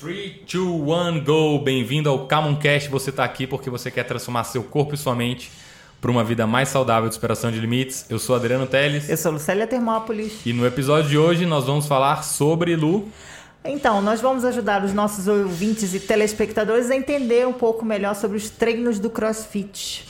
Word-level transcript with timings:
3, 0.00 0.42
2, 0.46 0.64
1, 1.18 1.24
go! 1.24 1.58
Bem-vindo 1.58 2.08
ao 2.08 2.24
Camoncast. 2.26 2.88
Você 2.88 3.10
está 3.10 3.24
aqui 3.24 3.48
porque 3.48 3.68
você 3.68 3.90
quer 3.90 4.04
transformar 4.04 4.44
seu 4.44 4.62
corpo 4.62 4.94
e 4.94 4.96
sua 4.96 5.12
mente 5.12 5.50
para 6.00 6.08
uma 6.08 6.22
vida 6.22 6.46
mais 6.46 6.68
saudável 6.68 7.08
de 7.08 7.16
superação 7.16 7.50
de 7.50 7.58
limites. 7.58 8.06
Eu 8.08 8.20
sou 8.20 8.36
Adriano 8.36 8.64
Teles. 8.64 9.08
Eu 9.08 9.16
sou 9.16 9.32
Lucélia 9.32 9.66
Termópolis. 9.66 10.46
E 10.46 10.52
no 10.52 10.64
episódio 10.64 11.10
de 11.10 11.18
hoje 11.18 11.44
nós 11.46 11.64
vamos 11.64 11.88
falar 11.88 12.22
sobre 12.22 12.76
Lu. 12.76 13.08
Então, 13.64 14.00
nós 14.00 14.20
vamos 14.20 14.44
ajudar 14.44 14.84
os 14.84 14.94
nossos 14.94 15.26
ouvintes 15.26 15.92
e 15.92 15.98
telespectadores 15.98 16.92
a 16.92 16.96
entender 16.96 17.44
um 17.44 17.52
pouco 17.52 17.84
melhor 17.84 18.14
sobre 18.14 18.36
os 18.36 18.48
treinos 18.48 19.00
do 19.00 19.10
CrossFit. 19.10 20.06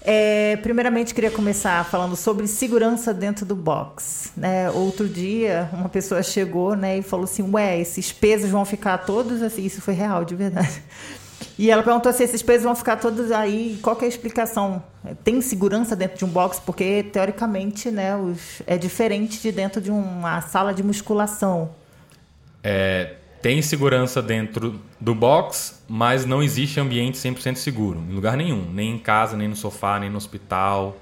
É, 0.00 0.56
primeiramente, 0.62 1.12
queria 1.12 1.30
começar 1.30 1.84
falando 1.84 2.14
sobre 2.14 2.46
segurança 2.46 3.12
dentro 3.12 3.44
do 3.44 3.56
box. 3.56 4.32
Né? 4.36 4.70
Outro 4.70 5.08
dia, 5.08 5.68
uma 5.72 5.88
pessoa 5.88 6.22
chegou 6.22 6.76
né, 6.76 6.98
e 6.98 7.02
falou 7.02 7.24
assim: 7.24 7.42
Ué, 7.52 7.78
esses 7.80 8.12
pesos 8.12 8.50
vão 8.50 8.64
ficar 8.64 8.98
todos 8.98 9.42
assim? 9.42 9.64
Isso 9.64 9.80
foi 9.80 9.94
real, 9.94 10.24
de 10.24 10.34
verdade. 10.34 10.82
E 11.58 11.70
ela 11.70 11.82
perguntou 11.82 12.12
se 12.12 12.22
esses 12.22 12.40
pesos 12.40 12.62
vão 12.64 12.74
ficar 12.74 12.96
todos 12.96 13.32
aí. 13.32 13.78
Qual 13.82 13.98
é 14.00 14.04
a 14.04 14.08
explicação? 14.08 14.82
Tem 15.24 15.40
segurança 15.40 15.96
dentro 15.96 16.16
de 16.16 16.24
um 16.24 16.28
box? 16.28 16.60
Porque, 16.64 17.02
teoricamente, 17.02 17.90
né, 17.90 18.16
os, 18.16 18.62
é 18.66 18.78
diferente 18.78 19.40
de 19.40 19.50
dentro 19.50 19.80
de 19.80 19.90
uma 19.90 20.40
sala 20.40 20.72
de 20.72 20.82
musculação. 20.84 21.70
É, 22.62 23.14
tem 23.40 23.62
segurança 23.62 24.20
dentro 24.20 24.80
do 25.00 25.14
box, 25.14 25.82
mas 25.88 26.24
não 26.24 26.42
existe 26.42 26.80
ambiente 26.80 27.16
100% 27.18 27.56
seguro, 27.56 28.00
em 28.00 28.12
lugar 28.12 28.36
nenhum. 28.36 28.70
Nem 28.72 28.94
em 28.94 28.98
casa, 28.98 29.36
nem 29.36 29.48
no 29.48 29.56
sofá, 29.56 29.98
nem 29.98 30.10
no 30.10 30.16
hospital, 30.16 31.00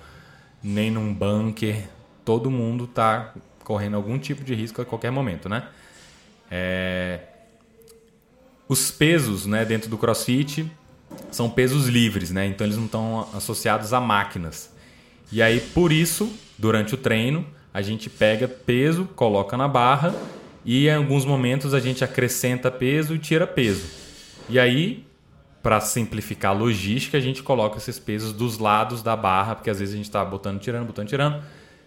nem 0.63 0.91
num 0.91 1.13
bunker. 1.15 1.89
Todo 2.25 2.51
mundo 2.51 2.85
está 2.85 3.33
correndo 3.65 3.97
algum 3.97 4.19
tipo 4.19 4.45
de 4.45 4.55
risco 4.55 4.83
a 4.83 4.85
qualquer 4.85 5.11
momento, 5.11 5.49
né? 5.49 5.69
É... 6.51 7.21
Os 8.69 8.91
pesos 8.91 9.47
né, 9.47 9.65
dentro 9.65 9.89
do 9.89 9.97
CrossFit 9.97 10.71
são 11.31 11.49
pesos 11.49 11.87
livres, 11.87 12.31
né? 12.31 12.47
Então 12.47 12.67
eles 12.67 12.77
não 12.77 12.87
estão 12.87 13.29
associados 13.33 13.93
a 13.93 14.01
máquinas. 14.01 14.71
E 15.33 15.41
aí, 15.41 15.61
por 15.61 15.93
isso, 15.93 16.33
durante 16.59 16.95
o 16.95 16.97
treino, 16.99 17.47
a 17.73 17.81
gente 17.81 18.11
pega 18.11 18.47
peso, 18.47 19.07
coloca 19.15 19.57
na 19.57 19.69
barra 19.69 20.15
e 20.67 20.89
em 20.89 20.95
alguns 20.95 21.25
momentos 21.25 21.73
a 21.73 21.79
gente 21.79 22.03
acrescenta 22.03 22.73
peso 22.73 23.15
e 23.15 23.19
tira 23.21 23.47
peso. 23.47 23.87
E 24.49 24.59
aí, 24.59 25.07
para 25.63 25.81
simplificar 25.81 26.51
a 26.51 26.55
logística, 26.55 27.17
a 27.17 27.21
gente 27.21 27.41
coloca 27.41 27.79
esses 27.79 28.01
pesos 28.01 28.33
dos 28.33 28.59
lados 28.59 29.01
da 29.01 29.15
barra, 29.15 29.55
porque 29.55 29.71
às 29.71 29.79
vezes 29.79 29.95
a 29.95 29.97
gente 29.97 30.07
está 30.07 30.25
botando, 30.25 30.59
tirando, 30.59 30.85
botando, 30.85 31.07
tirando. 31.07 31.41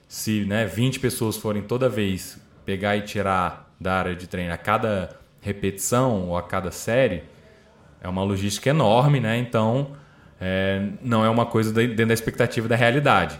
Se 0.07 0.45
né, 0.45 0.65
20 0.65 1.01
pessoas 1.01 1.35
forem 1.35 1.61
toda 1.61 1.89
vez 1.89 2.39
pegar 2.65 2.95
e 2.95 3.01
tirar 3.01 3.69
da 3.77 3.95
área 3.95 4.15
de 4.15 4.27
treino 4.27 4.53
a 4.53 4.57
cada 4.57 5.09
repetição 5.41 6.29
ou 6.29 6.37
a 6.37 6.41
cada 6.41 6.71
série, 6.71 7.23
é 8.01 8.07
uma 8.07 8.23
logística 8.23 8.69
enorme, 8.69 9.19
né? 9.19 9.37
Então, 9.37 9.91
é, 10.39 10.87
não 11.01 11.25
é 11.25 11.29
uma 11.29 11.45
coisa 11.45 11.73
dentro 11.73 12.07
da 12.07 12.13
expectativa 12.13 12.65
da 12.65 12.77
realidade. 12.77 13.37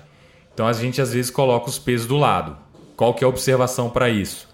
Então, 0.54 0.68
a 0.68 0.74
gente 0.74 1.02
às 1.02 1.14
vezes 1.14 1.32
coloca 1.32 1.70
os 1.70 1.80
pesos 1.80 2.08
do 2.08 2.18
lado. 2.18 2.58
Qual 2.98 3.14
que 3.14 3.24
é 3.24 3.26
a 3.26 3.30
observação 3.30 3.90
para 3.90 4.10
isso? 4.10 4.49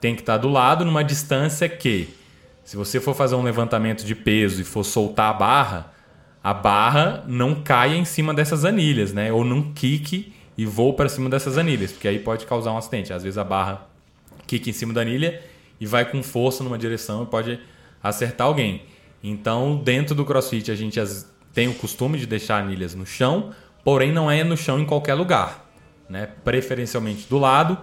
Tem 0.00 0.14
que 0.14 0.22
estar 0.22 0.36
do 0.36 0.48
lado 0.48 0.84
numa 0.84 1.02
distância 1.02 1.68
que, 1.68 2.08
se 2.64 2.76
você 2.76 3.00
for 3.00 3.14
fazer 3.14 3.34
um 3.34 3.42
levantamento 3.42 4.04
de 4.04 4.14
peso 4.14 4.60
e 4.60 4.64
for 4.64 4.84
soltar 4.84 5.30
a 5.30 5.32
barra, 5.32 5.92
a 6.42 6.54
barra 6.54 7.24
não 7.26 7.56
caia 7.56 7.96
em 7.96 8.04
cima 8.04 8.32
dessas 8.32 8.64
anilhas, 8.64 9.12
né? 9.12 9.32
Ou 9.32 9.44
não 9.44 9.72
quique 9.72 10.32
e 10.56 10.64
voe 10.64 10.92
para 10.92 11.08
cima 11.08 11.28
dessas 11.28 11.58
anilhas, 11.58 11.92
porque 11.92 12.08
aí 12.08 12.18
pode 12.18 12.46
causar 12.46 12.72
um 12.72 12.78
acidente. 12.78 13.12
Às 13.12 13.22
vezes 13.22 13.38
a 13.38 13.44
barra 13.44 13.86
quica 14.46 14.70
em 14.70 14.72
cima 14.72 14.92
da 14.92 15.00
anilha 15.00 15.42
e 15.80 15.86
vai 15.86 16.04
com 16.04 16.22
força 16.22 16.62
numa 16.62 16.78
direção 16.78 17.22
e 17.22 17.26
pode 17.26 17.60
acertar 18.02 18.46
alguém. 18.46 18.82
Então, 19.22 19.76
dentro 19.76 20.14
do 20.14 20.24
CrossFit, 20.24 20.70
a 20.70 20.76
gente 20.76 21.00
tem 21.52 21.68
o 21.68 21.74
costume 21.74 22.18
de 22.18 22.26
deixar 22.26 22.62
anilhas 22.62 22.94
no 22.94 23.04
chão, 23.04 23.50
porém 23.84 24.12
não 24.12 24.30
é 24.30 24.44
no 24.44 24.56
chão 24.56 24.78
em 24.78 24.84
qualquer 24.84 25.14
lugar, 25.14 25.68
né? 26.08 26.28
Preferencialmente 26.44 27.28
do 27.28 27.38
lado 27.38 27.78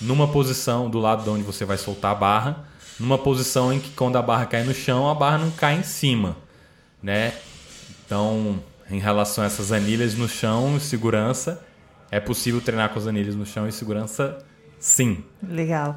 numa 0.00 0.28
posição 0.28 0.90
do 0.90 0.98
lado 0.98 1.22
de 1.22 1.30
onde 1.30 1.42
você 1.42 1.64
vai 1.64 1.78
soltar 1.78 2.12
a 2.12 2.14
barra, 2.14 2.64
numa 2.98 3.18
posição 3.18 3.72
em 3.72 3.80
que 3.80 3.90
quando 3.90 4.16
a 4.16 4.22
barra 4.22 4.46
cai 4.46 4.64
no 4.64 4.74
chão, 4.74 5.08
a 5.08 5.14
barra 5.14 5.38
não 5.38 5.50
cai 5.50 5.78
em 5.78 5.82
cima, 5.82 6.36
né? 7.02 7.34
Então, 8.04 8.60
em 8.90 8.98
relação 8.98 9.42
a 9.42 9.46
essas 9.46 9.72
anilhas 9.72 10.14
no 10.14 10.28
chão 10.28 10.76
e 10.76 10.80
segurança, 10.80 11.60
é 12.10 12.20
possível 12.20 12.60
treinar 12.60 12.90
com 12.90 12.98
as 12.98 13.06
anilhas 13.06 13.34
no 13.34 13.46
chão 13.46 13.66
e 13.66 13.72
segurança, 13.72 14.38
sim. 14.78 15.24
Legal. 15.42 15.96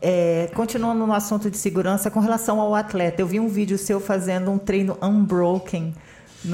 É, 0.00 0.50
continuando 0.54 1.06
no 1.06 1.12
assunto 1.12 1.50
de 1.50 1.56
segurança, 1.56 2.10
com 2.10 2.20
relação 2.20 2.60
ao 2.60 2.74
atleta, 2.74 3.20
eu 3.20 3.26
vi 3.26 3.40
um 3.40 3.48
vídeo 3.48 3.76
seu 3.76 3.98
fazendo 3.98 4.50
um 4.50 4.58
treino 4.58 4.96
unbroken 5.02 5.94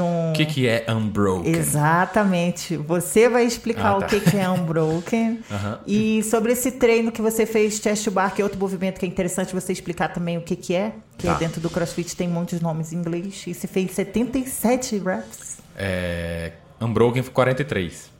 o 0.00 0.32
que, 0.32 0.46
que 0.46 0.66
é 0.66 0.84
Unbroken? 0.88 1.52
Exatamente. 1.52 2.76
Você 2.76 3.28
vai 3.28 3.44
explicar 3.44 3.96
ah, 3.96 4.00
tá. 4.00 4.06
o 4.06 4.08
que, 4.08 4.20
que 4.20 4.36
é 4.36 4.48
Unbroken. 4.48 5.40
uhum. 5.50 5.78
E 5.86 6.22
sobre 6.22 6.52
esse 6.52 6.72
treino 6.72 7.12
que 7.12 7.20
você 7.20 7.44
fez, 7.44 7.76
chest 7.76 8.08
bar, 8.10 8.34
que 8.34 8.40
é 8.40 8.44
outro 8.44 8.58
movimento 8.58 8.98
que 8.98 9.06
é 9.06 9.08
interessante 9.08 9.54
você 9.54 9.72
explicar 9.72 10.08
também 10.08 10.38
o 10.38 10.42
que, 10.42 10.56
que 10.56 10.74
é. 10.74 10.92
Que 11.18 11.26
tá. 11.26 11.34
dentro 11.34 11.60
do 11.60 11.68
CrossFit 11.68 12.16
tem 12.16 12.28
muitos 12.28 12.60
nomes 12.60 12.92
em 12.92 12.96
inglês. 12.96 13.44
E 13.46 13.54
você 13.54 13.66
fez 13.66 13.90
77 13.92 14.98
reps. 14.98 15.58
É... 15.76 16.52
Unbroken 16.80 17.22
foi 17.22 17.32
43. 17.32 18.10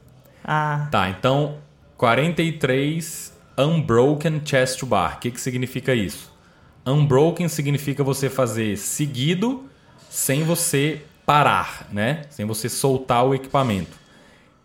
Ah. 0.44 0.88
Tá, 0.91 1.09
então 1.09 1.59
43 1.97 3.32
Unbroken 3.59 4.43
Chest 4.44 4.84
Bar. 4.84 5.16
O 5.16 5.21
que, 5.21 5.31
que 5.31 5.41
significa 5.41 5.94
isso? 5.94 6.32
Unbroken 6.87 7.49
significa 7.49 8.03
você 8.03 8.28
fazer 8.28 8.77
seguido 8.77 9.65
sem 10.11 10.44
você 10.44 11.03
parar, 11.32 11.88
né? 11.91 12.25
Sem 12.28 12.44
você 12.44 12.69
soltar 12.69 13.25
o 13.25 13.34
equipamento. 13.34 13.97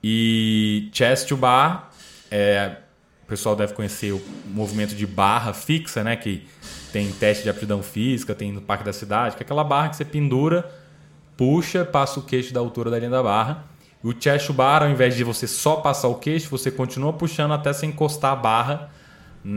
E 0.04 0.90
chest 0.92 1.26
to 1.30 1.38
bar, 1.38 1.90
é, 2.30 2.76
o 3.24 3.26
pessoal 3.26 3.56
deve 3.56 3.72
conhecer 3.72 4.12
o 4.12 4.22
movimento 4.48 4.94
de 4.94 5.08
barra 5.08 5.54
fixa, 5.54 6.04
né? 6.04 6.18
Que 6.18 6.46
tem 6.92 7.10
teste 7.10 7.44
de 7.44 7.50
aptidão 7.50 7.82
física, 7.82 8.36
tem 8.36 8.52
no 8.52 8.62
Parque 8.62 8.84
da 8.84 8.92
Cidade, 8.92 9.38
que 9.38 9.44
é 9.44 9.46
aquela 9.46 9.64
barra 9.64 9.88
que 9.88 9.96
você 9.96 10.04
pendura, 10.04 10.70
puxa, 11.38 11.86
passa 11.86 12.20
o 12.20 12.24
queixo 12.24 12.54
da 12.54 12.60
altura 12.60 12.92
da 12.92 13.00
linha 13.00 13.12
da 13.12 13.24
barra. 13.24 13.64
O 14.04 14.12
chest 14.12 14.52
bar, 14.52 14.84
ao 14.84 14.90
invés 14.90 15.16
de 15.16 15.24
você 15.24 15.48
só 15.48 15.78
passar 15.78 16.10
o 16.10 16.16
queixo, 16.16 16.50
você 16.50 16.70
continua 16.70 17.14
puxando 17.14 17.54
até 17.54 17.72
você 17.72 17.86
encostar 17.86 18.34
a 18.34 18.36
barra 18.36 18.92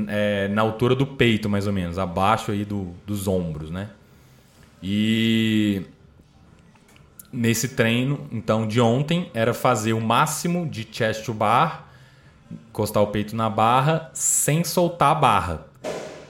é, 0.06 0.47
na 0.47 0.62
altura 0.62 0.94
do 0.94 1.04
peito, 1.04 1.48
mais 1.48 1.66
ou 1.66 1.72
menos, 1.72 1.98
abaixo 1.98 2.53
aí 2.53 2.65
do, 2.65 2.94
dos 3.04 3.27
ombros, 3.27 3.69
né? 3.69 3.88
E 4.81 5.82
nesse 7.33 7.69
treino, 7.69 8.27
então, 8.33 8.67
de 8.67 8.81
ontem, 8.81 9.31
era 9.33 9.55
fazer 9.55 9.93
o 9.93 10.01
máximo 10.01 10.69
de 10.69 10.87
chest 10.91 11.25
to 11.25 11.33
bar, 11.33 11.89
encostar 12.69 13.03
o 13.03 13.07
peito 13.09 13.37
na 13.37 13.49
barra, 13.49 14.11
sem 14.13 14.65
soltar 14.65 15.13
a 15.13 15.15
barra. 15.15 15.67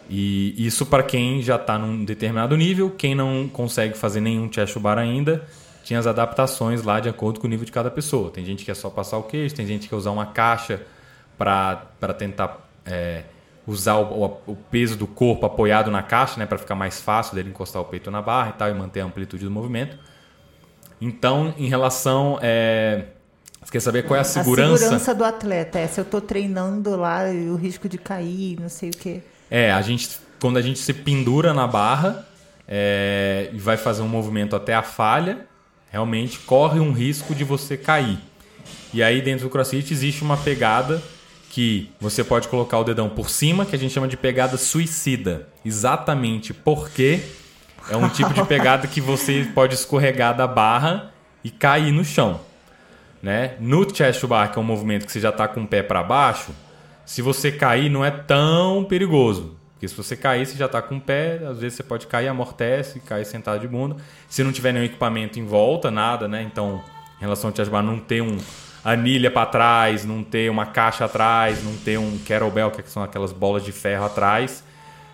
E 0.08 0.54
isso 0.58 0.84
para 0.84 1.02
quem 1.02 1.40
já 1.40 1.56
está 1.56 1.78
num 1.78 2.04
determinado 2.04 2.56
nível, 2.56 2.90
quem 2.90 3.14
não 3.14 3.48
consegue 3.48 3.96
fazer 3.96 4.20
nenhum 4.20 4.52
chest 4.52 4.74
to 4.74 4.80
bar 4.80 4.98
ainda, 4.98 5.46
tinha 5.84 5.98
as 5.98 6.06
adaptações 6.06 6.82
lá 6.82 7.00
de 7.00 7.08
acordo 7.08 7.40
com 7.40 7.46
o 7.46 7.50
nível 7.50 7.64
de 7.64 7.72
cada 7.72 7.90
pessoa. 7.90 8.30
Tem 8.30 8.44
gente 8.44 8.64
que 8.64 8.70
é 8.70 8.74
só 8.74 8.90
passar 8.90 9.18
o 9.18 9.22
queixo, 9.22 9.54
tem 9.54 9.66
gente 9.66 9.82
que 9.82 9.88
quer 9.88 9.96
usar 9.96 10.10
uma 10.10 10.26
caixa 10.26 10.82
para 11.38 12.14
tentar 12.18 12.68
é, 12.84 13.24
usar 13.66 13.96
o, 13.96 14.24
o, 14.24 14.40
o, 14.52 14.56
peso 14.56 14.96
do 14.96 15.06
corpo 15.06 15.46
apoiado 15.46 15.90
na 15.90 16.02
caixa, 16.02 16.38
né, 16.38 16.44
para 16.44 16.58
ficar 16.58 16.74
mais 16.74 17.00
fácil 17.00 17.34
dele 17.34 17.50
encostar 17.50 17.80
o 17.80 17.84
peito 17.84 18.10
na 18.10 18.20
barra 18.20 18.50
e 18.50 18.52
tal 18.54 18.68
e 18.68 18.74
manter 18.74 19.00
a 19.00 19.04
amplitude 19.04 19.44
do 19.44 19.50
movimento. 19.50 19.96
Então, 21.00 21.54
em 21.56 21.68
relação. 21.68 22.38
É... 22.42 23.04
Você 23.62 23.72
quer 23.72 23.80
saber 23.80 24.04
qual 24.04 24.16
é 24.16 24.20
a 24.20 24.24
segurança? 24.24 24.74
A 24.74 24.78
segurança 24.78 25.14
do 25.14 25.24
atleta. 25.24 25.78
É, 25.78 25.86
se 25.86 26.00
eu 26.00 26.02
estou 26.02 26.20
treinando 26.20 26.96
lá 26.96 27.30
e 27.30 27.48
o 27.48 27.56
risco 27.56 27.88
de 27.88 27.98
cair, 27.98 28.58
não 28.58 28.70
sei 28.70 28.88
o 28.88 28.92
quê. 28.92 29.20
É, 29.50 29.70
a 29.70 29.82
gente, 29.82 30.18
quando 30.40 30.56
a 30.56 30.62
gente 30.62 30.78
se 30.78 30.94
pendura 30.94 31.52
na 31.52 31.66
barra 31.66 32.26
é, 32.66 33.50
e 33.52 33.58
vai 33.58 33.76
fazer 33.76 34.00
um 34.00 34.08
movimento 34.08 34.56
até 34.56 34.74
a 34.74 34.82
falha, 34.82 35.46
realmente 35.90 36.38
corre 36.38 36.80
um 36.80 36.92
risco 36.92 37.34
de 37.34 37.44
você 37.44 37.76
cair. 37.76 38.18
E 38.94 39.02
aí 39.02 39.20
dentro 39.20 39.46
do 39.46 39.50
CrossFit 39.50 39.92
existe 39.92 40.22
uma 40.22 40.36
pegada 40.36 41.02
que 41.50 41.90
você 42.00 42.22
pode 42.22 42.48
colocar 42.48 42.78
o 42.78 42.84
dedão 42.84 43.08
por 43.08 43.28
cima, 43.28 43.66
que 43.66 43.74
a 43.74 43.78
gente 43.78 43.92
chama 43.92 44.08
de 44.08 44.16
pegada 44.16 44.56
suicida. 44.56 45.48
Exatamente 45.64 46.54
porque 46.54 47.20
é 47.90 47.96
um 47.96 48.08
tipo 48.08 48.32
de 48.32 48.44
pegada 48.44 48.86
que 48.86 49.00
você 49.00 49.50
pode 49.52 49.74
escorregar 49.74 50.36
da 50.36 50.46
barra 50.46 51.12
e 51.42 51.50
cair 51.50 51.90
no 51.92 52.04
chão. 52.04 52.40
Né? 53.20 53.56
No 53.58 53.84
chest 53.94 54.24
bar, 54.26 54.50
que 54.50 54.58
é 54.58 54.62
um 54.62 54.64
movimento 54.64 55.04
que 55.04 55.12
você 55.12 55.20
já 55.20 55.30
está 55.30 55.48
com 55.48 55.62
o 55.62 55.66
pé 55.66 55.82
para 55.82 56.02
baixo, 56.02 56.52
se 57.04 57.20
você 57.20 57.50
cair 57.50 57.90
não 57.90 58.04
é 58.04 58.10
tão 58.10 58.84
perigoso. 58.84 59.56
Porque 59.72 59.88
se 59.88 59.94
você 59.94 60.16
cair, 60.16 60.46
você 60.46 60.56
já 60.56 60.66
está 60.66 60.80
com 60.80 60.96
o 60.96 61.00
pé, 61.00 61.40
às 61.48 61.58
vezes 61.58 61.76
você 61.76 61.82
pode 61.82 62.06
cair, 62.06 62.28
amortece, 62.28 63.00
cair 63.00 63.24
sentado 63.24 63.60
de 63.60 63.66
bunda. 63.66 63.96
Se 64.28 64.44
não 64.44 64.52
tiver 64.52 64.72
nenhum 64.72 64.84
equipamento 64.84 65.40
em 65.40 65.44
volta, 65.44 65.90
nada, 65.90 66.28
né? 66.28 66.42
Então, 66.42 66.82
em 67.18 67.22
relação 67.22 67.50
ao 67.50 67.56
chest 67.56 67.70
bar, 67.70 67.82
não 67.82 67.98
ter 67.98 68.22
um 68.22 68.38
anilha 68.84 69.30
para 69.30 69.46
trás, 69.46 70.04
não 70.04 70.22
ter 70.22 70.50
uma 70.50 70.66
caixa 70.66 71.06
atrás, 71.06 71.64
não 71.64 71.74
ter 71.76 71.98
um 71.98 72.18
kettlebell, 72.18 72.70
que 72.70 72.88
são 72.88 73.02
aquelas 73.02 73.32
bolas 73.32 73.64
de 73.64 73.72
ferro 73.72 74.04
atrás. 74.04 74.62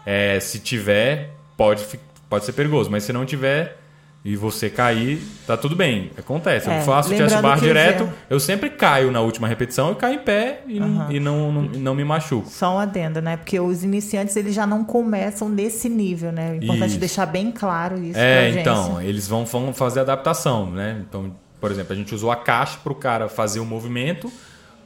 É, 0.04 0.38
se 0.40 0.58
tiver, 0.60 1.30
pode 1.56 1.84
pode 2.28 2.44
ser 2.44 2.52
perigoso. 2.52 2.90
Mas 2.90 3.04
se 3.04 3.12
não 3.12 3.24
tiver 3.24 3.78
e 4.24 4.34
você 4.34 4.68
cair, 4.68 5.22
tá 5.46 5.56
tudo 5.56 5.76
bem. 5.76 6.10
Acontece. 6.18 6.68
É, 6.68 6.80
eu 6.80 6.82
faço 6.82 7.10
chest 7.10 7.20
lembrando 7.20 7.42
bar 7.42 7.60
direto, 7.60 8.04
já- 8.06 8.12
eu 8.28 8.40
sempre 8.40 8.70
caio 8.70 9.12
na 9.12 9.20
última 9.20 9.46
repetição, 9.46 9.88
eu 9.90 9.94
caio 9.94 10.16
em 10.16 10.18
pé 10.18 10.62
e, 10.66 10.80
não, 10.80 11.12
e 11.12 11.20
não, 11.20 11.52
não, 11.52 11.64
e 11.72 11.78
não 11.78 11.94
me 11.94 12.04
machuco. 12.04 12.48
Só 12.48 12.74
um 12.74 12.78
adendo, 12.78 13.22
né? 13.22 13.36
Porque 13.36 13.60
os 13.60 13.84
iniciantes 13.84 14.34
eles 14.34 14.52
já 14.52 14.66
não 14.66 14.82
começam 14.84 15.48
nesse 15.48 15.88
nível, 15.88 16.32
né? 16.32 16.52
O 16.52 16.54
importante 16.56 16.86
Isso. 16.88 16.96
é 16.96 17.00
deixar 17.00 17.26
bem 17.26 17.52
claro 17.52 18.02
isso 18.02 18.18
É, 18.18 18.50
então, 18.50 19.00
eles 19.00 19.28
vão, 19.28 19.44
vão 19.44 19.72
fazer 19.72 20.00
adaptação, 20.00 20.68
né? 20.72 21.04
Então, 21.08 21.32
por 21.60 21.70
exemplo, 21.70 21.92
a 21.92 21.96
gente 21.96 22.12
usou 22.12 22.32
a 22.32 22.36
caixa 22.36 22.78
para 22.82 22.92
o 22.92 22.96
cara 22.96 23.28
fazer 23.28 23.60
o 23.60 23.64
movimento 23.64 24.32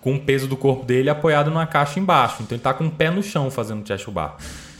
com 0.02 0.14
o 0.16 0.20
peso 0.20 0.46
do 0.48 0.56
corpo 0.56 0.84
dele 0.84 1.08
apoiado 1.08 1.48
numa 1.50 1.66
caixa 1.66 1.98
embaixo. 1.98 2.42
Então 2.42 2.56
ele 2.56 2.62
tá 2.62 2.74
com 2.74 2.84
o 2.86 2.90
pé 2.90 3.10
no 3.10 3.22
chão 3.22 3.50
fazendo 3.50 3.86
chest 3.88 4.06
bar. 4.10 4.36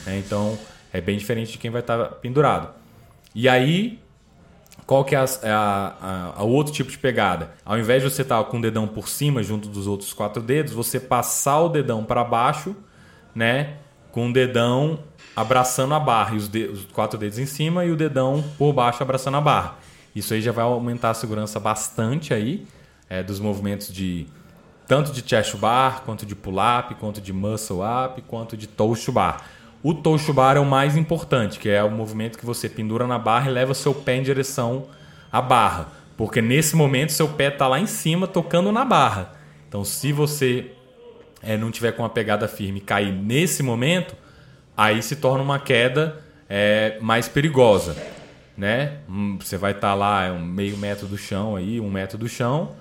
né? 0.06 0.18
Então 0.18 0.58
é 0.92 1.00
bem 1.00 1.16
diferente 1.18 1.52
de 1.52 1.58
quem 1.58 1.70
vai 1.70 1.80
estar 1.80 1.98
pendurado. 2.16 2.68
E 3.34 3.48
aí, 3.48 3.98
qual 4.86 5.04
que 5.04 5.14
é 5.14 5.18
a, 5.18 5.24
a- 5.24 5.94
a- 6.00 6.32
a 6.36 6.42
outro 6.42 6.72
tipo 6.72 6.90
de 6.90 6.98
pegada? 6.98 7.52
Ao 7.64 7.78
invés 7.78 8.02
de 8.02 8.10
você 8.10 8.22
estar 8.22 8.42
com 8.44 8.58
o 8.58 8.60
dedão 8.62 8.88
por 8.88 9.08
cima 9.08 9.42
junto 9.42 9.68
dos 9.68 9.86
outros 9.86 10.12
quatro 10.12 10.42
dedos, 10.42 10.72
você 10.72 10.98
passar 10.98 11.60
o 11.60 11.68
dedão 11.68 12.04
para 12.04 12.24
baixo, 12.24 12.74
né? 13.34 13.74
Com 14.10 14.28
o 14.28 14.32
dedão 14.32 14.98
abraçando 15.36 15.94
a 15.94 16.00
barra 16.00 16.34
e 16.34 16.38
os, 16.38 16.48
de- 16.48 16.64
os 16.66 16.84
quatro 16.86 17.16
dedos 17.18 17.38
em 17.38 17.46
cima 17.46 17.84
e 17.84 17.90
o 17.92 17.96
dedão 17.96 18.42
por 18.58 18.72
baixo 18.72 19.02
abraçando 19.02 19.36
a 19.36 19.40
barra. 19.40 19.78
Isso 20.14 20.34
aí 20.34 20.42
já 20.42 20.50
vai 20.50 20.64
aumentar 20.64 21.10
a 21.10 21.14
segurança 21.14 21.60
bastante 21.60 22.34
aí 22.34 22.66
é, 23.08 23.22
dos 23.22 23.38
movimentos 23.38 23.92
de 23.92 24.26
tanto 24.88 25.12
de 25.12 25.22
chest 25.24 25.54
bar, 25.56 26.02
quanto 26.04 26.26
de 26.26 26.34
pull-up, 26.34 26.96
quanto 26.96 27.20
de 27.20 27.32
muscle-up, 27.32 28.20
quanto 28.22 28.56
de 28.56 28.66
toast 28.66 29.06
to 29.06 29.12
bar. 29.12 29.40
O 29.82 29.94
toast 29.94 30.26
to 30.26 30.34
bar 30.34 30.56
é 30.56 30.60
o 30.60 30.66
mais 30.66 30.94
importante, 30.94 31.58
que 31.58 31.68
é 31.68 31.82
o 31.82 31.90
movimento 31.90 32.38
que 32.38 32.44
você 32.44 32.68
pendura 32.68 33.06
na 33.06 33.18
barra 33.18 33.50
e 33.50 33.54
leva 33.54 33.72
seu 33.72 33.94
pé 33.94 34.16
em 34.16 34.22
direção 34.22 34.86
à 35.32 35.40
barra. 35.40 35.88
Porque 36.18 36.42
nesse 36.42 36.76
momento 36.76 37.12
seu 37.12 37.28
pé 37.28 37.48
está 37.48 37.66
lá 37.66 37.80
em 37.80 37.86
cima 37.86 38.26
tocando 38.26 38.70
na 38.70 38.84
barra. 38.84 39.32
Então 39.66 39.82
se 39.82 40.12
você 40.12 40.72
é, 41.42 41.56
não 41.56 41.70
tiver 41.70 41.92
com 41.92 42.02
uma 42.02 42.10
pegada 42.10 42.46
firme 42.46 42.78
e 42.78 42.82
cair 42.82 43.10
nesse 43.10 43.62
momento, 43.62 44.14
aí 44.76 45.02
se 45.02 45.16
torna 45.16 45.42
uma 45.42 45.58
queda 45.58 46.20
é, 46.46 46.98
mais 47.00 47.26
perigosa. 47.26 47.96
Né? 48.58 48.98
Hum, 49.08 49.38
Você 49.40 49.56
vai 49.56 49.72
estar 49.72 49.94
lá 49.94 50.24
é 50.24 50.32
um 50.32 50.44
meio 50.44 50.76
metro 50.76 51.06
do 51.06 51.16
chão 51.16 51.56
aí, 51.56 51.80
um 51.80 51.90
metro 51.90 52.18
do 52.18 52.28
chão, 52.28 52.72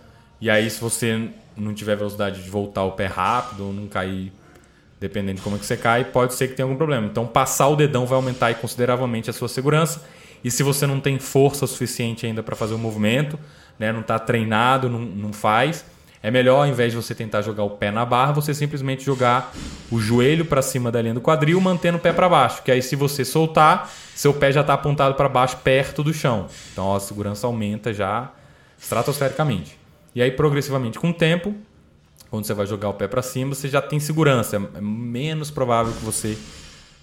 e 0.42 0.50
aí 0.50 0.70
se 0.70 0.82
você 0.82 1.30
não 1.56 1.74
tiver 1.74 1.96
velocidade 1.96 2.44
de 2.44 2.50
voltar 2.50 2.84
o 2.84 2.92
pé 2.92 3.06
rápido 3.06 3.68
ou 3.68 3.74
não 3.74 3.88
cair, 3.88 4.34
dependendo 5.00 5.38
de 5.38 5.42
como 5.42 5.56
é 5.56 5.60
que 5.60 5.66
você 5.66 5.78
cai, 5.78 6.06
pode 6.06 6.34
ser 6.34 6.50
que 6.50 6.56
tenha 6.56 6.66
algum 6.66 6.76
problema. 6.76 7.08
Então 7.08 7.26
passar 7.26 7.68
o 7.68 7.76
dedão 7.76 8.06
vai 8.06 8.16
aumentar 8.16 8.54
consideravelmente 8.56 9.30
a 9.30 9.34
sua 9.34 9.48
segurança. 9.48 10.04
E 10.44 10.50
se 10.50 10.64
você 10.64 10.86
não 10.88 11.00
tem 11.00 11.20
força 11.20 11.68
suficiente 11.68 12.26
ainda 12.26 12.42
para 12.42 12.56
fazer 12.56 12.74
o 12.74 12.78
movimento, 12.78 13.38
né, 13.78 13.92
não 13.92 14.02
está 14.02 14.18
treinado, 14.18 14.90
não, 14.90 15.00
não 15.00 15.34
faz, 15.34 15.86
é 16.22 16.30
melhor, 16.30 16.60
ao 16.60 16.68
invés 16.68 16.92
de 16.92 16.98
você 16.98 17.16
tentar 17.16 17.42
jogar 17.42 17.64
o 17.64 17.72
pé 17.72 17.92
na 17.92 18.04
barra, 18.04 18.34
você 18.34 18.54
simplesmente 18.54 19.06
jogar 19.06 19.54
o 19.90 20.00
joelho 20.00 20.44
para 20.44 20.62
cima 20.62 20.92
da 20.92 21.02
linha 21.02 21.14
do 21.14 21.22
quadril, 21.22 21.60
mantendo 21.62 21.98
o 21.98 22.02
pé 22.02 22.12
para 22.12 22.28
baixo. 22.28 22.62
Que 22.62 22.72
aí, 22.72 22.82
se 22.82 22.96
você 22.96 23.24
soltar, 23.24 23.90
seu 24.14 24.34
pé 24.34 24.52
já 24.52 24.60
está 24.62 24.74
apontado 24.74 25.16
para 25.16 25.30
baixo, 25.30 25.58
perto 25.58 26.04
do 26.04 26.14
chão. 26.14 26.48
Então 26.74 26.94
a 26.94 27.00
segurança 27.00 27.48
aumenta 27.48 27.94
já 27.94 28.32
estratosfericamente. 28.78 29.80
E 30.14 30.22
aí, 30.22 30.32
progressivamente, 30.32 31.00
com 31.00 31.12
o 31.12 31.14
tempo, 31.14 31.56
quando 32.30 32.46
você 32.46 32.54
vai 32.54 32.68
jogar 32.68 32.90
o 32.90 32.94
pé 32.94 33.08
para 33.08 33.22
cima, 33.22 33.56
você 33.56 33.68
já 33.68 33.82
tem 33.82 34.00
segurança. 34.00 34.56
É 34.56 34.82
menos 34.82 35.50
provável 35.50 35.94
que 35.94 36.04
você 36.04 36.38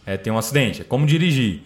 é, 0.04 0.16
tenha 0.16 0.32
um 0.34 0.38
acidente. 0.38 0.82
É 0.82 0.84
como 0.84 1.04
dirigir. 1.06 1.62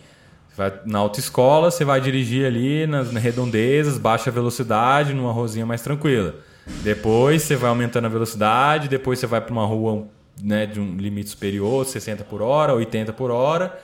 Você 0.49 0.57
vai 0.57 0.73
na 0.87 0.99
autoescola, 0.99 1.71
você 1.71 1.85
vai 1.85 2.01
dirigir 2.01 2.47
ali 2.47 2.87
nas 2.87 3.11
redondezas, 3.13 3.99
baixa 3.99 4.31
velocidade, 4.31 5.13
numa 5.13 5.33
rosinha 5.33 5.67
mais 5.67 5.83
tranquila. 5.83 6.35
Depois 6.83 7.43
você 7.43 7.57
vai 7.57 7.69
aumentando 7.69 8.07
a 8.07 8.09
velocidade, 8.09 8.89
depois 8.89 9.19
você 9.19 9.27
vai 9.27 9.41
para 9.41 9.53
uma 9.53 9.67
rua 9.67 10.07
né, 10.43 10.65
de 10.67 10.81
um 10.81 10.97
limite 10.97 11.31
superior, 11.31 11.85
60 11.85 12.25
por 12.25 12.41
hora, 12.41 12.75
80 12.75 13.13
por 13.13 13.31
hora. 13.31 13.79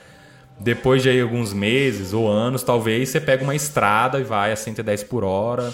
Depois 0.59 1.03
de 1.03 1.09
aí 1.09 1.21
alguns 1.21 1.53
meses 1.53 2.13
ou 2.13 2.27
anos, 2.27 2.63
talvez, 2.63 3.09
você 3.09 3.21
pega 3.21 3.43
uma 3.43 3.55
estrada 3.55 4.19
e 4.19 4.23
vai 4.23 4.51
a 4.51 4.55
110 4.55 5.03
por 5.03 5.23
hora 5.23 5.71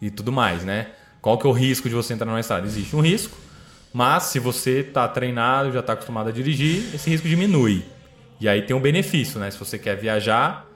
e 0.00 0.08
tudo 0.08 0.30
mais, 0.30 0.64
né? 0.64 0.88
Qual 1.22 1.38
que 1.38 1.46
é 1.46 1.48
o 1.48 1.52
risco 1.52 1.88
de 1.88 1.94
você 1.94 2.12
entrar 2.12 2.26
numa 2.26 2.40
estrada? 2.40 2.66
Existe 2.66 2.96
um 2.96 3.00
risco, 3.00 3.38
mas 3.94 4.24
se 4.24 4.40
você 4.40 4.80
está 4.80 5.06
treinado, 5.06 5.72
já 5.72 5.78
está 5.78 5.92
acostumado 5.92 6.28
a 6.28 6.32
dirigir, 6.32 6.92
esse 6.92 7.08
risco 7.08 7.28
diminui. 7.28 7.84
E 8.40 8.48
aí 8.48 8.62
tem 8.62 8.74
um 8.74 8.80
benefício, 8.80 9.38
né? 9.38 9.48
Se 9.48 9.56
você 9.56 9.78
quer 9.78 9.96
viajar 9.96 10.66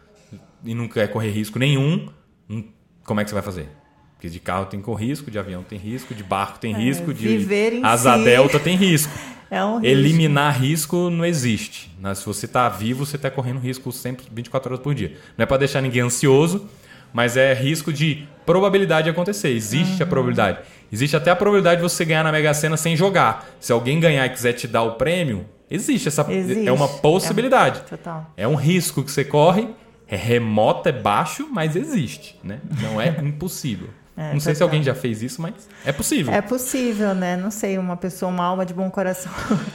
e 0.64 0.72
não 0.72 0.86
quer 0.86 1.08
correr 1.08 1.30
risco 1.30 1.58
nenhum, 1.58 2.08
hum, 2.48 2.62
como 3.04 3.20
é 3.20 3.24
que 3.24 3.30
você 3.30 3.34
vai 3.34 3.42
fazer? 3.42 3.68
Porque 4.14 4.30
de 4.30 4.38
carro 4.38 4.66
tem 4.66 4.80
com 4.80 4.94
risco, 4.94 5.32
de 5.32 5.38
avião 5.38 5.64
tem 5.64 5.78
risco, 5.78 6.14
de 6.14 6.22
barco 6.22 6.60
tem 6.60 6.72
risco, 6.72 7.12
de 7.12 7.26
viver 7.26 7.72
em 7.72 7.84
asa 7.84 8.16
si. 8.16 8.24
delta 8.24 8.60
tem 8.60 8.76
risco. 8.76 9.12
É 9.48 9.64
um 9.64 9.74
risco. 9.78 9.86
Eliminar 9.86 10.60
risco 10.60 11.08
não 11.08 11.24
existe. 11.24 11.88
né? 12.00 12.12
Se 12.16 12.26
você 12.26 12.46
está 12.46 12.68
vivo, 12.68 13.06
você 13.06 13.14
está 13.14 13.30
correndo 13.30 13.60
risco 13.60 13.92
sempre 13.92 14.26
24 14.32 14.72
horas 14.72 14.82
por 14.82 14.92
dia. 14.92 15.16
Não 15.38 15.44
é 15.44 15.46
para 15.46 15.58
deixar 15.58 15.80
ninguém 15.80 16.02
ansioso, 16.02 16.68
mas 17.12 17.36
é 17.36 17.54
risco 17.54 17.92
de 17.92 18.26
probabilidade 18.44 19.04
de 19.04 19.10
acontecer. 19.10 19.48
Existe 19.50 20.02
a 20.02 20.06
probabilidade. 20.06 20.58
Existe 20.90 21.16
até 21.16 21.30
a 21.30 21.36
probabilidade 21.36 21.80
de 21.80 21.82
você 21.82 22.04
ganhar 22.04 22.22
na 22.22 22.30
Mega 22.30 22.54
Sena 22.54 22.76
sem 22.76 22.96
jogar. 22.96 23.46
Se 23.58 23.72
alguém 23.72 23.98
ganhar 23.98 24.24
e 24.26 24.30
quiser 24.30 24.52
te 24.52 24.68
dar 24.68 24.82
o 24.82 24.92
prêmio, 24.92 25.46
existe 25.70 26.08
essa 26.08 26.24
Existe. 26.30 26.66
é 26.66 26.72
uma 26.72 26.88
possibilidade. 26.88 27.80
Total. 27.82 28.32
É 28.36 28.46
um 28.46 28.54
risco 28.54 29.02
que 29.02 29.10
você 29.10 29.24
corre, 29.24 29.68
é 30.08 30.16
remoto, 30.16 30.88
é 30.88 30.92
baixo, 30.92 31.48
mas 31.50 31.74
existe, 31.74 32.38
né? 32.42 32.60
Não 32.80 33.00
é 33.00 33.08
impossível. 33.20 33.88
É, 34.16 34.32
não 34.32 34.40
sei 34.40 34.54
se 34.54 34.62
alguém 34.62 34.82
já 34.82 34.94
fez 34.94 35.22
isso, 35.22 35.42
mas 35.42 35.68
é 35.84 35.92
possível. 35.92 36.32
É 36.32 36.40
possível, 36.40 37.14
né? 37.14 37.36
Não 37.36 37.50
sei, 37.50 37.76
uma 37.76 37.96
pessoa, 37.96 38.30
uma 38.30 38.44
alma 38.44 38.64
de 38.64 38.72
bom 38.72 38.90
coração. 38.90 39.30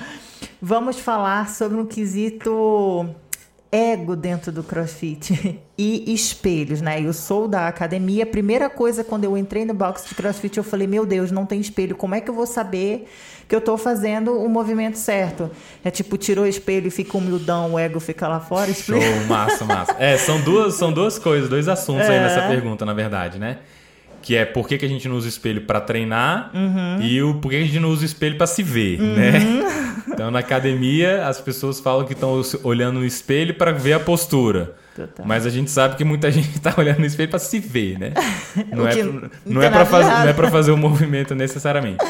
Vamos 0.59 0.99
falar 0.99 1.49
sobre 1.49 1.77
um 1.77 1.85
quesito 1.85 3.07
ego 3.71 4.15
dentro 4.15 4.51
do 4.51 4.61
CrossFit 4.63 5.59
e 5.77 6.13
espelhos, 6.13 6.81
né? 6.81 7.01
Eu 7.01 7.13
sou 7.13 7.47
da 7.47 7.67
academia. 7.67 8.23
A 8.23 8.27
primeira 8.27 8.69
coisa 8.69 9.03
quando 9.03 9.23
eu 9.23 9.37
entrei 9.37 9.63
no 9.65 9.73
box 9.73 10.07
de 10.09 10.15
CrossFit, 10.15 10.57
eu 10.57 10.63
falei: 10.63 10.87
"Meu 10.87 11.05
Deus, 11.05 11.31
não 11.31 11.45
tem 11.45 11.59
espelho. 11.59 11.95
Como 11.95 12.13
é 12.13 12.19
que 12.21 12.29
eu 12.29 12.33
vou 12.33 12.45
saber 12.45 13.07
que 13.47 13.55
eu 13.55 13.61
tô 13.61 13.77
fazendo 13.77 14.33
o 14.37 14.49
movimento 14.49 14.97
certo?" 14.97 15.49
É 15.83 15.89
tipo, 15.89 16.17
tirou 16.17 16.43
o 16.43 16.47
espelho 16.47 16.87
e 16.87 16.91
fica 16.91 17.17
humildão, 17.17 17.73
o 17.73 17.79
ego 17.79 17.99
fica 17.99 18.27
lá 18.27 18.39
fora, 18.39 18.73
Show, 18.73 18.99
massa, 19.29 19.63
massa. 19.63 19.95
É, 19.97 20.17
são 20.17 20.41
duas, 20.41 20.73
são 20.75 20.91
duas 20.91 21.17
coisas, 21.17 21.49
dois 21.49 21.67
assuntos 21.69 22.09
aí 22.09 22.17
É. 22.17 22.21
nessa 22.23 22.47
pergunta, 22.47 22.85
na 22.85 22.93
verdade, 22.93 23.39
né? 23.39 23.59
Que 24.21 24.35
é 24.35 24.45
por 24.45 24.67
que, 24.67 24.77
que 24.77 24.85
a 24.85 24.89
gente 24.89 25.07
não 25.07 25.15
usa 25.15 25.27
espelho 25.27 25.61
para 25.61 25.81
treinar 25.81 26.51
Uhum. 26.53 27.01
e 27.01 27.21
o 27.21 27.35
por 27.35 27.49
que 27.49 27.57
a 27.57 27.61
gente 27.61 27.79
não 27.79 27.89
usa 27.89 28.05
espelho 28.05 28.37
para 28.37 28.47
se 28.47 28.61
ver, 28.63 28.99
né? 29.01 29.39
Então, 30.07 30.29
na 30.31 30.39
academia, 30.39 31.27
as 31.27 31.39
pessoas 31.39 31.79
falam 31.79 32.05
que 32.05 32.13
estão 32.13 32.41
olhando 32.63 32.99
no 32.99 33.05
espelho 33.05 33.53
para 33.53 33.71
ver 33.71 33.93
a 33.93 33.99
postura. 33.99 34.73
Total. 34.95 35.25
Mas 35.25 35.45
a 35.45 35.49
gente 35.49 35.71
sabe 35.71 35.95
que 35.95 36.03
muita 36.03 36.29
gente 36.31 36.49
está 36.49 36.73
olhando 36.77 36.99
no 36.99 37.05
espelho 37.05 37.29
para 37.29 37.39
se 37.39 37.59
ver, 37.59 37.97
né? 37.97 38.13
Não 38.75 38.87
é, 38.87 38.95
que 38.95 39.03
não 39.45 39.61
é 39.61 39.69
para 39.69 39.85
fazer, 39.85 40.09
não 40.09 40.27
é 40.27 40.33
para 40.33 40.51
fazer 40.51 40.71
o 40.71 40.77
movimento 40.77 41.33
necessariamente. 41.33 42.03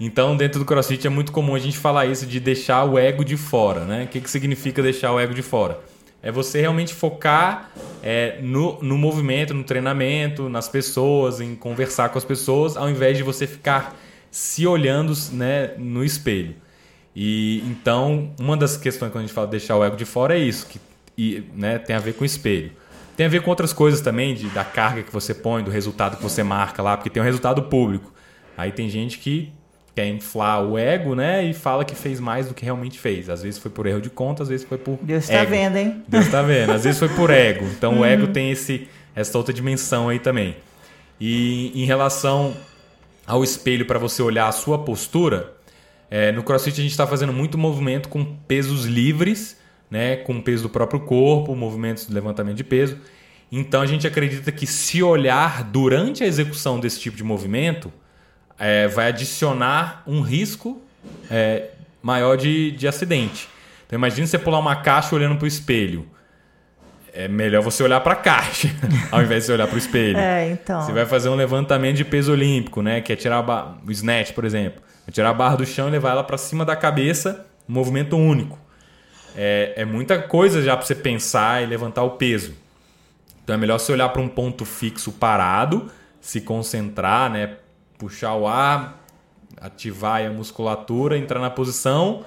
Então, 0.00 0.36
dentro 0.36 0.58
do 0.58 0.64
CrossFit 0.64 1.06
é 1.06 1.10
muito 1.10 1.32
comum 1.32 1.54
a 1.54 1.58
gente 1.58 1.76
falar 1.78 2.06
isso 2.06 2.26
de 2.26 2.40
deixar 2.40 2.84
o 2.84 2.98
ego 2.98 3.24
de 3.24 3.36
fora, 3.36 3.80
né? 3.84 4.04
O 4.04 4.08
que, 4.08 4.20
que 4.20 4.30
significa 4.30 4.82
deixar 4.82 5.12
o 5.12 5.20
ego 5.20 5.34
de 5.34 5.42
fora? 5.42 5.78
É 6.24 6.32
você 6.32 6.60
realmente 6.60 6.94
focar 6.94 7.70
é, 8.02 8.38
no, 8.40 8.82
no 8.82 8.96
movimento, 8.96 9.52
no 9.52 9.62
treinamento, 9.62 10.48
nas 10.48 10.68
pessoas, 10.68 11.38
em 11.38 11.54
conversar 11.54 12.08
com 12.08 12.16
as 12.16 12.24
pessoas, 12.24 12.78
ao 12.78 12.88
invés 12.88 13.16
de 13.16 13.22
você 13.22 13.46
ficar 13.46 13.94
se 14.30 14.66
olhando 14.66 15.12
né, 15.32 15.74
no 15.76 16.02
espelho. 16.02 16.56
E 17.14 17.62
então, 17.66 18.32
uma 18.40 18.56
das 18.56 18.76
questões 18.76 19.12
quando 19.12 19.24
a 19.24 19.26
gente 19.26 19.34
fala 19.34 19.46
de 19.46 19.52
deixar 19.52 19.76
o 19.76 19.84
ego 19.84 19.96
de 19.96 20.06
fora 20.06 20.34
é 20.34 20.38
isso, 20.38 20.66
que 20.66 20.80
e, 21.16 21.44
né, 21.54 21.78
tem 21.78 21.94
a 21.94 22.00
ver 22.00 22.14
com 22.14 22.22
o 22.22 22.26
espelho. 22.26 22.72
Tem 23.16 23.26
a 23.26 23.28
ver 23.28 23.42
com 23.42 23.50
outras 23.50 23.72
coisas 23.72 24.00
também, 24.00 24.34
de, 24.34 24.48
da 24.48 24.64
carga 24.64 25.02
que 25.02 25.12
você 25.12 25.32
põe, 25.32 25.62
do 25.62 25.70
resultado 25.70 26.16
que 26.16 26.22
você 26.22 26.42
marca 26.42 26.82
lá, 26.82 26.96
porque 26.96 27.10
tem 27.10 27.22
um 27.22 27.26
resultado 27.26 27.64
público. 27.64 28.12
Aí 28.56 28.72
tem 28.72 28.88
gente 28.88 29.18
que 29.18 29.52
quer 29.94 30.08
inflar 30.08 30.64
o 30.64 30.76
ego, 30.76 31.14
né, 31.14 31.44
e 31.44 31.54
fala 31.54 31.84
que 31.84 31.94
fez 31.94 32.18
mais 32.18 32.48
do 32.48 32.54
que 32.54 32.64
realmente 32.64 32.98
fez. 32.98 33.30
Às 33.30 33.42
vezes 33.42 33.58
foi 33.58 33.70
por 33.70 33.86
erro 33.86 34.00
de 34.00 34.10
conta, 34.10 34.42
às 34.42 34.48
vezes 34.48 34.66
foi 34.66 34.76
por 34.76 34.98
Deus 35.00 35.28
tá 35.28 35.34
ego. 35.34 35.50
vendo, 35.50 35.76
hein? 35.76 36.02
Deus 36.08 36.28
tá 36.28 36.42
vendo. 36.42 36.72
Às 36.72 36.84
vezes 36.84 36.98
foi 36.98 37.08
por 37.10 37.30
ego. 37.30 37.64
Então 37.66 38.00
o 38.00 38.04
ego 38.04 38.26
tem 38.26 38.50
esse, 38.50 38.88
essa 39.14 39.38
outra 39.38 39.54
dimensão 39.54 40.08
aí 40.08 40.18
também. 40.18 40.56
E 41.20 41.70
em 41.80 41.84
relação 41.84 42.56
ao 43.26 43.44
espelho 43.44 43.86
para 43.86 43.98
você 43.98 44.20
olhar 44.20 44.48
a 44.48 44.52
sua 44.52 44.78
postura, 44.78 45.54
é, 46.10 46.32
no 46.32 46.42
CrossFit 46.42 46.80
a 46.80 46.82
gente 46.82 46.90
está 46.90 47.06
fazendo 47.06 47.32
muito 47.32 47.56
movimento 47.56 48.08
com 48.08 48.24
pesos 48.24 48.84
livres, 48.84 49.56
né, 49.90 50.16
com 50.16 50.34
o 50.34 50.42
peso 50.42 50.64
do 50.64 50.68
próprio 50.68 51.00
corpo, 51.00 51.54
movimentos 51.54 52.06
de 52.06 52.12
levantamento 52.12 52.56
de 52.56 52.64
peso. 52.64 52.98
Então 53.50 53.80
a 53.80 53.86
gente 53.86 54.06
acredita 54.06 54.50
que 54.50 54.66
se 54.66 55.02
olhar 55.02 55.62
durante 55.62 56.24
a 56.24 56.26
execução 56.26 56.80
desse 56.80 56.98
tipo 56.98 57.16
de 57.16 57.22
movimento, 57.22 57.92
é, 58.58 58.88
vai 58.88 59.08
adicionar 59.08 60.02
um 60.06 60.20
risco 60.20 60.80
é, 61.30 61.70
maior 62.02 62.36
de, 62.36 62.70
de 62.72 62.86
acidente. 62.86 63.48
Então 63.86 63.98
imagine 63.98 64.26
você 64.26 64.38
pular 64.38 64.58
uma 64.58 64.76
caixa 64.76 65.14
olhando 65.14 65.36
para 65.36 65.44
o 65.44 65.48
espelho. 65.48 66.06
é 67.12 67.28
melhor 67.28 67.62
você 67.62 67.82
olhar 67.82 68.00
para 68.00 68.14
a 68.14 68.16
caixa 68.16 68.68
ao 69.10 69.22
invés 69.22 69.42
de 69.42 69.46
você 69.46 69.52
olhar 69.52 69.66
para 69.66 69.74
o 69.74 69.78
espelho. 69.78 70.18
É, 70.18 70.50
então. 70.50 70.82
Você 70.82 70.92
vai 70.92 71.06
fazer 71.06 71.28
um 71.28 71.34
levantamento 71.34 71.96
de 71.96 72.04
peso 72.04 72.32
olímpico, 72.32 72.82
né? 72.82 73.00
Que 73.00 73.12
é 73.12 73.16
tirar 73.16 73.44
o 73.86 73.90
snatch, 73.90 74.32
por 74.32 74.44
exemplo. 74.44 74.82
Tirar 75.10 75.30
a 75.30 75.34
barra 75.34 75.56
do 75.56 75.66
chão 75.66 75.88
e 75.88 75.90
levar 75.90 76.10
ela 76.10 76.24
para 76.24 76.38
cima 76.38 76.64
da 76.64 76.74
cabeça, 76.74 77.46
um 77.68 77.72
movimento 77.74 78.16
único. 78.16 78.58
É, 79.36 79.74
é 79.76 79.84
muita 79.84 80.18
coisa 80.18 80.62
já 80.62 80.76
para 80.76 80.86
você 80.86 80.94
pensar 80.94 81.62
e 81.62 81.66
levantar 81.66 82.02
o 82.02 82.12
peso. 82.12 82.54
Então 83.42 83.54
é 83.54 83.58
melhor 83.58 83.78
você 83.78 83.92
olhar 83.92 84.08
para 84.08 84.22
um 84.22 84.28
ponto 84.28 84.64
fixo 84.64 85.12
parado, 85.12 85.90
se 86.20 86.40
concentrar, 86.40 87.30
né? 87.30 87.56
Puxar 87.98 88.34
o 88.34 88.46
ar, 88.46 89.04
ativar 89.60 90.24
a 90.24 90.30
musculatura, 90.30 91.16
entrar 91.16 91.40
na 91.40 91.50
posição 91.50 92.24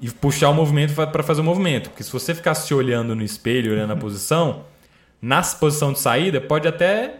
e 0.00 0.10
puxar 0.10 0.50
o 0.50 0.54
movimento 0.54 0.94
para 0.94 1.22
fazer 1.22 1.40
o 1.40 1.44
movimento. 1.44 1.90
Porque 1.90 2.02
se 2.02 2.12
você 2.12 2.34
ficar 2.34 2.54
se 2.54 2.74
olhando 2.74 3.14
no 3.14 3.22
espelho, 3.22 3.72
olhando 3.72 3.92
a 3.92 3.96
posição, 3.96 4.64
na 5.20 5.42
posição 5.42 5.92
de 5.92 5.98
saída 5.98 6.40
pode 6.40 6.68
até 6.68 7.16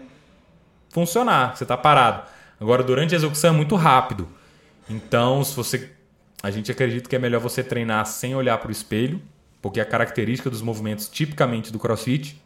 funcionar, 0.91 1.57
você 1.57 1.65
está 1.65 1.77
parado. 1.77 2.29
Agora, 2.61 2.83
durante 2.83 3.15
a 3.15 3.17
execução 3.17 3.51
é 3.51 3.57
muito 3.57 3.75
rápido. 3.77 4.29
Então, 4.89 5.43
se 5.43 5.55
você. 5.55 5.91
A 6.43 6.51
gente 6.51 6.71
acredita 6.71 7.09
que 7.09 7.17
é 7.17 7.19
melhor 7.19 7.41
você 7.41 7.63
treinar 7.63 8.05
sem 8.05 8.35
olhar 8.35 8.59
para 8.59 8.69
o 8.69 8.73
espelho, 8.73 9.21
porque 9.63 9.81
a 9.81 9.85
característica 9.85 10.51
dos 10.51 10.61
movimentos, 10.61 11.09
tipicamente 11.09 11.73
do 11.73 11.79
crossfit, 11.79 12.39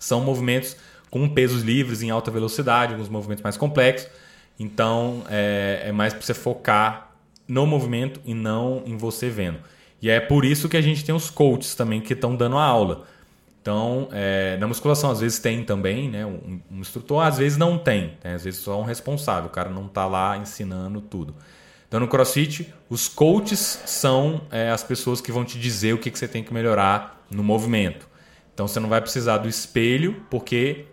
são 0.00 0.20
movimentos 0.20 0.76
com 1.10 1.28
pesos 1.28 1.62
livres 1.62 2.02
em 2.02 2.10
alta 2.10 2.28
velocidade, 2.28 2.92
alguns 2.92 3.08
movimentos 3.08 3.42
mais 3.42 3.56
complexos. 3.56 4.10
Então, 4.58 5.24
é, 5.28 5.84
é 5.86 5.92
mais 5.92 6.12
para 6.12 6.22
você 6.22 6.34
focar 6.34 7.12
no 7.46 7.66
movimento 7.66 8.20
e 8.24 8.34
não 8.34 8.82
em 8.86 8.96
você 8.96 9.28
vendo. 9.28 9.58
E 10.00 10.10
é 10.10 10.20
por 10.20 10.44
isso 10.44 10.68
que 10.68 10.76
a 10.76 10.80
gente 10.80 11.04
tem 11.04 11.14
os 11.14 11.30
coaches 11.30 11.74
também 11.74 12.00
que 12.00 12.12
estão 12.12 12.36
dando 12.36 12.56
a 12.56 12.64
aula. 12.64 13.04
Então, 13.60 14.08
é, 14.12 14.58
na 14.58 14.66
musculação, 14.66 15.10
às 15.10 15.20
vezes 15.20 15.38
tem 15.38 15.64
também, 15.64 16.10
né? 16.10 16.26
Um, 16.26 16.60
um 16.70 16.80
instrutor, 16.80 17.24
às 17.24 17.38
vezes 17.38 17.56
não 17.56 17.78
tem. 17.78 18.12
Né? 18.22 18.34
Às 18.34 18.44
vezes 18.44 18.60
só 18.60 18.78
um 18.78 18.84
responsável, 18.84 19.48
o 19.48 19.52
cara 19.52 19.70
não 19.70 19.86
está 19.86 20.06
lá 20.06 20.36
ensinando 20.36 21.00
tudo. 21.00 21.34
Então, 21.88 21.98
no 21.98 22.06
CrossFit, 22.06 22.74
os 22.90 23.08
coaches 23.08 23.82
são 23.86 24.42
é, 24.50 24.68
as 24.70 24.82
pessoas 24.82 25.22
que 25.22 25.32
vão 25.32 25.44
te 25.44 25.58
dizer 25.58 25.94
o 25.94 25.98
que, 25.98 26.10
que 26.10 26.18
você 26.18 26.28
tem 26.28 26.44
que 26.44 26.52
melhorar 26.52 27.24
no 27.30 27.42
movimento. 27.42 28.06
Então, 28.52 28.68
você 28.68 28.78
não 28.78 28.88
vai 28.90 29.00
precisar 29.00 29.38
do 29.38 29.48
espelho, 29.48 30.22
porque 30.28 30.84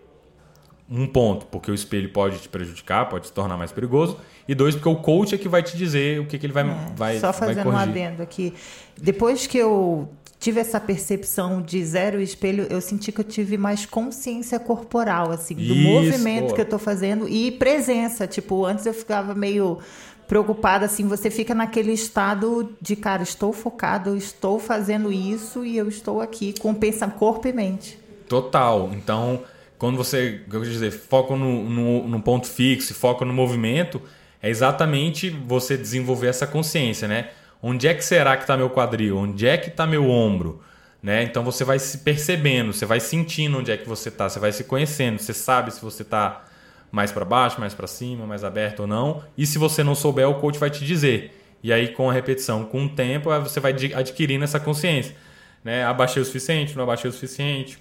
um 0.90 1.06
ponto, 1.06 1.46
porque 1.46 1.70
o 1.70 1.74
espelho 1.74 2.10
pode 2.10 2.38
te 2.38 2.48
prejudicar, 2.48 3.08
pode 3.08 3.26
se 3.26 3.32
tornar 3.32 3.56
mais 3.56 3.72
perigoso. 3.72 4.18
E 4.46 4.54
dois, 4.54 4.74
porque 4.74 4.88
o 4.88 4.96
coach 4.96 5.34
é 5.34 5.38
que 5.38 5.48
vai 5.48 5.62
te 5.62 5.76
dizer 5.76 6.20
o 6.20 6.26
que, 6.26 6.38
que 6.38 6.46
ele 6.46 6.52
vai, 6.52 6.68
é, 6.68 6.76
vai 6.96 7.18
Só 7.18 7.32
fazendo 7.32 7.64
vai 7.64 7.74
um 7.74 7.76
adendo 7.76 8.22
aqui. 8.22 8.52
Depois 9.00 9.46
que 9.46 9.56
eu 9.56 10.08
tive 10.38 10.60
essa 10.60 10.80
percepção 10.80 11.62
de 11.62 11.84
zero 11.84 12.20
espelho, 12.20 12.66
eu 12.68 12.80
senti 12.80 13.12
que 13.12 13.20
eu 13.20 13.24
tive 13.24 13.56
mais 13.56 13.86
consciência 13.86 14.58
corporal, 14.58 15.30
assim, 15.30 15.54
do 15.54 15.62
Isso, 15.62 15.74
movimento 15.74 16.46
boa. 16.46 16.54
que 16.54 16.60
eu 16.60 16.64
estou 16.64 16.80
fazendo 16.80 17.28
e 17.28 17.52
presença. 17.52 18.26
Tipo, 18.26 18.64
antes 18.64 18.84
eu 18.84 18.92
ficava 18.92 19.36
meio 19.36 19.78
preocupada, 20.26 20.86
assim, 20.86 21.06
você 21.06 21.30
fica 21.30 21.54
naquele 21.54 21.92
estado 21.92 22.74
de, 22.80 22.96
cara, 22.96 23.22
estou 23.22 23.52
focado, 23.52 24.16
estou 24.16 24.58
fazendo 24.58 25.12
isso 25.12 25.64
e 25.64 25.76
eu 25.76 25.86
estou 25.88 26.20
aqui 26.20 26.54
com 26.58 26.74
pensamento, 26.74 27.18
corpo 27.18 27.46
e 27.46 27.52
mente. 27.52 27.98
Total. 28.28 28.90
Então, 28.94 29.42
quando 29.82 29.96
você, 29.96 30.42
eu 30.52 30.62
dizer, 30.62 30.92
foca 30.92 31.34
no, 31.34 31.68
no, 31.68 32.06
no 32.06 32.22
ponto 32.22 32.46
fixo, 32.46 32.94
foca 32.94 33.24
no 33.24 33.32
movimento, 33.32 34.00
é 34.40 34.48
exatamente 34.48 35.28
você 35.28 35.76
desenvolver 35.76 36.28
essa 36.28 36.46
consciência, 36.46 37.08
né? 37.08 37.30
Onde 37.60 37.88
é 37.88 37.94
que 37.94 38.04
será 38.04 38.36
que 38.36 38.44
está 38.44 38.56
meu 38.56 38.70
quadril? 38.70 39.18
Onde 39.18 39.44
é 39.44 39.58
que 39.58 39.70
está 39.70 39.84
meu 39.84 40.08
ombro? 40.08 40.62
Né? 41.02 41.24
Então 41.24 41.42
você 41.42 41.64
vai 41.64 41.80
se 41.80 41.98
percebendo, 41.98 42.72
você 42.72 42.86
vai 42.86 43.00
sentindo 43.00 43.58
onde 43.58 43.72
é 43.72 43.76
que 43.76 43.88
você 43.88 44.08
está, 44.08 44.28
você 44.28 44.38
vai 44.38 44.52
se 44.52 44.62
conhecendo, 44.62 45.18
você 45.18 45.34
sabe 45.34 45.72
se 45.72 45.82
você 45.82 46.02
está 46.02 46.44
mais 46.92 47.10
para 47.10 47.24
baixo, 47.24 47.58
mais 47.58 47.74
para 47.74 47.88
cima, 47.88 48.24
mais 48.24 48.44
aberto 48.44 48.80
ou 48.80 48.86
não. 48.86 49.24
E 49.36 49.44
se 49.44 49.58
você 49.58 49.82
não 49.82 49.96
souber, 49.96 50.28
o 50.28 50.36
coach 50.36 50.60
vai 50.60 50.70
te 50.70 50.84
dizer. 50.84 51.36
E 51.60 51.72
aí 51.72 51.88
com 51.88 52.08
a 52.08 52.12
repetição, 52.12 52.64
com 52.64 52.84
o 52.84 52.88
tempo, 52.88 53.30
você 53.40 53.58
vai 53.58 53.74
adquirindo 53.96 54.44
essa 54.44 54.60
consciência. 54.60 55.16
Né? 55.64 55.84
Abaixei 55.84 56.22
o 56.22 56.24
suficiente, 56.24 56.76
não 56.76 56.84
abaixei 56.84 57.10
o 57.10 57.12
suficiente 57.12 57.80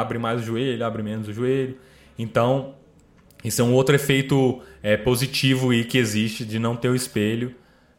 abre 0.00 0.18
mais 0.18 0.40
o 0.40 0.44
joelho, 0.44 0.84
abre 0.84 1.02
menos 1.02 1.28
o 1.28 1.32
joelho. 1.32 1.76
Então, 2.18 2.74
isso 3.44 3.60
é 3.60 3.64
um 3.64 3.72
outro 3.72 3.94
efeito 3.94 4.60
é, 4.82 4.96
positivo 4.96 5.72
e 5.72 5.84
que 5.84 5.98
existe 5.98 6.44
de 6.44 6.58
não 6.58 6.76
ter 6.76 6.88
o 6.88 6.94
espelho 6.94 7.54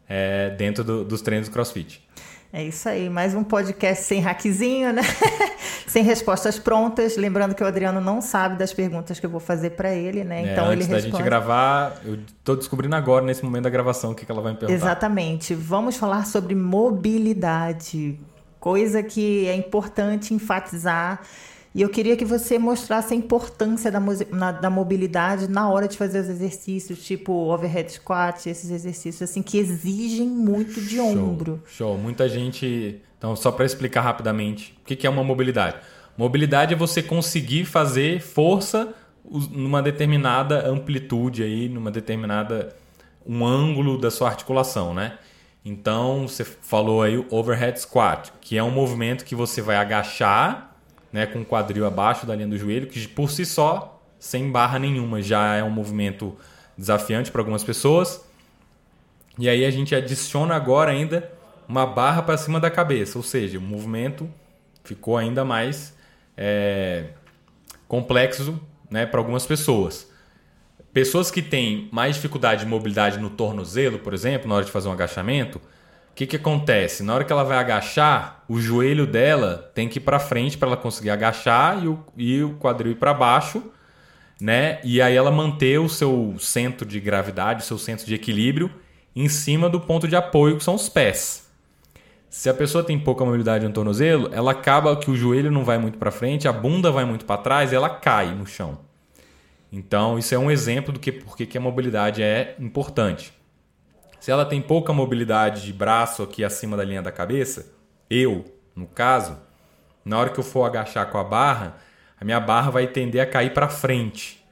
é, 0.08 0.50
dentro 0.50 0.82
do, 0.82 1.04
dos 1.04 1.22
treinos 1.22 1.48
do 1.48 1.52
CrossFit. 1.52 2.02
É 2.50 2.64
isso 2.64 2.88
aí, 2.88 3.10
mais 3.10 3.34
um 3.34 3.44
podcast 3.44 4.04
sem 4.04 4.20
hackzinho, 4.20 4.90
né? 4.90 5.02
sem 5.86 6.02
respostas 6.02 6.58
prontas. 6.58 7.14
Lembrando 7.14 7.54
que 7.54 7.62
o 7.62 7.66
Adriano 7.66 8.00
não 8.00 8.22
sabe 8.22 8.56
das 8.56 8.72
perguntas 8.72 9.20
que 9.20 9.26
eu 9.26 9.28
vou 9.28 9.40
fazer 9.40 9.70
para 9.70 9.94
ele, 9.94 10.24
né? 10.24 10.48
É, 10.48 10.52
então 10.52 10.64
antes 10.64 10.86
ele 10.86 10.94
responde. 10.94 11.12
da 11.12 11.18
gente 11.18 11.22
gravar, 11.22 12.00
eu 12.06 12.14
estou 12.14 12.56
descobrindo 12.56 12.96
agora, 12.96 13.22
nesse 13.22 13.44
momento 13.44 13.64
da 13.64 13.70
gravação, 13.70 14.12
o 14.12 14.14
que, 14.14 14.24
que 14.24 14.32
ela 14.32 14.40
vai 14.40 14.52
me 14.52 14.58
perguntar. 14.58 14.82
Exatamente. 14.82 15.54
Vamos 15.54 15.96
falar 15.98 16.24
sobre 16.24 16.54
mobilidade, 16.54 18.18
coisa 18.58 19.02
que 19.02 19.46
é 19.46 19.54
importante 19.54 20.32
enfatizar 20.32 21.20
e 21.74 21.82
eu 21.82 21.88
queria 21.88 22.16
que 22.16 22.24
você 22.24 22.58
mostrasse 22.58 23.12
a 23.12 23.16
importância 23.16 23.90
da, 23.90 24.00
na, 24.30 24.52
da 24.52 24.70
mobilidade 24.70 25.48
na 25.48 25.68
hora 25.70 25.86
de 25.86 25.96
fazer 25.96 26.20
os 26.20 26.28
exercícios, 26.28 27.04
tipo 27.04 27.32
overhead 27.32 27.92
squat, 27.92 28.48
esses 28.48 28.70
exercícios 28.70 29.30
assim 29.30 29.42
que 29.42 29.58
exigem 29.58 30.26
muito 30.26 30.80
de 30.80 30.98
ombro. 30.98 31.62
Show. 31.66 31.98
Muita 31.98 32.28
gente. 32.28 33.00
Então, 33.18 33.36
só 33.36 33.50
para 33.50 33.64
explicar 33.64 34.00
rapidamente, 34.00 34.76
o 34.82 34.84
que 34.84 35.06
é 35.06 35.10
uma 35.10 35.24
mobilidade? 35.24 35.76
Mobilidade 36.16 36.74
é 36.74 36.76
você 36.76 37.02
conseguir 37.02 37.64
fazer 37.64 38.20
força 38.20 38.94
numa 39.50 39.82
determinada 39.82 40.66
amplitude 40.66 41.42
aí, 41.42 41.68
numa 41.68 41.90
determinada 41.90 42.74
um 43.26 43.44
ângulo 43.44 43.98
da 43.98 44.10
sua 44.10 44.28
articulação, 44.28 44.94
né? 44.94 45.18
Então, 45.64 46.26
você 46.26 46.44
falou 46.44 47.02
aí 47.02 47.18
o 47.18 47.26
overhead 47.30 47.78
squat, 47.78 48.32
que 48.40 48.56
é 48.56 48.62
um 48.62 48.70
movimento 48.70 49.24
que 49.24 49.34
você 49.34 49.60
vai 49.60 49.76
agachar 49.76 50.67
né, 51.12 51.26
com 51.26 51.40
o 51.40 51.44
quadril 51.44 51.86
abaixo 51.86 52.26
da 52.26 52.34
linha 52.34 52.48
do 52.48 52.58
joelho, 52.58 52.86
que 52.86 53.06
por 53.08 53.30
si 53.30 53.44
só, 53.46 54.02
sem 54.18 54.50
barra 54.50 54.78
nenhuma, 54.78 55.22
já 55.22 55.56
é 55.56 55.62
um 55.62 55.70
movimento 55.70 56.36
desafiante 56.76 57.30
para 57.30 57.40
algumas 57.40 57.64
pessoas. 57.64 58.24
E 59.38 59.48
aí 59.48 59.64
a 59.64 59.70
gente 59.70 59.94
adiciona 59.94 60.54
agora 60.54 60.90
ainda 60.90 61.30
uma 61.68 61.86
barra 61.86 62.22
para 62.22 62.36
cima 62.36 62.58
da 62.58 62.70
cabeça, 62.70 63.18
ou 63.18 63.24
seja, 63.24 63.58
o 63.58 63.62
movimento 63.62 64.28
ficou 64.82 65.16
ainda 65.16 65.44
mais 65.44 65.94
é, 66.36 67.04
complexo 67.86 68.58
né, 68.90 69.04
para 69.04 69.20
algumas 69.20 69.46
pessoas. 69.46 70.10
Pessoas 70.92 71.30
que 71.30 71.42
têm 71.42 71.88
mais 71.92 72.16
dificuldade 72.16 72.64
de 72.64 72.66
mobilidade 72.66 73.18
no 73.18 73.28
tornozelo, 73.28 73.98
por 73.98 74.14
exemplo, 74.14 74.48
na 74.48 74.54
hora 74.54 74.64
de 74.64 74.70
fazer 74.70 74.88
um 74.88 74.92
agachamento, 74.92 75.60
que, 76.18 76.26
que 76.26 76.34
acontece? 76.34 77.04
Na 77.04 77.14
hora 77.14 77.22
que 77.22 77.32
ela 77.32 77.44
vai 77.44 77.58
agachar, 77.58 78.42
o 78.48 78.60
joelho 78.60 79.06
dela 79.06 79.70
tem 79.72 79.88
que 79.88 79.98
ir 79.98 80.00
para 80.00 80.18
frente 80.18 80.58
para 80.58 80.66
ela 80.66 80.76
conseguir 80.76 81.10
agachar 81.10 81.80
e 81.80 81.86
o, 81.86 82.04
e 82.16 82.42
o 82.42 82.54
quadril 82.54 82.90
ir 82.90 82.96
para 82.96 83.14
baixo, 83.14 83.62
né? 84.40 84.80
E 84.82 85.00
aí 85.00 85.14
ela 85.14 85.30
manter 85.30 85.78
o 85.78 85.88
seu 85.88 86.34
centro 86.40 86.84
de 86.84 86.98
gravidade, 86.98 87.62
o 87.62 87.64
seu 87.64 87.78
centro 87.78 88.04
de 88.04 88.16
equilíbrio 88.16 88.68
em 89.14 89.28
cima 89.28 89.68
do 89.68 89.78
ponto 89.78 90.08
de 90.08 90.16
apoio 90.16 90.56
que 90.56 90.64
são 90.64 90.74
os 90.74 90.88
pés. 90.88 91.48
Se 92.28 92.50
a 92.50 92.54
pessoa 92.54 92.82
tem 92.82 92.98
pouca 92.98 93.24
mobilidade 93.24 93.64
no 93.64 93.72
tornozelo, 93.72 94.28
ela 94.32 94.50
acaba 94.50 94.96
que 94.96 95.12
o 95.12 95.16
joelho 95.16 95.52
não 95.52 95.62
vai 95.62 95.78
muito 95.78 95.98
para 95.98 96.10
frente, 96.10 96.48
a 96.48 96.52
bunda 96.52 96.90
vai 96.90 97.04
muito 97.04 97.24
para 97.24 97.40
trás 97.40 97.70
e 97.70 97.76
ela 97.76 97.90
cai 97.90 98.34
no 98.34 98.44
chão. 98.44 98.80
Então, 99.70 100.18
isso 100.18 100.34
é 100.34 100.38
um 100.38 100.50
exemplo 100.50 100.92
do 100.92 100.98
que 100.98 101.12
porque 101.12 101.46
que 101.46 101.56
a 101.56 101.60
mobilidade 101.60 102.24
é 102.24 102.56
importante. 102.58 103.37
Se 104.20 104.30
ela 104.30 104.44
tem 104.44 104.60
pouca 104.60 104.92
mobilidade 104.92 105.64
de 105.64 105.72
braço 105.72 106.22
aqui 106.22 106.44
acima 106.44 106.76
da 106.76 106.84
linha 106.84 107.02
da 107.02 107.12
cabeça, 107.12 107.72
eu, 108.10 108.44
no 108.74 108.86
caso, 108.86 109.38
na 110.04 110.18
hora 110.18 110.30
que 110.30 110.38
eu 110.38 110.44
for 110.44 110.64
agachar 110.64 111.10
com 111.10 111.18
a 111.18 111.24
barra, 111.24 111.76
a 112.20 112.24
minha 112.24 112.40
barra 112.40 112.70
vai 112.70 112.86
tender 112.86 113.20
a 113.20 113.26
cair 113.26 113.52
para 113.52 113.68
frente. 113.68 114.44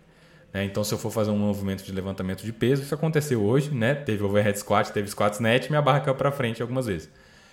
Né? 0.52 0.64
Então, 0.64 0.84
se 0.84 0.94
eu 0.94 0.98
for 0.98 1.10
fazer 1.10 1.30
um 1.30 1.38
movimento 1.38 1.82
de 1.84 1.92
levantamento 1.92 2.44
de 2.44 2.52
peso, 2.52 2.82
isso 2.82 2.94
aconteceu 2.94 3.44
hoje, 3.44 3.74
né? 3.74 3.94
Teve 3.94 4.22
overhead 4.22 4.58
squat, 4.58 4.90
teve 4.92 5.08
squat 5.08 5.34
snatch, 5.34 5.68
minha 5.68 5.82
barra 5.82 6.00
caiu 6.00 6.14
para 6.14 6.30
frente 6.30 6.62
algumas 6.62 6.86
vezes. 6.86 7.10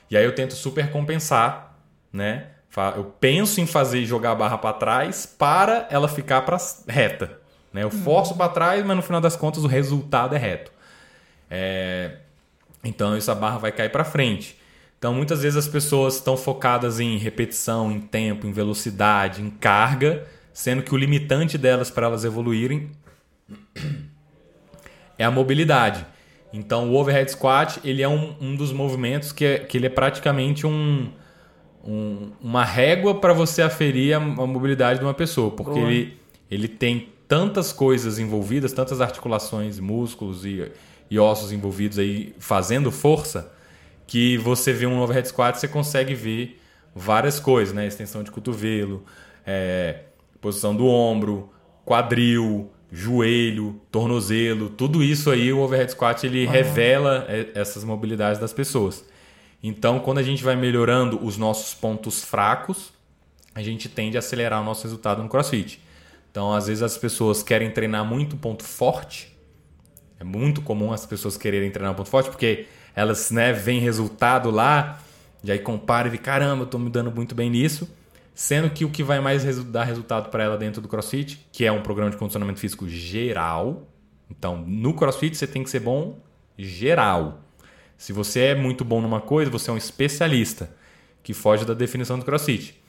E 0.10 0.16
aí 0.16 0.24
eu 0.24 0.36
tento 0.36 0.54
super 0.54 0.92
compensar, 0.92 1.78
né? 2.12 2.48
Eu 2.96 3.06
penso 3.20 3.62
em 3.62 3.68
fazer 3.68 4.04
jogar 4.04 4.32
a 4.32 4.36
barra 4.36 4.58
para 4.58 4.74
trás 4.74 5.26
para 5.26 5.88
ela 5.92 6.08
ficar 6.08 6.42
para 6.42 6.58
reta. 6.88 7.40
Né? 7.72 7.84
Eu 7.84 7.92
forço 7.92 8.36
para 8.36 8.50
trás, 8.50 8.84
mas 8.84 8.96
no 8.96 9.04
final 9.04 9.22
das 9.22 9.36
contas 9.36 9.64
o 9.64 9.68
resultado 9.68 10.36
é 10.36 10.38
reto. 10.38 10.72
É, 11.56 12.16
então 12.84 13.14
essa 13.14 13.36
barra 13.36 13.60
vai 13.60 13.72
cair 13.72 13.90
para 13.90 14.04
frente. 14.04 14.58
Então 14.98 15.14
muitas 15.14 15.44
vezes 15.44 15.56
as 15.56 15.68
pessoas 15.68 16.16
estão 16.16 16.36
focadas 16.36 17.00
em 17.00 17.16
repetição, 17.18 17.92
em 17.92 18.02
tempo, 18.02 18.48
em 18.48 18.52
velocidade, 18.52 19.40
em 19.40 19.52
carga, 19.52 20.26
sendo 20.52 20.82
que 20.82 20.92
o 20.96 20.98
limitante 20.98 21.56
delas 21.56 21.92
para 21.92 22.08
elas 22.08 22.26
evoluírem 22.26 22.90
é 25.16 25.24
a 25.24 25.30
mobilidade. 25.30 26.04
Então 26.52 26.90
o 26.90 26.96
overhead 26.96 27.30
squat 27.30 27.80
ele 27.84 28.02
é 28.02 28.10
um, 28.10 28.36
um 28.42 28.56
dos 28.56 28.72
movimentos 28.72 29.32
que, 29.32 29.46
é, 29.46 29.60
que 29.60 29.78
ele 29.78 29.86
é 29.86 29.90
praticamente 29.90 30.66
um 30.66 31.12
um, 31.86 32.32
uma 32.42 32.64
régua 32.64 33.14
para 33.20 33.34
você 33.34 33.62
aferir 33.62 34.16
a, 34.16 34.18
a, 34.18 34.48
mobilidade 34.48 35.00
de 35.00 35.06
uma 35.06 35.14
pessoa, 35.14 35.52
porque 35.52 35.78
ele, 35.78 36.18
ele 36.50 36.70
tem 36.70 37.10
tantas 37.28 37.74
coisas 37.74 38.20
envolvidas, 38.20 38.72
tantas 38.72 39.02
articulações, 39.02 39.82
músculos 39.82 40.46
e, 40.46 40.72
e 41.14 41.20
ossos 41.20 41.52
envolvidos 41.52 42.00
aí 42.00 42.34
fazendo 42.40 42.92
força, 42.92 43.54
que 44.08 44.36
você 44.40 44.74
vê 44.74 44.88
um 44.88 45.00
overhead 45.00 45.28
squat, 45.28 45.56
você 45.56 45.68
consegue 45.68 46.16
ver 46.16 46.60
várias 46.96 47.40
coisas, 47.40 47.72
né? 47.72 47.86
Extensão 47.86 48.24
de 48.24 48.32
cotovelo, 48.32 49.06
é, 49.46 50.06
posição 50.42 50.76
do 50.76 50.88
ombro, 50.88 51.52
quadril, 51.86 52.72
joelho, 52.92 53.80
tornozelo, 53.92 54.70
tudo 54.70 55.04
isso 55.04 55.30
aí 55.30 55.54
o 55.54 55.60
overhead 55.60 55.92
squat 55.92 56.24
ele 56.24 56.48
uhum. 56.48 56.52
revela 56.52 57.28
é, 57.30 57.52
essas 57.54 57.84
mobilidades 57.84 58.42
das 58.42 58.52
pessoas. 58.52 59.06
Então, 59.62 60.00
quando 60.00 60.18
a 60.18 60.24
gente 60.24 60.44
vai 60.44 60.56
melhorando 60.56 61.24
os 61.24 61.38
nossos 61.38 61.76
pontos 61.76 62.24
fracos, 62.24 62.92
a 63.54 63.62
gente 63.62 63.88
tende 63.88 64.18
a 64.18 64.20
acelerar 64.20 64.64
o 64.64 64.66
nosso 64.66 64.82
resultado 64.82 65.22
no 65.22 65.30
CrossFit. 65.30 65.80
Então, 66.32 66.52
às 66.52 66.66
vezes 66.66 66.82
as 66.82 66.98
pessoas 66.98 67.44
querem 67.44 67.70
treinar 67.70 68.04
muito 68.04 68.36
ponto 68.36 68.64
forte. 68.64 69.33
É 70.24 70.26
muito 70.26 70.62
comum 70.62 70.94
as 70.94 71.06
pessoas 71.06 71.36
quererem 71.36 71.70
treinar 71.70 71.94
ponto 71.94 72.10
forte 72.10 72.30
porque 72.30 72.66
elas, 72.96 73.30
né, 73.30 73.52
veem 73.52 73.82
resultado 73.82 74.50
lá, 74.50 75.02
e 75.44 75.52
aí 75.52 75.60
compara 75.60 76.08
e 76.08 76.12
vê, 76.12 76.18
caramba, 76.18 76.64
eu 76.64 76.68
tô 76.68 76.80
me 76.80 76.90
dando 76.90 77.12
muito 77.12 77.36
bem 77.36 77.50
nisso. 77.50 77.94
Sendo 78.34 78.70
que 78.70 78.86
o 78.86 78.90
que 78.90 79.04
vai 79.04 79.20
mais 79.20 79.44
resu 79.44 79.66
dar 79.66 79.84
resultado 79.84 80.30
para 80.30 80.44
ela 80.44 80.58
dentro 80.58 80.82
do 80.82 80.88
CrossFit, 80.88 81.46
que 81.52 81.66
é 81.66 81.72
um 81.72 81.82
programa 81.82 82.10
de 82.10 82.16
condicionamento 82.16 82.60
físico 82.60 82.88
geral. 82.88 83.86
Então, 84.32 84.64
no 84.66 84.94
CrossFit 84.94 85.36
você 85.36 85.46
tem 85.46 85.62
que 85.62 85.70
ser 85.70 85.82
bom 85.82 86.18
geral. 86.58 87.42
Se 87.98 88.14
você 88.14 88.40
é 88.40 88.56
muito 88.56 88.86
bom 88.86 89.02
numa 89.02 89.20
coisa, 89.20 89.52
você 89.52 89.70
é 89.70 89.74
um 89.74 89.78
especialista, 89.78 90.74
que 91.22 91.34
foge 91.34 91.66
da 91.66 91.74
definição 91.74 92.18
do 92.18 92.24
CrossFit. 92.24 92.82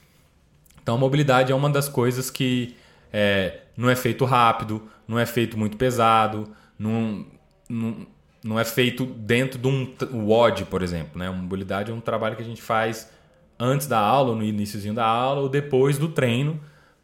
Então, 0.81 0.95
a 0.95 0.99
mobilidade 0.99 1.51
é 1.51 1.55
uma 1.55 1.69
das 1.69 1.89
coisas 1.89 2.31
que 2.31 2.77
é, 3.13 3.63
não 3.77 3.91
é 3.91 3.97
feito 3.97 4.25
rápido, 4.25 4.89
não 5.09 5.19
é 5.19 5.27
feito 5.27 5.59
muito 5.59 5.77
pesado, 5.77 6.49
não, 6.79 7.27
não, 7.69 8.07
não 8.43 8.61
é 8.61 8.65
feito 8.65 9.05
dentro 9.05 9.59
de 9.59 9.67
um 9.67 9.95
WOD, 10.27 10.67
por 10.67 10.83
exemplo. 10.83 11.19
Né? 11.19 11.29
A 11.29 11.33
mobilidade 11.33 11.91
é 11.91 11.95
um 11.95 12.01
trabalho 12.01 12.37
que 12.37 12.43
a 12.43 12.47
gente 12.47 12.63
faz 12.63 13.11
antes 13.59 13.87
da 13.87 13.99
aula, 13.99 14.35
no 14.35 14.43
iníciozinho 14.43 14.95
da 14.95 15.05
aula, 15.05 15.41
ou 15.41 15.49
depois 15.49 15.99
do 15.99 16.09
treino, 16.09 16.61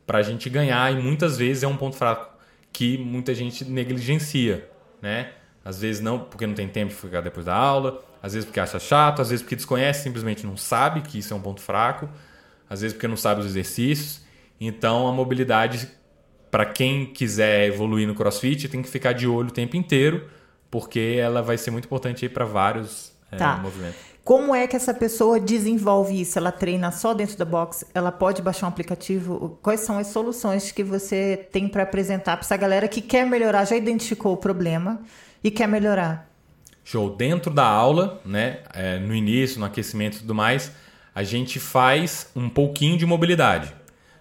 para 0.06 0.18
a 0.18 0.22
gente 0.22 0.50
ganhar. 0.50 0.92
E 0.92 1.00
muitas 1.00 1.38
vezes 1.38 1.62
é 1.62 1.68
um 1.68 1.76
ponto 1.76 1.96
fraco 1.96 2.36
que 2.72 2.98
muita 2.98 3.34
gente 3.34 3.64
negligencia. 3.64 4.68
Né? 5.00 5.32
Às 5.64 5.80
vezes 5.80 6.02
não 6.02 6.18
porque 6.18 6.46
não 6.46 6.54
tem 6.54 6.68
tempo 6.68 6.92
de 6.92 6.96
ficar 6.96 7.20
depois 7.20 7.46
da 7.46 7.54
aula, 7.54 8.02
às 8.22 8.32
vezes 8.32 8.44
porque 8.44 8.60
acha 8.60 8.78
chato, 8.78 9.22
às 9.22 9.30
vezes 9.30 9.42
porque 9.42 9.56
desconhece, 9.56 10.02
simplesmente 10.02 10.46
não 10.46 10.56
sabe 10.56 11.00
que 11.00 11.18
isso 11.18 11.32
é 11.32 11.36
um 11.36 11.40
ponto 11.40 11.60
fraco, 11.60 12.08
às 12.68 12.80
vezes 12.80 12.94
porque 12.94 13.08
não 13.08 13.16
sabe 13.16 13.40
os 13.40 13.46
exercícios. 13.46 14.22
Então 14.60 15.08
a 15.08 15.12
mobilidade, 15.12 15.88
para 16.50 16.66
quem 16.66 17.07
quiser 17.07 17.66
evoluir 17.66 18.07
no 18.07 18.14
CrossFit, 18.14 18.69
tem 18.69 18.83
que 18.83 18.88
ficar 18.88 19.12
de 19.12 19.26
olho 19.26 19.49
o 19.49 19.52
tempo 19.52 19.76
inteiro, 19.76 20.28
porque 20.71 21.16
ela 21.21 21.42
vai 21.42 21.57
ser 21.57 21.71
muito 21.71 21.85
importante 21.85 22.28
para 22.28 22.45
vários 22.45 23.12
é, 23.30 23.37
tá. 23.37 23.57
é, 23.59 23.62
movimentos. 23.62 24.11
Como 24.25 24.54
é 24.54 24.66
que 24.66 24.76
essa 24.76 24.92
pessoa 24.92 25.40
desenvolve 25.40 26.21
isso? 26.21 26.38
Ela 26.38 26.52
treina 26.52 26.90
só 26.92 27.14
dentro 27.14 27.37
da 27.37 27.45
box? 27.45 27.87
Ela 27.95 28.12
pode 28.12 28.42
baixar 28.42 28.66
um 28.66 28.69
aplicativo? 28.69 29.59
Quais 29.62 29.80
são 29.80 29.99
as 29.99 30.09
soluções 30.09 30.71
que 30.71 30.85
você 30.85 31.49
tem 31.50 31.69
para 31.69 31.85
apresentar 31.85 32.37
para 32.37 32.45
essa 32.45 32.57
galera 32.57 32.87
que 32.87 33.00
quer 33.00 33.26
melhorar, 33.26 33.64
já 33.64 33.76
identificou 33.76 34.35
o 34.35 34.37
problema 34.37 35.00
e 35.42 35.50
quer 35.50 35.66
melhorar? 35.66 36.28
Show. 36.85 37.14
Dentro 37.16 37.52
da 37.52 37.64
aula, 37.64 38.21
né, 38.25 38.61
é, 38.75 38.99
no 38.99 39.14
início, 39.14 39.59
no 39.59 39.66
aquecimento 39.66 40.16
e 40.16 40.21
tudo 40.21 40.35
mais, 40.35 40.71
a 41.14 41.23
gente 41.23 41.59
faz 41.59 42.30
um 42.37 42.49
pouquinho 42.49 42.97
de 42.97 43.07
mobilidade. 43.07 43.75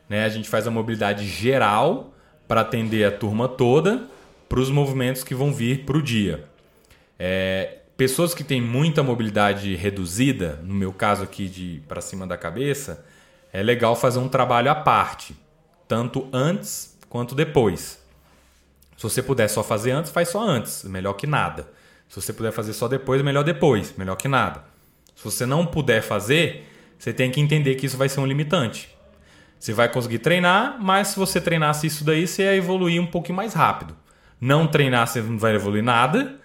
Né? 0.08 0.26
A 0.26 0.30
gente 0.30 0.50
faz 0.50 0.66
a 0.66 0.72
mobilidade 0.72 1.26
geral 1.28 2.14
para 2.50 2.62
atender 2.62 3.06
a 3.06 3.12
turma 3.12 3.48
toda 3.48 4.10
para 4.50 4.60
os 4.60 4.72
movimentos 4.72 5.24
que 5.24 5.36
vão 5.36 5.54
vir 5.54 5.86
para 5.86 5.96
o 5.96 6.02
dia. 6.02 6.46
É, 7.20 7.78
pessoas 7.96 8.34
que 8.34 8.44
têm 8.44 8.60
muita 8.60 9.04
mobilidade 9.04 9.76
reduzida, 9.76 10.60
no 10.64 10.74
meu 10.74 10.92
caso 10.92 11.22
aqui 11.22 11.48
de 11.48 11.84
para 11.88 12.02
cima 12.02 12.26
da 12.26 12.36
cabeça, 12.36 13.06
é 13.54 13.62
legal 13.62 13.96
fazer 13.96 14.18
um 14.18 14.28
trabalho 14.28 14.72
à 14.72 14.74
parte, 14.74 15.36
tanto 15.88 16.28
antes 16.34 16.98
quanto 17.08 17.36
depois. 17.36 18.04
Se 18.98 19.04
você 19.04 19.22
puder 19.22 19.48
só 19.48 19.64
fazer 19.64 19.92
antes, 19.92 20.12
faz 20.12 20.30
só 20.30 20.42
antes, 20.42 20.84
melhor 20.86 21.14
que 21.14 21.28
nada. 21.28 21.70
Se 22.08 22.20
você 22.20 22.34
puder 22.34 22.52
fazer 22.52 22.74
só 22.74 22.88
depois, 22.88 23.22
melhor 23.22 23.44
depois, 23.44 23.94
melhor 23.96 24.16
que 24.16 24.28
nada. 24.28 24.64
Se 25.16 25.24
você 25.24 25.46
não 25.46 25.68
puder 25.68 26.02
fazer, 26.02 26.68
você 26.98 27.14
tem 27.14 27.30
que 27.30 27.40
entender 27.40 27.76
que 27.76 27.86
isso 27.86 27.96
vai 27.98 28.10
ser 28.10 28.20
um 28.22 28.26
limitante. 28.26 28.90
Você 29.60 29.74
vai 29.74 29.90
conseguir 29.90 30.20
treinar, 30.20 30.78
mas 30.80 31.10
se 31.10 31.20
você 31.20 31.42
treinasse 31.42 31.86
isso 31.86 32.06
daí, 32.06 32.26
você 32.26 32.44
ia 32.44 32.56
evoluir 32.56 33.02
um 33.02 33.06
pouquinho 33.06 33.36
mais 33.36 33.54
rápido. 33.54 33.96
Não 34.40 34.66
treinar, 34.66 35.06
você 35.06 35.22
não 35.22 35.38
vai 35.38 35.54
evoluir 35.54 35.84
nada. 35.84 36.36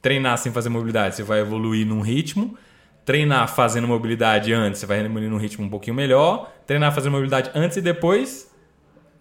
Treinar 0.00 0.38
sem 0.38 0.50
fazer 0.50 0.70
mobilidade, 0.70 1.14
você 1.14 1.22
vai 1.22 1.40
evoluir 1.40 1.86
num 1.86 2.00
ritmo. 2.00 2.56
Treinar 3.04 3.46
fazendo 3.48 3.86
mobilidade 3.86 4.52
antes, 4.54 4.80
você 4.80 4.86
vai 4.86 5.00
evoluir 5.00 5.28
num 5.28 5.36
ritmo 5.36 5.66
um 5.66 5.68
pouquinho 5.68 5.94
melhor. 5.94 6.50
Treinar 6.66 6.94
fazendo 6.94 7.12
mobilidade 7.12 7.50
antes 7.54 7.76
e 7.76 7.82
depois, 7.82 8.50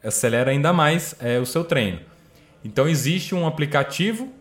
acelera 0.01 0.51
ainda 0.51 0.71
mais 0.71 1.13
é, 1.19 1.37
o 1.37 1.45
seu 1.45 1.65
treino. 1.65 1.99
Então 2.63 2.87
existe 2.87 3.35
um 3.35 3.45
aplicativo 3.45 4.31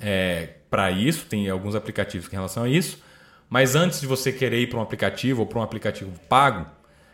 é, 0.00 0.50
para 0.68 0.90
isso, 0.90 1.26
tem 1.26 1.48
alguns 1.48 1.74
aplicativos 1.74 2.28
em 2.28 2.32
relação 2.32 2.64
a 2.64 2.68
isso. 2.68 3.02
Mas 3.48 3.74
antes 3.74 4.00
de 4.00 4.06
você 4.06 4.30
querer 4.30 4.60
ir 4.60 4.66
para 4.68 4.78
um 4.78 4.82
aplicativo 4.82 5.40
ou 5.40 5.46
para 5.46 5.58
um 5.58 5.62
aplicativo 5.62 6.12
pago, 6.28 6.66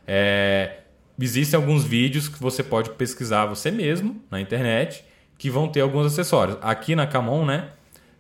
é, 0.06 0.78
existem 1.18 1.56
alguns 1.56 1.84
vídeos 1.84 2.28
que 2.28 2.40
você 2.40 2.62
pode 2.62 2.90
pesquisar 2.90 3.46
você 3.46 3.70
mesmo 3.70 4.22
na 4.30 4.40
internet 4.40 5.04
que 5.38 5.50
vão 5.50 5.68
ter 5.68 5.80
alguns 5.80 6.06
acessórios. 6.06 6.58
Aqui 6.60 6.94
na 6.94 7.06
Camon, 7.06 7.44
né, 7.44 7.70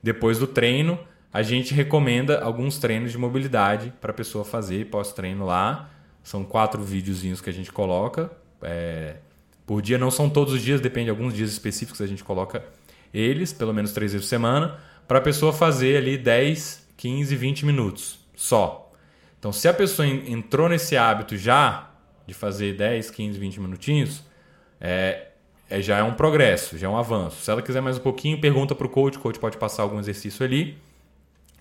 depois 0.02 0.38
do 0.38 0.46
treino, 0.46 0.98
a 1.32 1.42
gente 1.42 1.74
recomenda 1.74 2.40
alguns 2.40 2.78
treinos 2.78 3.10
de 3.10 3.18
mobilidade 3.18 3.92
para 4.00 4.10
a 4.10 4.14
pessoa 4.14 4.44
fazer 4.44 4.86
pós-treino 4.86 5.44
lá. 5.44 5.90
São 6.22 6.44
quatro 6.44 6.82
videozinhos 6.82 7.40
que 7.40 7.50
a 7.50 7.52
gente 7.52 7.72
coloca 7.72 8.30
é, 8.62 9.16
por 9.66 9.82
dia. 9.82 9.98
Não 9.98 10.10
são 10.10 10.30
todos 10.30 10.54
os 10.54 10.62
dias, 10.62 10.80
depende 10.80 11.06
de 11.06 11.10
alguns 11.10 11.34
dias 11.34 11.50
específicos 11.50 12.00
a 12.00 12.06
gente 12.06 12.22
coloca 12.22 12.64
eles, 13.12 13.52
pelo 13.52 13.72
menos 13.72 13.92
três 13.92 14.12
vezes 14.12 14.26
por 14.26 14.30
semana 14.30 14.78
para 15.06 15.18
a 15.18 15.22
pessoa 15.22 15.52
fazer 15.52 15.96
ali 15.96 16.16
10, 16.16 16.88
15, 16.96 17.36
20 17.36 17.66
minutos 17.66 18.18
só. 18.34 18.92
Então, 19.38 19.52
se 19.52 19.68
a 19.68 19.74
pessoa 19.74 20.06
entrou 20.08 20.68
nesse 20.68 20.96
hábito 20.96 21.36
já 21.36 21.90
de 22.26 22.34
fazer 22.34 22.74
10, 22.76 23.10
15, 23.10 23.38
20 23.38 23.60
minutinhos, 23.60 24.22
é, 24.80 25.28
é, 25.68 25.80
já 25.80 25.98
é 25.98 26.02
um 26.02 26.14
progresso, 26.14 26.78
já 26.78 26.86
é 26.86 26.90
um 26.90 26.96
avanço. 26.96 27.42
Se 27.44 27.50
ela 27.50 27.62
quiser 27.62 27.80
mais 27.80 27.98
um 27.98 28.00
pouquinho, 28.00 28.40
pergunta 28.40 28.74
para 28.74 28.86
o 28.86 28.90
coach, 28.90 29.18
o 29.18 29.20
coach 29.20 29.38
pode 29.38 29.56
passar 29.56 29.82
algum 29.82 29.98
exercício 29.98 30.44
ali. 30.44 30.78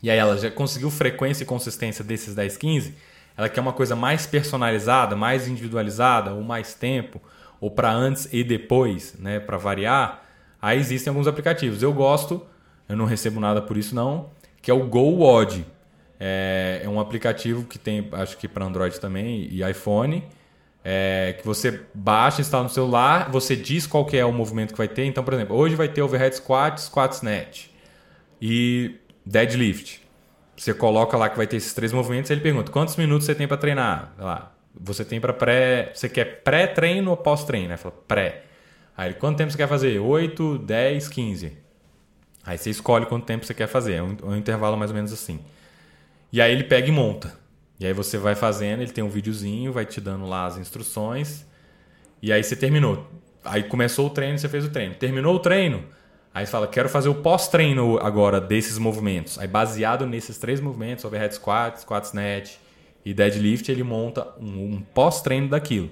E 0.02 0.10
aí 0.10 0.18
ela 0.18 0.38
já 0.38 0.52
conseguiu 0.52 0.92
frequência 0.92 1.44
e 1.44 1.46
consistência 1.46 2.04
desses 2.04 2.36
10, 2.36 2.58
15, 2.58 2.96
ela 3.36 3.50
quer 3.50 3.62
uma 3.62 3.74
coisa 3.74 3.96
mais 3.96 4.26
personalizada, 4.26 5.16
mais 5.16 5.48
individualizada, 5.48 6.34
ou 6.34 6.42
mais 6.42 6.74
tempo, 6.74 7.22
ou 7.60 7.72
para 7.72 7.92
antes 7.92 8.28
e 8.32 8.44
depois, 8.44 9.16
né, 9.18 9.40
para 9.40 9.58
variar, 9.58 10.24
aí 10.62 10.78
existem 10.80 11.10
alguns 11.10 11.26
aplicativos. 11.26 11.82
Eu 11.82 11.94
gosto 11.94 12.46
eu 12.88 12.98
não 12.98 13.06
recebo 13.06 13.40
nada 13.40 13.62
por 13.62 13.78
isso 13.78 13.96
não, 13.96 14.30
que 14.62 14.70
é 14.70 14.74
o 14.74 14.86
GoWod. 14.86 15.66
É, 16.20 16.82
é 16.84 16.90
um 16.90 17.00
aplicativo 17.00 17.66
que 17.66 17.78
tem, 17.78 18.08
acho 18.14 18.38
que 18.38 18.48
para 18.48 18.66
Android 18.66 19.00
também 19.00 19.48
e 19.52 19.68
iPhone, 19.70 20.24
é, 20.84 21.36
que 21.40 21.46
você 21.46 21.82
baixa, 21.94 22.42
instala 22.42 22.64
no 22.64 22.70
celular, 22.70 23.32
você 23.32 23.56
diz 23.56 23.88
qual 23.88 24.06
que 24.06 24.18
é 24.18 24.26
o 24.26 24.34
movimento 24.34 24.72
que 24.74 24.78
vai 24.78 24.88
ter. 24.88 25.06
Então, 25.06 25.24
por 25.24 25.34
exemplo, 25.34 25.56
hoje 25.56 25.76
vai 25.76 25.88
ter 25.88 26.02
overhead 26.02 26.36
squat, 26.36 26.80
squat 26.80 27.14
snatch 27.14 27.68
e 28.42 28.96
deadlift. 29.26 30.02
Você 30.58 30.74
coloca 30.74 31.18
lá 31.18 31.30
que 31.30 31.38
vai 31.38 31.48
ter 31.48 31.56
esses 31.56 31.74
três 31.74 31.94
movimentos, 31.94 32.30
ele 32.30 32.42
pergunta 32.42 32.72
quantos 32.72 32.96
minutos 32.98 33.26
você 33.26 33.34
tem 33.34 33.48
para 33.48 33.58
treinar. 33.58 34.14
Lá, 34.18 34.52
você 34.80 35.06
tem 35.06 35.20
para 35.20 35.34
pré, 35.34 35.92
você 35.94 36.10
quer 36.10 36.42
pré-treino 36.44 37.12
ou 37.12 37.18
pós-treino? 37.18 37.72
Aí 37.72 37.78
fala 37.78 37.96
pré. 38.08 38.44
Aí 38.96 39.14
quanto 39.14 39.38
tempo 39.38 39.52
você 39.52 39.58
quer 39.58 39.68
fazer? 39.68 40.00
8, 40.00 40.60
10, 40.60 41.08
15. 41.08 41.58
Aí 42.46 42.58
você 42.58 42.70
escolhe 42.70 43.06
quanto 43.06 43.26
tempo 43.26 43.46
você 43.46 43.54
quer 43.54 43.68
fazer, 43.68 43.94
é 43.94 44.04
um, 44.04 44.18
é 44.22 44.26
um 44.26 44.36
intervalo 44.36 44.78
mais 44.78 44.92
ou 44.92 44.96
menos 44.96 45.14
assim. 45.14 45.40
E 46.32 46.42
aí 46.42 46.52
ele 46.52 46.66
pega 46.66 46.88
e 46.88 46.92
monta. 46.92 47.43
E 47.84 47.86
aí 47.86 47.92
você 47.92 48.18
vai 48.18 48.34
fazendo, 48.34 48.82
ele 48.82 48.94
tem 48.94 49.04
um 49.04 49.10
videozinho, 49.10 49.74
vai 49.74 49.86
te 49.86 50.00
dando 50.00 50.26
lá 50.26 50.46
as 50.46 50.58
instruções. 50.58 51.46
E 52.22 52.32
aí 52.32 52.42
você 52.42 52.56
terminou. 52.56 53.06
Aí 53.44 53.64
começou 53.64 54.08
o 54.08 54.10
treino, 54.10 54.40
você 54.40 54.48
fez 54.48 54.64
o 54.64 54.70
treino. 54.70 54.96
Terminou 54.96 55.36
o 55.36 55.40
treino, 55.40 55.84
aí 56.34 56.46
você 56.46 56.52
fala, 56.54 56.66
quero 56.66 56.88
fazer 56.88 57.10
o 57.10 57.16
pós-treino 57.16 57.98
agora 57.98 58.40
desses 58.40 58.78
movimentos. 58.78 59.38
Aí 59.38 59.50
baseado 59.50 60.06
nesses 60.06 60.38
três 60.38 60.62
movimentos, 60.62 61.04
overhead 61.04 61.36
squat, 61.36 61.82
squat 61.82 62.06
snatch 62.06 62.56
e 63.04 63.14
deadlift, 63.14 63.70
ele 63.70 63.84
monta 63.84 64.30
um, 64.40 64.76
um 64.76 64.82
pós-treino 64.82 65.50
daquilo. 65.50 65.90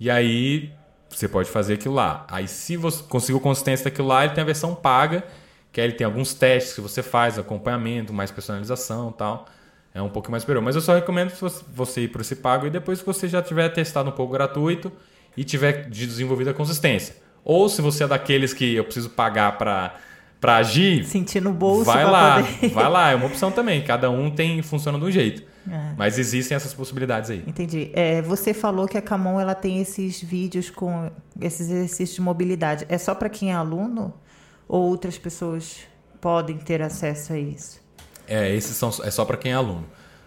E 0.00 0.10
aí 0.10 0.72
você 1.08 1.28
pode 1.28 1.48
fazer 1.48 1.74
aquilo 1.74 1.94
lá. 1.94 2.26
Aí 2.28 2.48
se 2.48 2.76
você 2.76 3.00
conseguiu 3.04 3.38
consistência 3.38 3.84
daquilo 3.84 4.08
lá, 4.08 4.24
ele 4.24 4.34
tem 4.34 4.42
a 4.42 4.46
versão 4.46 4.74
paga 4.74 5.22
que 5.70 5.80
aí 5.80 5.86
ele 5.86 5.94
tem 5.94 6.04
alguns 6.04 6.34
testes 6.34 6.74
que 6.74 6.80
você 6.80 7.00
faz, 7.00 7.38
acompanhamento, 7.38 8.12
mais 8.12 8.32
personalização 8.32 9.12
tal. 9.12 9.46
É 9.94 10.00
um 10.00 10.08
pouco 10.08 10.30
mais 10.30 10.42
superior. 10.42 10.62
Mas 10.62 10.74
eu 10.74 10.80
só 10.80 10.94
recomendo 10.94 11.32
você 11.74 12.02
ir 12.02 12.08
para 12.08 12.22
esse 12.22 12.36
pago 12.36 12.66
e 12.66 12.70
depois 12.70 13.00
que 13.00 13.06
você 13.06 13.28
já 13.28 13.42
tiver 13.42 13.68
testado 13.68 14.08
um 14.08 14.12
pouco 14.12 14.32
gratuito 14.32 14.90
e 15.36 15.44
tiver 15.44 15.88
desenvolvido 15.88 16.50
a 16.50 16.54
consistência. 16.54 17.16
Ou 17.44 17.68
se 17.68 17.82
você 17.82 18.04
é 18.04 18.08
daqueles 18.08 18.54
que 18.54 18.74
eu 18.74 18.84
preciso 18.84 19.10
pagar 19.10 19.58
para 19.58 19.96
para 20.40 20.56
agir, 20.56 21.04
sentir 21.04 21.40
no 21.40 21.52
bolso, 21.52 21.84
vai 21.84 22.04
lá, 22.04 22.42
poder... 22.42 22.68
vai 22.74 22.90
lá, 22.90 23.10
é 23.10 23.14
uma 23.14 23.26
opção 23.26 23.52
também. 23.52 23.80
Cada 23.84 24.10
um 24.10 24.28
tem 24.28 24.60
funciona 24.60 24.98
de 24.98 25.04
um 25.04 25.10
jeito. 25.10 25.44
É. 25.70 25.94
Mas 25.96 26.18
existem 26.18 26.56
essas 26.56 26.74
possibilidades 26.74 27.30
aí. 27.30 27.44
Entendi. 27.46 27.90
É, 27.92 28.20
você 28.22 28.52
falou 28.52 28.88
que 28.88 28.98
a 28.98 29.02
Camon 29.02 29.38
ela 29.38 29.54
tem 29.54 29.80
esses 29.80 30.20
vídeos 30.20 30.68
com 30.68 31.12
esses 31.40 31.70
exercícios 31.70 32.16
de 32.16 32.20
mobilidade. 32.20 32.84
É 32.88 32.98
só 32.98 33.14
para 33.14 33.28
quem 33.28 33.52
é 33.52 33.54
aluno 33.54 34.12
ou 34.66 34.82
outras 34.82 35.16
pessoas 35.16 35.86
podem 36.20 36.58
ter 36.58 36.82
acesso 36.82 37.34
a 37.34 37.38
isso? 37.38 37.81
É, 38.26 38.54
esses 38.54 38.76
são 38.76 38.90
é 39.02 39.10
só 39.10 39.24
para 39.24 39.36
quem 39.36 39.52
é 39.52 39.54
aluno. 39.54 39.84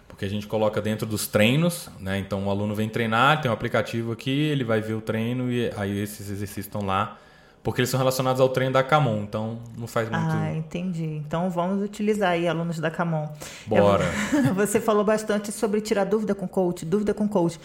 Porque 0.08 0.24
a 0.24 0.28
gente 0.28 0.46
coloca 0.46 0.80
dentro 0.80 1.06
dos 1.06 1.26
treinos, 1.26 1.90
né? 2.00 2.18
Então 2.18 2.46
o 2.46 2.50
aluno 2.50 2.74
vem 2.74 2.88
treinar, 2.88 3.42
tem 3.42 3.50
um 3.50 3.54
aplicativo 3.54 4.12
aqui, 4.12 4.30
ele 4.30 4.64
vai 4.64 4.80
ver 4.80 4.94
o 4.94 5.00
treino 5.00 5.50
e 5.50 5.70
aí 5.76 5.98
esses 5.98 6.30
exercícios 6.30 6.66
estão 6.66 6.82
lá 6.82 7.18
porque 7.66 7.80
eles 7.80 7.90
são 7.90 7.98
relacionados 7.98 8.40
ao 8.40 8.48
treino 8.48 8.72
da 8.72 8.82
Camon, 8.84 9.24
então 9.24 9.58
não 9.76 9.88
faz 9.88 10.08
muito. 10.08 10.24
Ah, 10.24 10.54
entendi. 10.54 11.20
Então 11.26 11.50
vamos 11.50 11.82
utilizar 11.82 12.30
aí 12.30 12.46
alunos 12.46 12.78
da 12.78 12.92
Camon. 12.92 13.26
Bora. 13.66 14.04
Eu... 14.32 14.54
Você 14.54 14.80
falou 14.80 15.02
bastante 15.02 15.50
sobre 15.50 15.80
tirar 15.80 16.04
dúvida 16.04 16.32
com 16.32 16.46
coach, 16.46 16.86
dúvida 16.86 17.12
com 17.12 17.26
coach. 17.26 17.58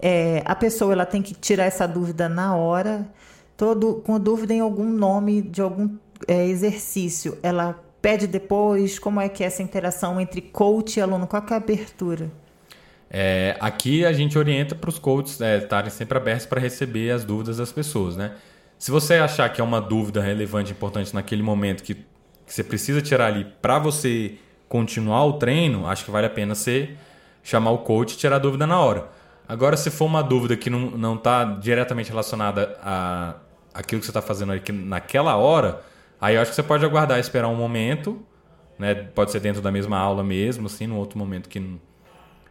É, 0.00 0.42
a 0.46 0.54
pessoa 0.54 0.94
ela 0.94 1.04
tem 1.04 1.20
que 1.20 1.34
tirar 1.34 1.64
essa 1.64 1.86
dúvida 1.86 2.30
na 2.30 2.56
hora, 2.56 3.06
todo 3.54 3.96
com 3.96 4.18
dúvida 4.18 4.54
em 4.54 4.60
algum 4.60 4.88
nome 4.88 5.42
de 5.42 5.60
algum 5.60 5.98
é, 6.26 6.46
exercício. 6.46 7.36
Ela 7.42 7.78
pede 8.02 8.26
depois? 8.26 8.98
Como 8.98 9.20
é 9.20 9.28
que 9.28 9.44
é 9.44 9.46
essa 9.46 9.62
interação 9.62 10.20
entre 10.20 10.42
coach 10.42 10.98
e 10.98 11.00
aluno? 11.00 11.26
Qual 11.26 11.42
é 11.48 11.54
a 11.54 11.56
abertura? 11.56 12.30
É, 13.08 13.56
aqui 13.60 14.04
a 14.04 14.12
gente 14.12 14.36
orienta 14.36 14.74
para 14.74 14.90
os 14.90 14.98
coaches 14.98 15.40
é, 15.40 15.58
estarem 15.58 15.90
sempre 15.90 16.18
abertos 16.18 16.46
para 16.46 16.60
receber 16.60 17.10
as 17.10 17.24
dúvidas 17.24 17.58
das 17.58 17.70
pessoas, 17.70 18.16
né? 18.16 18.32
Se 18.78 18.90
você 18.90 19.14
achar 19.14 19.48
que 19.50 19.60
é 19.60 19.64
uma 19.64 19.80
dúvida 19.80 20.20
relevante, 20.20 20.72
importante 20.72 21.14
naquele 21.14 21.42
momento 21.42 21.82
que, 21.84 21.94
que 21.94 22.04
você 22.46 22.64
precisa 22.64 23.00
tirar 23.00 23.26
ali 23.26 23.46
para 23.62 23.78
você 23.78 24.38
continuar 24.68 25.24
o 25.26 25.34
treino, 25.34 25.86
acho 25.86 26.04
que 26.04 26.10
vale 26.10 26.26
a 26.26 26.30
pena 26.30 26.54
você 26.54 26.96
chamar 27.42 27.70
o 27.70 27.78
coach 27.78 28.14
e 28.14 28.16
tirar 28.16 28.36
a 28.36 28.38
dúvida 28.38 28.66
na 28.66 28.80
hora. 28.80 29.08
Agora, 29.46 29.76
se 29.76 29.90
for 29.90 30.06
uma 30.06 30.22
dúvida 30.22 30.56
que 30.56 30.70
não 30.70 31.14
está 31.14 31.44
diretamente 31.44 32.08
relacionada 32.08 32.76
a 32.82 33.34
aquilo 33.74 34.00
que 34.00 34.06
você 34.06 34.10
está 34.10 34.22
fazendo 34.22 34.52
aqui 34.52 34.72
naquela 34.72 35.36
hora, 35.36 35.82
aí 36.22 36.36
eu 36.36 36.40
acho 36.40 36.52
que 36.52 36.54
você 36.54 36.62
pode 36.62 36.84
aguardar 36.84 37.18
esperar 37.18 37.48
um 37.48 37.56
momento, 37.56 38.22
né? 38.78 38.94
pode 38.94 39.32
ser 39.32 39.40
dentro 39.40 39.60
da 39.60 39.70
mesma 39.70 39.98
aula 39.98 40.22
mesmo, 40.22 40.66
assim, 40.66 40.86
num 40.86 40.96
outro 40.96 41.18
momento 41.18 41.48
que 41.48 41.58
não 41.60 41.80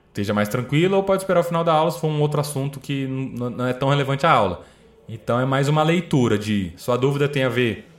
esteja 0.10 0.34
mais 0.34 0.50
tranquilo, 0.50 0.98
ou 0.98 1.04
pode 1.04 1.24
esperar 1.24 1.40
o 1.40 1.44
final 1.44 1.64
da 1.64 1.72
aula 1.72 1.90
se 1.90 2.00
for 2.00 2.08
um 2.08 2.20
outro 2.20 2.42
assunto 2.42 2.80
que 2.82 3.08
não 3.08 3.66
é 3.66 3.72
tão 3.72 3.88
relevante 3.88 4.26
à 4.26 4.32
aula. 4.32 4.66
Então 5.08 5.40
é 5.40 5.46
mais 5.46 5.68
uma 5.68 5.84
leitura 5.84 6.38
de 6.38 6.74
sua 6.76 6.98
dúvida 6.98 7.28
tem 7.28 7.44
a 7.44 7.50
ver, 7.50 7.90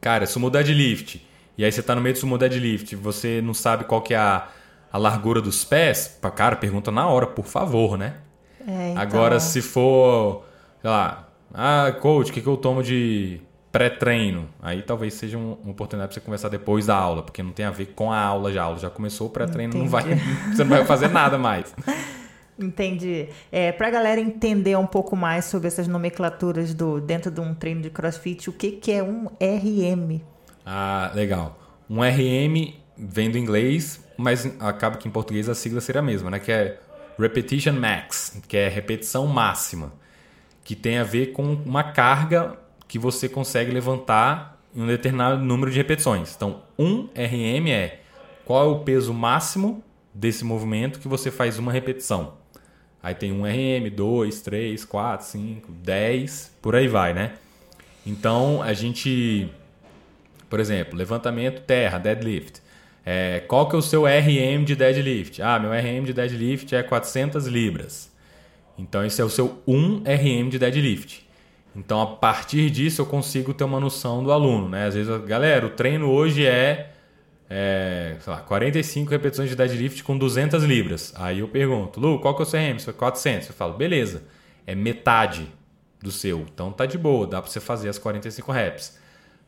cara, 0.00 0.24
sumo 0.24 0.48
deadlift. 0.48 1.20
E 1.58 1.64
aí 1.64 1.72
você 1.72 1.80
está 1.80 1.94
no 1.94 2.00
meio 2.00 2.14
do 2.14 2.18
sumo 2.18 2.38
deadlift, 2.38 2.94
você 2.94 3.40
não 3.42 3.54
sabe 3.54 3.84
qual 3.84 4.00
que 4.02 4.14
é 4.14 4.18
a, 4.18 4.48
a 4.92 4.98
largura 4.98 5.40
dos 5.40 5.64
pés, 5.64 6.18
cara, 6.34 6.54
pergunta 6.54 6.92
na 6.92 7.08
hora, 7.08 7.26
por 7.26 7.44
favor, 7.44 7.98
né? 7.98 8.18
É, 8.66 8.90
então... 8.90 9.02
Agora 9.02 9.40
se 9.40 9.60
for, 9.62 10.44
sei 10.80 10.90
lá, 10.90 11.28
ah, 11.52 11.92
coach, 12.00 12.30
o 12.30 12.34
que, 12.34 12.40
que 12.40 12.46
eu 12.46 12.56
tomo 12.56 12.82
de 12.82 13.40
pré-treino? 13.76 14.48
Aí 14.62 14.80
talvez 14.80 15.12
seja 15.12 15.36
uma 15.36 15.52
oportunidade 15.70 16.08
para 16.08 16.14
você 16.14 16.20
conversar 16.20 16.48
depois 16.48 16.86
da 16.86 16.96
aula, 16.96 17.22
porque 17.22 17.42
não 17.42 17.52
tem 17.52 17.66
a 17.66 17.70
ver 17.70 17.92
com 17.94 18.10
a 18.10 18.18
aula 18.18 18.50
já. 18.50 18.62
A 18.62 18.64
aula 18.64 18.78
já 18.78 18.88
começou, 18.88 19.26
o 19.26 19.30
pré-treino 19.30 19.76
não 19.76 19.86
vai, 19.86 20.02
você 20.50 20.64
não 20.64 20.70
vai 20.70 20.84
fazer 20.86 21.08
nada 21.08 21.36
mais. 21.36 21.74
Entendi. 22.58 23.28
É, 23.52 23.70
Para 23.72 23.88
a 23.88 23.90
galera 23.90 24.18
entender 24.18 24.74
um 24.78 24.86
pouco 24.86 25.14
mais 25.14 25.44
sobre 25.44 25.68
essas 25.68 25.86
nomenclaturas 25.86 26.72
do 26.72 26.98
dentro 27.02 27.30
de 27.30 27.38
um 27.38 27.54
treino 27.54 27.82
de 27.82 27.90
CrossFit, 27.90 28.48
o 28.48 28.52
que, 28.54 28.72
que 28.72 28.90
é 28.90 29.02
um 29.02 29.26
RM? 29.38 30.22
Ah, 30.64 31.12
legal. 31.14 31.58
Um 31.88 32.00
RM 32.02 32.72
vem 32.96 33.30
do 33.30 33.36
inglês, 33.36 34.02
mas 34.16 34.50
acaba 34.58 34.96
que 34.96 35.06
em 35.06 35.10
português 35.10 35.50
a 35.50 35.54
sigla 35.54 35.82
seria 35.82 36.00
a 36.00 36.04
mesma, 36.04 36.30
né? 36.30 36.38
Que 36.38 36.50
é 36.50 36.78
Repetition 37.18 37.74
Max, 37.74 38.40
que 38.48 38.56
é 38.56 38.68
repetição 38.68 39.26
máxima, 39.26 39.92
que 40.64 40.74
tem 40.74 40.96
a 40.96 41.04
ver 41.04 41.32
com 41.32 41.42
uma 41.42 41.84
carga 41.92 42.56
que 42.88 42.98
você 42.98 43.28
consegue 43.28 43.70
levantar 43.70 44.60
em 44.74 44.82
um 44.82 44.86
determinado 44.86 45.42
número 45.42 45.70
de 45.70 45.76
repetições. 45.76 46.34
Então, 46.34 46.62
um 46.78 47.08
RM 47.14 47.68
é 47.68 48.00
qual 48.44 48.64
é 48.64 48.68
o 48.68 48.78
peso 48.80 49.12
máximo 49.12 49.82
desse 50.14 50.44
movimento 50.44 50.98
que 51.00 51.08
você 51.08 51.30
faz 51.30 51.58
uma 51.58 51.72
repetição. 51.72 52.34
Aí 53.02 53.14
tem 53.14 53.32
um 53.32 53.44
RM, 53.44 53.90
2, 53.94 54.40
3, 54.40 54.84
4, 54.84 55.26
5, 55.26 55.72
10, 55.72 56.56
por 56.60 56.74
aí 56.74 56.88
vai, 56.88 57.14
né? 57.14 57.34
Então 58.04 58.62
a 58.62 58.72
gente, 58.72 59.48
por 60.48 60.58
exemplo, 60.58 60.96
levantamento 60.96 61.60
terra, 61.62 61.98
deadlift. 61.98 62.60
É, 63.04 63.40
qual 63.46 63.68
que 63.68 63.76
é 63.76 63.78
o 63.78 63.82
seu 63.82 64.04
RM 64.04 64.64
de 64.64 64.74
deadlift? 64.74 65.40
Ah, 65.40 65.58
meu 65.58 65.70
RM 65.70 66.04
de 66.04 66.12
deadlift 66.12 66.74
é 66.74 66.82
400 66.82 67.46
libras. 67.46 68.12
Então 68.78 69.04
esse 69.04 69.20
é 69.20 69.24
o 69.24 69.30
seu 69.30 69.62
1 69.66 70.02
RM 70.04 70.48
de 70.48 70.58
deadlift. 70.58 71.25
Então 71.76 72.00
a 72.00 72.06
partir 72.06 72.70
disso 72.70 73.02
eu 73.02 73.06
consigo 73.06 73.52
ter 73.52 73.64
uma 73.64 73.78
noção 73.78 74.24
do 74.24 74.32
aluno, 74.32 74.68
né? 74.68 74.86
Às 74.86 74.94
vezes, 74.94 75.24
galera, 75.26 75.66
o 75.66 75.70
treino 75.70 76.10
hoje 76.10 76.46
é 76.46 76.92
é, 77.48 78.16
sei 78.20 78.32
lá, 78.32 78.40
45 78.40 79.10
repetições 79.10 79.48
de 79.48 79.56
deadlift 79.56 80.02
com 80.02 80.18
200 80.18 80.64
libras. 80.64 81.12
Aí 81.16 81.38
eu 81.40 81.48
pergunto, 81.48 82.00
Lu, 82.00 82.18
qual 82.18 82.34
que 82.34 82.42
é 82.42 82.44
o 82.44 82.46
seu 82.46 82.58
RM? 82.58 82.78
Você 82.78 82.92
400. 82.92 83.48
Eu 83.48 83.54
falo, 83.54 83.74
beleza, 83.74 84.24
é 84.66 84.74
metade 84.74 85.46
do 86.02 86.10
seu. 86.10 86.40
Então 86.52 86.72
tá 86.72 86.86
de 86.86 86.98
boa, 86.98 87.26
dá 87.26 87.40
para 87.40 87.50
você 87.50 87.60
fazer 87.60 87.88
as 87.88 87.98
45 87.98 88.50
reps. 88.50 88.98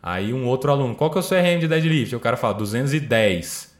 Aí 0.00 0.32
um 0.32 0.46
outro 0.46 0.70
aluno, 0.70 0.94
qual 0.94 1.10
que 1.10 1.18
é 1.18 1.20
o 1.20 1.22
seu 1.22 1.38
RM 1.38 1.58
de 1.58 1.68
deadlift? 1.68 2.14
O 2.14 2.20
cara 2.20 2.36
fala, 2.36 2.54
210. 2.54 3.74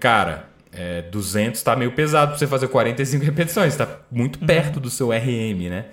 Cara, 0.00 0.48
é, 0.72 1.02
200 1.02 1.60
está 1.60 1.76
meio 1.76 1.92
pesado 1.92 2.30
para 2.30 2.38
você 2.38 2.46
fazer 2.46 2.68
45 2.68 3.22
repetições, 3.22 3.74
está 3.74 4.00
muito 4.10 4.38
perto 4.38 4.80
do 4.80 4.88
seu 4.88 5.10
RM, 5.10 5.68
né? 5.68 5.86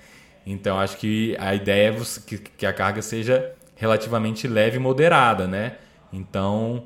Então 0.50 0.78
acho 0.78 0.96
que 0.96 1.36
a 1.38 1.54
ideia 1.54 1.90
é 1.90 2.20
que, 2.26 2.38
que 2.38 2.66
a 2.66 2.72
carga 2.72 3.00
seja 3.02 3.52
relativamente 3.76 4.48
leve 4.48 4.76
e 4.76 4.80
moderada, 4.80 5.46
né? 5.46 5.76
Então 6.12 6.84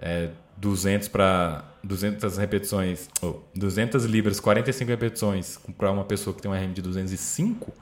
é, 0.00 0.30
200 0.56 1.08
para 1.08 1.64
200 1.82 2.36
repetições, 2.36 3.08
ou 3.22 3.48
200 3.54 4.04
libras, 4.04 4.38
45 4.40 4.90
repetições 4.90 5.58
para 5.76 5.90
uma 5.90 6.04
pessoa 6.04 6.34
que 6.34 6.42
tem 6.42 6.50
um 6.50 6.54
RM 6.54 6.72
de 6.72 6.82
205, 6.82 7.72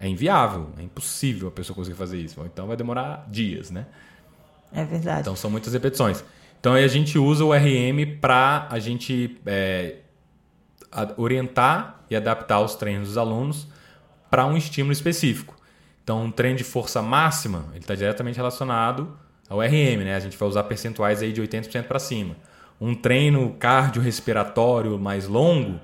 é 0.00 0.08
inviável, 0.08 0.70
é 0.78 0.82
impossível 0.82 1.48
a 1.48 1.50
pessoa 1.50 1.74
conseguir 1.74 1.96
fazer 1.96 2.18
isso. 2.18 2.40
Então 2.44 2.66
vai 2.66 2.76
demorar 2.76 3.26
dias, 3.30 3.70
né? 3.70 3.86
É 4.72 4.84
verdade. 4.84 5.20
Então 5.20 5.36
são 5.36 5.50
muitas 5.50 5.72
repetições. 5.72 6.24
Então 6.58 6.74
a 6.74 6.86
gente 6.86 7.18
usa 7.18 7.44
o 7.44 7.52
RM 7.52 8.18
para 8.20 8.66
a 8.70 8.78
gente 8.78 9.38
é, 9.46 9.96
orientar 11.16 12.04
e 12.10 12.16
adaptar 12.16 12.60
os 12.60 12.74
treinos 12.74 13.08
dos 13.08 13.18
alunos 13.18 13.68
para 14.30 14.46
um 14.46 14.56
estímulo 14.56 14.92
específico. 14.92 15.56
Então 16.02 16.24
um 16.24 16.30
treino 16.30 16.58
de 16.58 16.64
força 16.64 17.02
máxima 17.02 17.66
ele 17.70 17.80
está 17.80 17.94
diretamente 17.94 18.36
relacionado 18.36 19.16
ao 19.48 19.60
RM, 19.60 20.04
né? 20.04 20.14
A 20.14 20.20
gente 20.20 20.36
vai 20.36 20.48
usar 20.48 20.64
percentuais 20.64 21.22
aí 21.22 21.32
de 21.32 21.40
80% 21.40 21.84
para 21.84 21.98
cima. 21.98 22.36
Um 22.80 22.94
treino 22.94 23.54
cardiorrespiratório 23.54 24.98
mais 24.98 25.26
longo, 25.26 25.80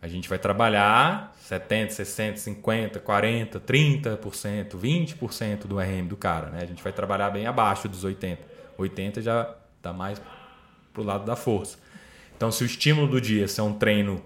a 0.00 0.06
gente 0.06 0.28
vai 0.28 0.38
trabalhar 0.38 1.34
70, 1.40 1.92
60, 1.94 2.36
50, 2.36 3.00
40, 3.00 3.60
30%, 3.60 4.76
20% 4.76 5.66
do 5.66 5.78
RM 5.78 6.06
do 6.06 6.16
cara, 6.16 6.50
né? 6.50 6.60
A 6.62 6.66
gente 6.66 6.82
vai 6.82 6.92
trabalhar 6.92 7.30
bem 7.30 7.46
abaixo 7.46 7.88
dos 7.88 8.04
80. 8.04 8.40
80 8.76 9.22
já 9.22 9.54
está 9.78 9.92
mais 9.92 10.20
pro 10.92 11.02
lado 11.02 11.24
da 11.24 11.34
força. 11.34 11.78
Então, 12.36 12.52
se 12.52 12.62
o 12.62 12.66
estímulo 12.66 13.08
do 13.08 13.20
dia 13.20 13.46
é 13.46 13.62
um 13.62 13.72
treino 13.72 14.22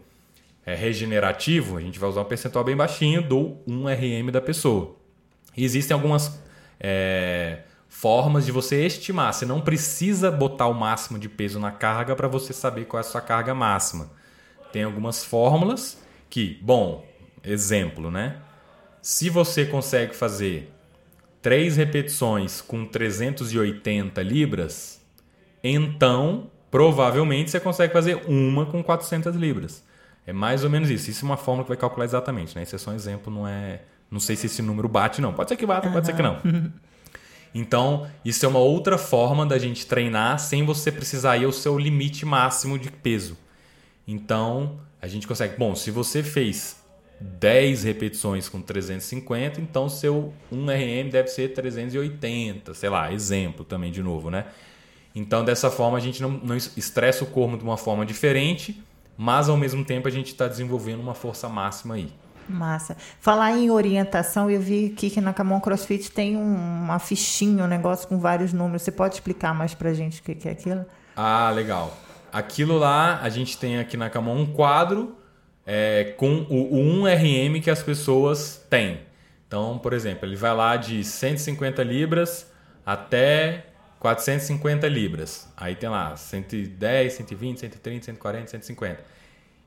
é, 0.64 0.75
regenerativo, 0.75 1.77
a 1.77 1.81
gente 1.81 1.98
vai 1.98 2.09
usar 2.09 2.20
um 2.20 2.25
percentual 2.25 2.64
bem 2.64 2.77
baixinho 2.77 3.22
do 3.22 3.59
1 3.66 3.87
RM 3.87 4.31
da 4.31 4.40
pessoa. 4.40 4.96
E 5.57 5.64
existem 5.64 5.94
algumas 5.94 6.40
é, 6.79 7.61
formas 7.88 8.46
de 8.46 8.53
você 8.53 8.87
estimar. 8.87 9.33
Você 9.35 9.44
não 9.44 9.61
precisa 9.61 10.31
botar 10.31 10.66
o 10.66 10.75
máximo 10.75 11.18
de 11.18 11.29
peso 11.29 11.61
na 11.61 11.70
carga 11.70 12.16
para 12.16 12.29
você 12.29 12.53
saber 12.53 12.87
qual 12.87 12.98
é 12.98 13.07
a 13.07 13.09
sua 13.09 13.20
carga 13.20 13.55
máxima. 13.55 14.11
Tem 14.72 14.85
algumas 14.85 15.25
fórmulas 15.25 16.01
que, 16.31 16.59
bom, 16.62 17.05
exemplo, 17.44 18.11
né? 18.11 18.37
Se 19.03 19.29
você 19.29 19.66
consegue 19.66 20.14
fazer 20.14 20.72
três 21.42 21.77
repetições 21.77 22.61
com 22.61 22.87
380 22.87 24.22
libras, 24.22 25.01
então 25.62 26.51
provavelmente 26.70 27.51
você 27.51 27.61
consegue 27.61 27.92
fazer 27.92 28.22
uma 28.29 28.64
com 28.64 28.83
400 28.83 29.35
libras. 29.35 29.85
É 30.26 30.32
mais 30.32 30.64
ou 30.64 30.70
menos 30.70 30.90
isso. 30.90 31.11
Isso 31.11 31.24
é 31.24 31.28
uma 31.28 31.37
fórmula 31.37 31.64
que 31.64 31.68
vai 31.68 31.76
calcular 31.76 32.04
exatamente, 32.04 32.54
né? 32.54 32.62
Isso 32.62 32.74
é 32.74 32.78
só 32.78 32.90
um 32.90 32.94
exemplo, 32.94 33.32
não 33.32 33.46
é. 33.46 33.82
Não 34.11 34.20
sei 34.20 34.37
se 34.37 34.46
esse 34.46 34.62
número 34.62 34.88
bate, 34.88 35.20
não. 35.20 35.32
Pode 35.32 35.48
ser 35.48 35.56
que 35.56 35.66
bata, 35.66 35.87
uhum. 35.87 35.92
pode 35.92 36.06
ser 36.06 36.14
que 36.14 36.22
não. 36.22 36.40
Então, 37.54 38.08
isso 38.24 38.46
é 38.46 38.48
uma 38.48 38.61
outra 38.61 38.96
forma 38.96 39.44
da 39.44 39.58
gente 39.58 39.87
treinar 39.87 40.38
sem 40.38 40.64
você 40.64 40.90
precisar 40.90 41.37
ir 41.37 41.44
ao 41.44 41.52
seu 41.52 41.78
limite 41.78 42.24
máximo 42.24 42.78
de 42.78 42.90
peso. 42.90 43.37
Então, 44.08 44.80
a 45.00 45.06
gente 45.06 45.26
consegue. 45.28 45.56
Bom, 45.58 45.74
se 45.74 45.90
você 45.90 46.22
fez 46.22 46.82
10 47.20 47.85
repetições 47.85 48.48
com 48.48 48.61
350, 48.61 49.61
então 49.61 49.88
seu 49.88 50.32
1RM 50.52 51.11
deve 51.11 51.28
ser 51.28 51.52
380, 51.52 52.74
sei 52.74 52.88
lá, 52.88 53.12
exemplo 53.12 53.64
também 53.64 53.92
de 53.92 54.02
novo, 54.02 54.30
né? 54.30 54.46
Então, 55.14 55.44
dessa 55.44 55.70
forma, 55.70 55.98
a 55.98 56.00
gente 56.00 56.22
não, 56.22 56.30
não 56.30 56.56
estressa 56.56 57.22
o 57.22 57.26
corpo 57.26 57.58
de 57.58 57.64
uma 57.64 57.76
forma 57.76 58.06
diferente, 58.06 58.82
mas 59.16 59.48
ao 59.48 59.57
mesmo 59.57 59.85
tempo 59.85 60.09
a 60.09 60.11
gente 60.11 60.29
está 60.29 60.48
desenvolvendo 60.48 61.01
uma 61.01 61.14
força 61.14 61.48
máxima 61.48 61.94
aí. 61.94 62.12
Massa. 62.48 62.96
Falar 63.20 63.53
em 63.53 63.70
orientação, 63.70 64.51
eu 64.51 64.61
vi 64.61 64.92
aqui 64.92 65.09
que 65.11 65.20
na 65.20 65.33
Camon 65.33 65.61
CrossFit 65.61 66.11
tem 66.11 66.37
uma 66.37 66.98
fichinha, 66.98 67.64
um 67.64 67.68
negócio 67.68 68.09
com 68.09 68.18
vários 68.18 68.53
números. 68.53 68.83
Você 68.83 68.90
pode 68.90 69.14
explicar 69.14 69.55
mais 69.55 69.75
pra 69.75 69.94
gente 69.94 70.20
o 70.20 70.22
que 70.25 70.48
é 70.48 70.53
aquilo? 70.53 70.85
Ah, 71.16 71.51
legal. 71.55 71.96
Aquilo 72.33 72.79
lá, 72.79 73.20
a 73.22 73.29
gente 73.29 73.57
tem 73.59 73.79
aqui 73.79 73.96
na 73.96 74.11
Camon 74.11 74.37
um 74.37 74.46
quadro 74.46 75.16
é, 75.66 76.14
com 76.16 76.46
o, 76.48 76.75
o 76.75 77.05
1RM 77.05 77.62
que 77.62 77.70
as 77.70 77.83
pessoas 77.83 78.64
têm. 78.68 79.01
Então, 79.46 79.79
por 79.79 79.92
exemplo, 79.92 80.27
ele 80.27 80.37
vai 80.37 80.55
lá 80.55 80.77
de 80.77 81.05
150 81.05 81.83
libras 81.83 82.51
até 82.85 83.66
450 84.03 84.88
libras. 84.88 85.49
Aí 85.57 85.77
tem 85.77 85.88
lá 85.88 86.17
110, 86.17 87.12
120, 87.12 87.61
130, 87.61 88.05
140, 88.07 88.51
150. 88.51 89.05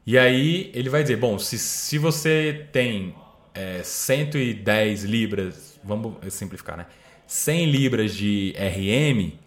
E 0.05 0.17
aí 0.17 0.71
ele 0.73 0.89
vai 0.89 1.03
dizer, 1.03 1.15
bom, 1.15 1.39
se, 1.39 1.57
se 1.57 1.97
você 1.97 2.67
tem 2.73 3.15
é, 3.53 3.81
110 3.81 5.05
libras, 5.05 5.79
vamos 5.81 6.17
simplificar, 6.33 6.75
né? 6.75 6.85
100 7.25 7.71
libras 7.71 8.13
de 8.13 8.53
RM, 8.57 9.39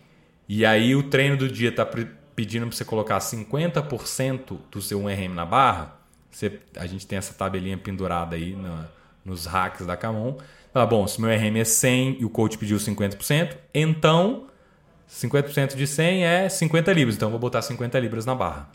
e 0.48 0.64
aí 0.64 0.96
o 0.96 1.02
treino 1.02 1.36
do 1.36 1.48
dia 1.48 1.68
está 1.68 1.86
pedindo 2.34 2.66
para 2.66 2.74
você 2.74 2.84
colocar 2.84 3.18
50% 3.18 4.58
do 4.70 4.80
seu 4.80 5.00
1RM 5.00 5.34
na 5.34 5.44
barra, 5.44 6.00
você, 6.30 6.60
a 6.76 6.86
gente 6.86 7.06
tem 7.06 7.18
essa 7.18 7.34
tabelinha 7.34 7.76
pendurada 7.76 8.36
aí 8.36 8.56
na, 8.56 8.86
nos 9.22 9.44
hacks 9.44 9.86
da 9.86 9.96
Camon. 9.96 10.38
Fala, 10.72 10.86
bom, 10.86 11.06
se 11.06 11.20
meu 11.20 11.30
RM 11.30 11.58
é 11.58 11.64
100 11.64 12.16
e 12.20 12.24
o 12.24 12.30
coach 12.30 12.56
pediu 12.56 12.78
50%, 12.78 13.54
então 13.74 14.47
50% 15.08 15.74
de 15.74 15.86
100 15.86 16.24
é 16.24 16.48
50 16.48 16.92
libras, 16.92 17.16
então 17.16 17.28
eu 17.28 17.30
vou 17.30 17.40
botar 17.40 17.62
50 17.62 17.98
libras 17.98 18.26
na 18.26 18.34
barra. 18.34 18.68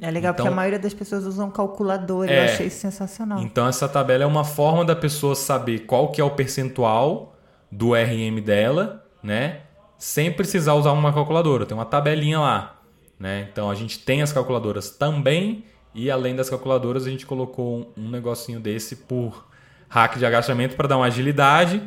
É 0.00 0.10
legal, 0.10 0.32
então, 0.32 0.44
porque 0.44 0.48
a 0.52 0.56
maioria 0.56 0.78
das 0.78 0.94
pessoas 0.94 1.24
usam 1.24 1.50
calculador, 1.50 2.28
é, 2.28 2.38
eu 2.38 2.44
achei 2.44 2.66
isso 2.66 2.80
sensacional. 2.80 3.40
Então 3.40 3.66
essa 3.66 3.88
tabela 3.88 4.24
é 4.24 4.26
uma 4.26 4.44
forma 4.44 4.84
da 4.84 4.96
pessoa 4.96 5.34
saber 5.34 5.80
qual 5.80 6.10
que 6.10 6.20
é 6.20 6.24
o 6.24 6.30
percentual 6.30 7.36
do 7.70 7.94
RM 7.94 8.40
dela, 8.42 9.04
né? 9.22 9.60
Sem 9.98 10.32
precisar 10.32 10.74
usar 10.74 10.92
uma 10.92 11.12
calculadora, 11.12 11.66
tem 11.66 11.76
uma 11.76 11.84
tabelinha 11.84 12.40
lá, 12.40 12.80
né? 13.18 13.48
Então 13.50 13.70
a 13.70 13.74
gente 13.74 13.98
tem 13.98 14.22
as 14.22 14.32
calculadoras 14.32 14.90
também 14.90 15.64
e 15.94 16.10
além 16.10 16.34
das 16.34 16.48
calculadoras 16.48 17.06
a 17.06 17.10
gente 17.10 17.26
colocou 17.26 17.92
um 17.96 18.10
negocinho 18.10 18.60
desse 18.60 18.96
por 18.96 19.46
hack 19.88 20.16
de 20.16 20.24
agachamento 20.24 20.74
para 20.74 20.88
dar 20.88 20.96
uma 20.96 21.06
agilidade 21.06 21.82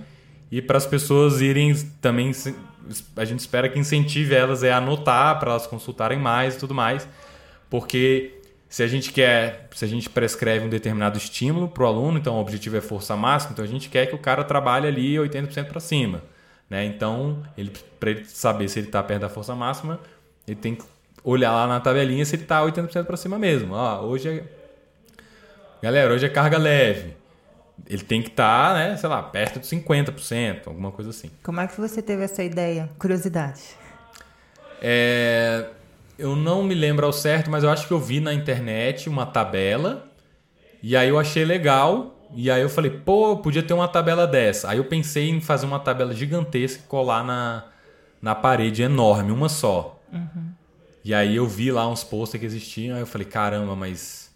e 0.52 0.62
para 0.62 0.78
as 0.78 0.86
pessoas 0.86 1.42
irem 1.42 1.76
também 2.02 2.32
a 3.16 3.26
gente 3.26 3.40
espera 3.40 3.68
que 3.70 3.80
incentive 3.80 4.34
elas 4.34 4.64
a 4.64 4.78
anotar 4.78 5.40
para 5.40 5.52
elas 5.52 5.66
consultarem 5.66 6.20
mais 6.20 6.56
e 6.56 6.60
tudo 6.60 6.74
mais. 6.74 7.08
Porque 7.70 8.40
se 8.70 8.84
a 8.84 8.88
gente 8.88 9.12
quer, 9.12 9.68
se 9.72 9.86
a 9.86 9.88
gente 9.88 10.10
prescreve 10.10 10.66
um 10.66 10.70
determinado 10.70 11.18
estímulo 11.18 11.68
para 11.68 11.84
o 11.84 11.88
aluno, 11.88 12.18
então 12.18 12.36
o 12.36 12.42
objetivo 12.42 12.78
é 12.78 12.82
força 12.82 13.16
máxima, 13.16 13.54
então 13.54 13.66
a 13.66 13.68
gente 13.68 13.90
quer 13.90 14.06
que 14.06 14.16
o 14.16 14.20
cara 14.20 14.44
trabalhe 14.44 14.88
ali 14.88 15.16
80% 15.16 15.66
para 15.66 15.80
cima. 15.80 16.22
Né? 16.70 16.86
Então, 16.86 17.44
ele, 17.58 17.72
para 18.00 18.12
ele 18.12 18.26
saber 18.26 18.68
se 18.68 18.80
ele 18.80 18.88
está 18.88 19.02
perto 19.02 19.22
da 19.22 19.30
força 19.30 19.56
máxima, 19.56 20.00
ele 20.48 20.56
tem 20.56 20.76
que 20.76 20.84
olhar 21.24 21.52
lá 21.52 21.68
na 21.68 21.80
tabelinha 21.80 22.24
se 22.26 22.36
ele 22.36 22.44
está 22.44 22.62
80% 22.62 23.06
para 23.06 23.18
cima 23.18 23.40
mesmo. 23.40 23.76
Ah, 23.76 24.02
hoje 24.02 24.30
é... 24.30 24.44
Galera, 25.82 26.14
hoje 26.14 26.26
é 26.26 26.30
carga 26.30 26.58
leve. 26.58 27.14
Ele 27.88 28.04
tem 28.04 28.22
que 28.22 28.30
estar, 28.30 28.70
tá, 28.70 28.74
né, 28.74 28.98
sei 28.98 29.10
lá, 29.10 29.22
perto 29.22 29.60
de 29.60 29.68
50%, 29.68 30.68
alguma 30.68 30.92
coisa 30.92 31.10
assim. 31.10 31.30
Como 31.44 31.60
é 31.60 31.68
que 31.68 31.80
você 31.80 32.02
teve 32.02 32.24
essa 32.24 32.44
ideia? 32.44 32.90
Curiosidade. 32.98 33.62
É, 34.82 35.70
eu 36.18 36.36
não 36.36 36.64
me 36.64 36.74
lembro 36.74 37.06
ao 37.06 37.14
certo, 37.14 37.50
mas 37.50 37.64
eu 37.64 37.70
acho 37.70 37.88
que 37.88 37.94
eu 37.94 38.00
vi 38.00 38.20
na 38.20 38.34
internet 38.34 39.10
uma 39.10 39.26
tabela. 39.26 40.08
E 40.82 40.96
aí 40.96 41.10
eu 41.10 41.20
achei 41.20 41.44
legal. 41.44 42.16
E 42.34 42.50
aí 42.50 42.62
eu 42.62 42.70
falei, 42.70 42.92
pô, 42.92 43.38
podia 43.38 43.64
ter 43.64 43.74
uma 43.74 43.88
tabela 43.88 44.26
dessa. 44.26 44.70
Aí 44.70 44.78
eu 44.78 44.86
pensei 44.86 45.30
em 45.30 45.42
fazer 45.42 45.66
uma 45.66 45.80
tabela 45.80 46.14
gigantesca 46.14 46.84
e 46.84 46.88
colar 46.88 47.24
na, 47.24 47.66
na 48.22 48.34
parede 48.34 48.82
enorme, 48.82 49.32
uma 49.32 49.50
só. 49.50 50.00
Uhum. 50.12 50.52
E 51.04 51.14
aí 51.14 51.36
eu 51.36 51.48
vi 51.48 51.72
lá 51.72 51.88
uns 51.88 52.04
posters 52.04 52.40
que 52.40 52.46
existiam. 52.46 52.96
Aí 52.96 53.02
eu 53.02 53.08
falei, 53.08 53.28
caramba, 53.28 53.76
mas 53.76 54.34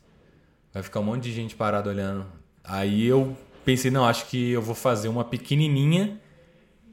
vai 0.73 0.83
ficar 0.83 0.99
um 0.99 1.03
monte 1.03 1.23
de 1.23 1.31
gente 1.31 1.55
parada 1.55 1.89
olhando. 1.89 2.25
Aí 2.69 3.05
eu 3.05 3.35
pensei, 3.65 3.89
não, 3.89 4.05
acho 4.05 4.27
que 4.27 4.51
eu 4.51 4.61
vou 4.61 4.75
fazer 4.75 5.07
uma 5.07 5.25
pequenininha 5.25 6.19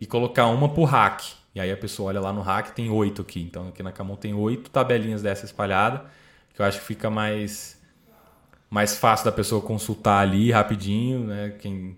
e 0.00 0.06
colocar 0.06 0.46
uma 0.46 0.68
por 0.68 0.84
hack. 0.84 1.22
E 1.54 1.60
aí 1.60 1.70
a 1.70 1.76
pessoa 1.76 2.08
olha 2.08 2.20
lá 2.20 2.32
no 2.32 2.40
hack, 2.40 2.74
tem 2.74 2.90
oito 2.90 3.22
aqui. 3.22 3.40
Então 3.40 3.68
aqui 3.68 3.82
na 3.82 3.92
Camon 3.92 4.16
tem 4.16 4.34
oito 4.34 4.70
tabelinhas 4.70 5.22
dessa 5.22 5.44
espalhada, 5.44 6.04
que 6.54 6.60
eu 6.60 6.66
acho 6.66 6.80
que 6.80 6.86
fica 6.86 7.10
mais 7.10 7.76
mais 8.68 8.96
fácil 8.96 9.26
da 9.26 9.32
pessoa 9.32 9.62
consultar 9.62 10.20
ali 10.20 10.50
rapidinho, 10.50 11.20
né? 11.20 11.54
Quem 11.58 11.96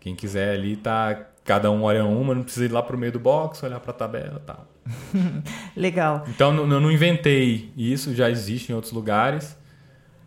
quem 0.00 0.14
quiser 0.14 0.54
ali 0.54 0.76
tá 0.76 1.26
cada 1.44 1.70
um 1.70 1.82
olha 1.82 2.04
uma, 2.04 2.34
não 2.34 2.42
precisa 2.42 2.64
ir 2.66 2.72
lá 2.72 2.82
pro 2.82 2.96
meio 2.96 3.12
do 3.12 3.20
box, 3.20 3.62
olhar 3.62 3.80
para 3.80 3.90
a 3.90 3.94
tabela, 3.94 4.42
tal. 4.46 4.66
Legal. 5.76 6.24
Então 6.28 6.56
eu 6.56 6.80
não 6.80 6.90
inventei 6.90 7.72
isso, 7.76 8.14
já 8.14 8.30
existe 8.30 8.72
em 8.72 8.74
outros 8.74 8.92
lugares. 8.92 9.56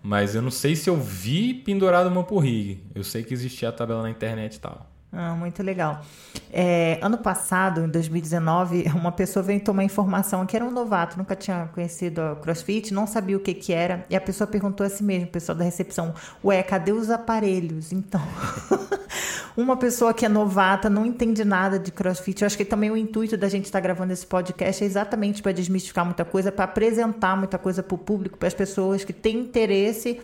Mas 0.04 0.36
eu 0.36 0.42
não 0.42 0.52
sei 0.52 0.76
se 0.76 0.90
eu 0.90 0.98
vi 0.98 1.54
pendurado 1.54 2.08
uma 2.08 2.24
por 2.24 2.40
rig. 2.40 2.84
Eu 2.94 3.04
sei 3.04 3.24
que 3.24 3.34
existia 3.34 3.70
a 3.70 3.72
tabela 3.72 4.04
na 4.04 4.10
internet 4.10 4.56
e 4.56 4.60
tal. 4.60 4.94
Ah, 5.16 5.36
muito 5.36 5.62
legal. 5.62 6.02
É, 6.52 6.98
ano 7.00 7.20
passado, 7.20 7.82
em 7.82 7.88
2019, 7.88 8.86
uma 8.96 9.12
pessoa 9.12 9.44
veio 9.44 9.60
tomar 9.60 9.84
informação 9.84 10.44
que 10.44 10.56
era 10.56 10.66
um 10.66 10.72
novato, 10.72 11.20
nunca 11.20 11.36
tinha 11.36 11.70
conhecido 11.72 12.20
a 12.20 12.36
CrossFit, 12.36 12.92
não 12.92 13.06
sabia 13.06 13.38
o 13.38 13.40
que, 13.40 13.54
que 13.54 13.72
era, 13.72 14.06
e 14.10 14.16
a 14.16 14.22
pessoa 14.22 14.48
perguntou 14.48 14.84
a 14.84 14.90
si 14.90 15.04
mesma, 15.04 15.28
o 15.28 15.30
pessoal 15.30 15.56
da 15.56 15.64
recepção, 15.64 16.16
ué, 16.44 16.64
cadê 16.64 16.92
os 16.92 17.12
aparelhos? 17.12 17.92
Então, 17.94 18.22
uma 19.56 19.78
pessoa 19.78 20.14
que 20.14 20.26
é 20.26 20.30
novata, 20.30 20.90
não 20.90 21.06
entende 21.06 21.44
nada 21.46 21.78
de 21.78 21.92
CrossFit, 21.92 22.42
eu 22.42 22.46
acho 22.46 22.58
que 22.58 22.66
também 22.66 22.90
o 22.90 22.98
intuito 22.98 23.38
da 23.38 23.48
gente 23.48 23.66
estar 23.66 23.80
gravando 23.80 24.12
esse 24.12 24.26
podcast 24.26 24.84
é 24.84 24.88
exatamente 24.88 25.42
para 25.42 25.52
desmistificar 25.52 26.06
muita 26.06 26.26
coisa, 26.26 26.52
para 26.52 26.66
apresentar 26.66 27.38
muita 27.38 27.58
coisa 27.58 27.84
para 27.84 27.96
o 27.96 27.98
público, 27.98 28.38
para 28.38 28.48
as 28.48 28.54
pessoas 28.54 29.04
que 29.04 29.14
têm 29.14 29.40
interesse 29.40 30.20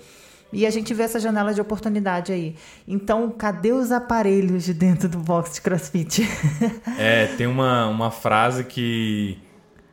e 0.51 0.65
a 0.65 0.69
gente 0.71 0.93
vê 0.93 1.03
essa 1.03 1.19
janela 1.19 1.53
de 1.53 1.61
oportunidade 1.61 2.31
aí. 2.31 2.55
Então, 2.87 3.29
cadê 3.29 3.71
os 3.71 3.91
aparelhos 3.91 4.63
de 4.63 4.73
dentro 4.73 5.07
do 5.07 5.19
box 5.19 5.55
de 5.55 5.61
crossfit? 5.61 6.23
é, 6.97 7.27
tem 7.27 7.45
uma, 7.45 7.87
uma 7.87 8.09
frase 8.09 8.63
que. 8.63 9.37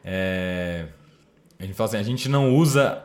É, 0.03 0.87
a 1.59 1.64
gente 1.64 1.75
fala 1.75 1.88
assim: 1.88 1.99
a 1.99 2.03
gente 2.03 2.29
não 2.29 2.55
usa. 2.55 3.03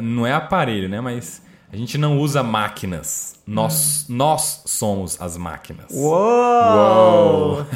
Não 0.00 0.26
é 0.26 0.32
aparelho, 0.32 0.88
né? 0.88 1.00
Mas 1.00 1.42
a 1.72 1.76
gente 1.76 1.96
não 1.96 2.18
usa 2.18 2.42
máquinas. 2.42 3.36
Nós, 3.46 4.06
hum. 4.08 4.16
nós 4.16 4.62
somos 4.66 5.20
as 5.20 5.36
máquinas. 5.36 5.86
Uou! 5.90 7.58
Uou. 7.58 7.66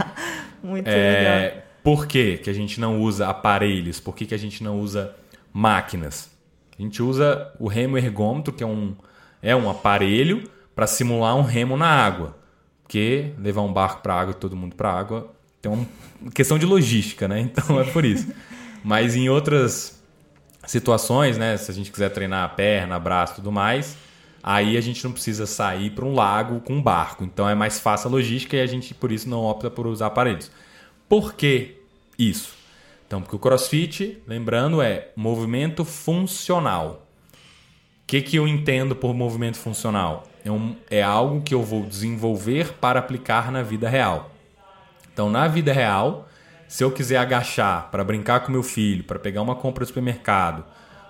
Muito 0.62 0.86
é, 0.88 1.40
legal. 1.40 1.62
Por 1.82 2.06
que, 2.06 2.38
que 2.38 2.50
a 2.50 2.52
gente 2.52 2.80
não 2.80 3.00
usa 3.00 3.28
aparelhos? 3.28 4.00
Por 4.00 4.14
que, 4.14 4.26
que 4.26 4.34
a 4.34 4.38
gente 4.38 4.62
não 4.62 4.78
usa 4.80 5.14
máquinas? 5.52 6.30
A 6.78 6.82
gente 6.82 7.02
usa 7.02 7.52
o 7.58 7.68
remo 7.68 7.96
ergômetro, 7.96 8.52
que 8.52 8.62
é 8.62 8.66
um, 8.66 8.94
é 9.40 9.56
um 9.56 9.70
aparelho 9.70 10.48
para 10.74 10.86
simular 10.86 11.34
um 11.34 11.42
remo 11.42 11.76
na 11.76 11.88
água. 11.88 12.36
Porque 12.82 13.32
levar 13.38 13.62
um 13.62 13.72
barco 13.72 14.02
para 14.02 14.14
água 14.14 14.32
e 14.32 14.36
todo 14.36 14.56
mundo 14.56 14.76
para 14.76 14.92
água 14.92 15.32
tem 15.60 15.72
uma 15.72 15.86
questão 16.32 16.58
de 16.58 16.66
logística, 16.66 17.26
né? 17.26 17.40
Então 17.52 17.80
é 17.80 17.84
por 17.84 18.04
isso. 18.04 18.30
Mas 18.84 19.16
em 19.16 19.28
outras 19.28 19.97
situações, 20.68 21.38
né? 21.38 21.56
Se 21.56 21.70
a 21.70 21.74
gente 21.74 21.90
quiser 21.90 22.10
treinar 22.10 22.44
a 22.44 22.48
perna, 22.48 22.98
braço 22.98 23.36
tudo 23.36 23.50
mais, 23.50 23.96
aí 24.42 24.76
a 24.76 24.80
gente 24.80 25.02
não 25.02 25.12
precisa 25.12 25.46
sair 25.46 25.90
para 25.90 26.04
um 26.04 26.14
lago 26.14 26.60
com 26.60 26.74
um 26.74 26.82
barco. 26.82 27.24
Então 27.24 27.48
é 27.48 27.54
mais 27.54 27.80
fácil 27.80 28.08
a 28.08 28.12
logística 28.12 28.56
e 28.56 28.60
a 28.60 28.66
gente 28.66 28.94
por 28.94 29.10
isso 29.10 29.28
não 29.28 29.44
opta 29.44 29.70
por 29.70 29.86
usar 29.86 30.06
aparelhos. 30.06 30.50
Por 31.08 31.34
que 31.34 31.76
isso? 32.18 32.52
Então, 33.06 33.22
porque 33.22 33.34
o 33.34 33.38
crossfit, 33.38 34.22
lembrando, 34.26 34.82
é 34.82 35.08
movimento 35.16 35.82
funcional. 35.86 37.06
O 37.32 38.06
que, 38.06 38.20
que 38.20 38.36
eu 38.36 38.46
entendo 38.46 38.94
por 38.94 39.14
movimento 39.14 39.56
funcional? 39.56 40.24
É, 40.44 40.50
um, 40.50 40.76
é 40.90 41.02
algo 41.02 41.40
que 41.40 41.54
eu 41.54 41.62
vou 41.62 41.86
desenvolver 41.86 42.74
para 42.74 42.98
aplicar 42.98 43.50
na 43.50 43.62
vida 43.62 43.88
real. 43.88 44.30
Então, 45.10 45.30
na 45.30 45.48
vida 45.48 45.72
real, 45.72 46.27
se 46.68 46.84
eu 46.84 46.90
quiser 46.90 47.16
agachar 47.16 47.88
para 47.90 48.04
brincar 48.04 48.40
com 48.40 48.52
meu 48.52 48.62
filho, 48.62 49.02
para 49.02 49.18
pegar 49.18 49.40
uma 49.40 49.56
compra 49.56 49.84
do 49.84 49.88
supermercado, 49.88 50.64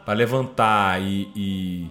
para 0.04 0.14
levantar 0.14 1.02
e, 1.02 1.28
e 1.34 1.90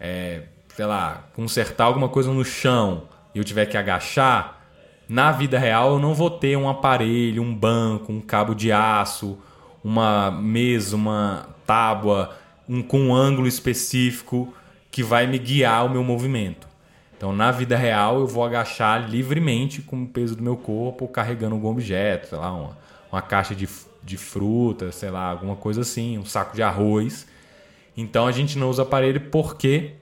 é, 0.00 0.44
sei 0.74 0.86
lá, 0.86 1.24
consertar 1.34 1.84
alguma 1.84 2.08
coisa 2.08 2.32
no 2.32 2.44
chão 2.44 3.04
e 3.34 3.38
eu 3.38 3.44
tiver 3.44 3.66
que 3.66 3.76
agachar, 3.76 4.60
na 5.08 5.30
vida 5.30 5.58
real 5.58 5.92
eu 5.92 5.98
não 5.98 6.14
vou 6.14 6.30
ter 6.30 6.56
um 6.56 6.68
aparelho, 6.68 7.42
um 7.42 7.54
banco, 7.54 8.10
um 8.10 8.20
cabo 8.20 8.54
de 8.54 8.72
aço, 8.72 9.38
uma 9.84 10.30
mesa, 10.30 10.96
uma 10.96 11.50
tábua 11.66 12.34
um, 12.68 12.82
com 12.82 12.98
um 12.98 13.14
ângulo 13.14 13.46
específico 13.46 14.54
que 14.90 15.02
vai 15.02 15.26
me 15.26 15.38
guiar 15.38 15.84
o 15.84 15.90
meu 15.90 16.02
movimento. 16.02 16.66
Então, 17.16 17.32
na 17.32 17.52
vida 17.52 17.76
real, 17.76 18.18
eu 18.18 18.26
vou 18.26 18.44
agachar 18.44 19.08
livremente 19.08 19.80
com 19.80 20.02
o 20.02 20.06
peso 20.08 20.34
do 20.34 20.42
meu 20.42 20.56
corpo, 20.56 21.06
carregando 21.06 21.54
algum 21.54 21.68
objeto, 21.68 22.28
sei 22.28 22.38
lá, 22.38 22.52
uma, 22.52 22.76
uma 23.12 23.20
caixa 23.20 23.54
de, 23.54 23.68
de 24.02 24.16
fruta, 24.16 24.90
sei 24.90 25.10
lá, 25.10 25.24
alguma 25.24 25.54
coisa 25.54 25.82
assim, 25.82 26.18
um 26.18 26.24
saco 26.24 26.56
de 26.56 26.62
arroz. 26.62 27.26
Então, 27.94 28.26
a 28.26 28.32
gente 28.32 28.58
não 28.58 28.70
usa 28.70 28.82
aparelho 28.82 29.20
porque 29.30 29.92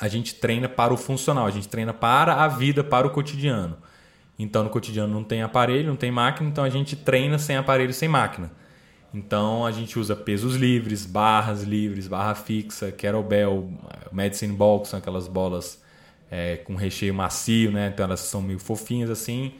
a 0.00 0.06
gente 0.06 0.36
treina 0.36 0.68
para 0.68 0.94
o 0.94 0.96
funcional, 0.96 1.46
a 1.46 1.50
gente 1.50 1.68
treina 1.68 1.92
para 1.92 2.34
a 2.34 2.48
vida, 2.48 2.84
para 2.84 3.06
o 3.06 3.10
cotidiano. 3.10 3.76
Então, 4.38 4.62
no 4.62 4.70
cotidiano 4.70 5.12
não 5.12 5.24
tem 5.24 5.42
aparelho, 5.42 5.88
não 5.88 5.96
tem 5.96 6.10
máquina, 6.10 6.48
então 6.48 6.64
a 6.64 6.70
gente 6.70 6.96
treina 6.96 7.38
sem 7.38 7.56
aparelho, 7.56 7.92
sem 7.92 8.08
máquina. 8.08 8.50
Então, 9.12 9.66
a 9.66 9.72
gente 9.72 9.98
usa 9.98 10.14
pesos 10.14 10.54
livres, 10.54 11.04
barras 11.04 11.64
livres, 11.64 12.06
barra 12.06 12.34
fixa, 12.34 12.92
kettlebell, 12.92 13.68
medicine 14.12 14.54
ball, 14.54 14.80
que 14.80 14.88
são 14.88 15.00
aquelas 15.00 15.26
bolas 15.26 15.82
é, 16.30 16.58
com 16.58 16.76
recheio 16.76 17.12
macio, 17.12 17.72
né? 17.72 17.90
Então, 17.92 18.04
elas 18.04 18.20
são 18.20 18.40
meio 18.40 18.60
fofinhas 18.60 19.10
assim. 19.10 19.52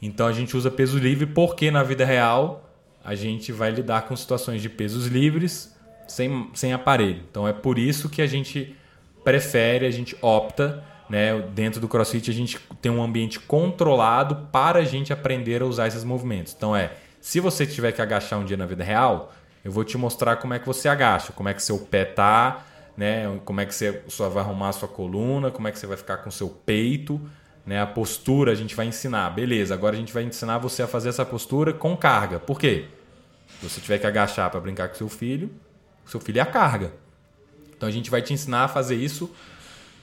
Então, 0.00 0.26
a 0.26 0.32
gente 0.32 0.56
usa 0.56 0.70
peso 0.70 0.98
livre 0.98 1.26
porque 1.26 1.70
na 1.70 1.82
vida 1.82 2.04
real 2.04 2.68
a 3.04 3.14
gente 3.14 3.52
vai 3.52 3.70
lidar 3.70 4.02
com 4.02 4.14
situações 4.14 4.60
de 4.60 4.68
pesos 4.68 5.06
livres 5.06 5.74
sem, 6.06 6.50
sem 6.54 6.72
aparelho. 6.72 7.22
Então, 7.30 7.46
é 7.46 7.52
por 7.52 7.78
isso 7.78 8.08
que 8.08 8.20
a 8.22 8.26
gente 8.26 8.76
prefere, 9.22 9.86
a 9.86 9.90
gente 9.90 10.16
opta 10.20 10.84
né? 11.10 11.40
Dentro 11.52 11.80
do 11.80 11.88
CrossFit 11.88 12.30
a 12.30 12.32
gente 12.34 12.58
tem 12.80 12.90
um 12.90 13.02
ambiente 13.02 13.40
controlado 13.40 14.46
para 14.52 14.78
a 14.78 14.84
gente 14.84 15.12
aprender 15.12 15.60
a 15.60 15.66
usar 15.66 15.88
esses 15.88 16.04
movimentos. 16.04 16.54
Então 16.56 16.74
é, 16.74 16.92
se 17.20 17.40
você 17.40 17.66
tiver 17.66 17.90
que 17.90 18.00
agachar 18.00 18.38
um 18.38 18.44
dia 18.44 18.56
na 18.56 18.64
vida 18.64 18.84
real, 18.84 19.32
eu 19.64 19.72
vou 19.72 19.82
te 19.82 19.98
mostrar 19.98 20.36
como 20.36 20.54
é 20.54 20.60
que 20.60 20.66
você 20.66 20.88
agacha, 20.88 21.32
como 21.32 21.48
é 21.48 21.54
que 21.54 21.60
seu 21.60 21.78
pé 21.78 22.04
tá, 22.04 22.64
né? 22.96 23.40
Como 23.44 23.60
é 23.60 23.66
que 23.66 23.74
você 23.74 24.02
só 24.06 24.28
vai 24.28 24.44
arrumar 24.44 24.68
a 24.68 24.72
sua 24.72 24.88
coluna, 24.88 25.50
como 25.50 25.66
é 25.66 25.72
que 25.72 25.80
você 25.80 25.86
vai 25.86 25.96
ficar 25.96 26.18
com 26.18 26.30
seu 26.30 26.48
peito, 26.48 27.20
né? 27.70 27.80
A 27.80 27.86
postura 27.86 28.50
a 28.50 28.54
gente 28.56 28.74
vai 28.74 28.86
ensinar. 28.86 29.30
Beleza, 29.30 29.72
agora 29.72 29.94
a 29.94 29.98
gente 29.98 30.12
vai 30.12 30.24
ensinar 30.24 30.58
você 30.58 30.82
a 30.82 30.88
fazer 30.88 31.08
essa 31.08 31.24
postura 31.24 31.72
com 31.72 31.96
carga. 31.96 32.40
Por 32.40 32.58
quê? 32.58 32.86
Se 33.46 33.68
você 33.68 33.80
tiver 33.80 33.98
que 33.98 34.06
agachar 34.08 34.50
para 34.50 34.58
brincar 34.58 34.88
com 34.88 34.96
seu 34.96 35.08
filho, 35.08 35.48
seu 36.04 36.18
filho 36.18 36.40
é 36.40 36.42
a 36.42 36.46
carga. 36.46 36.92
Então 37.76 37.88
a 37.88 37.92
gente 37.92 38.10
vai 38.10 38.22
te 38.22 38.32
ensinar 38.32 38.64
a 38.64 38.68
fazer 38.68 38.96
isso 38.96 39.30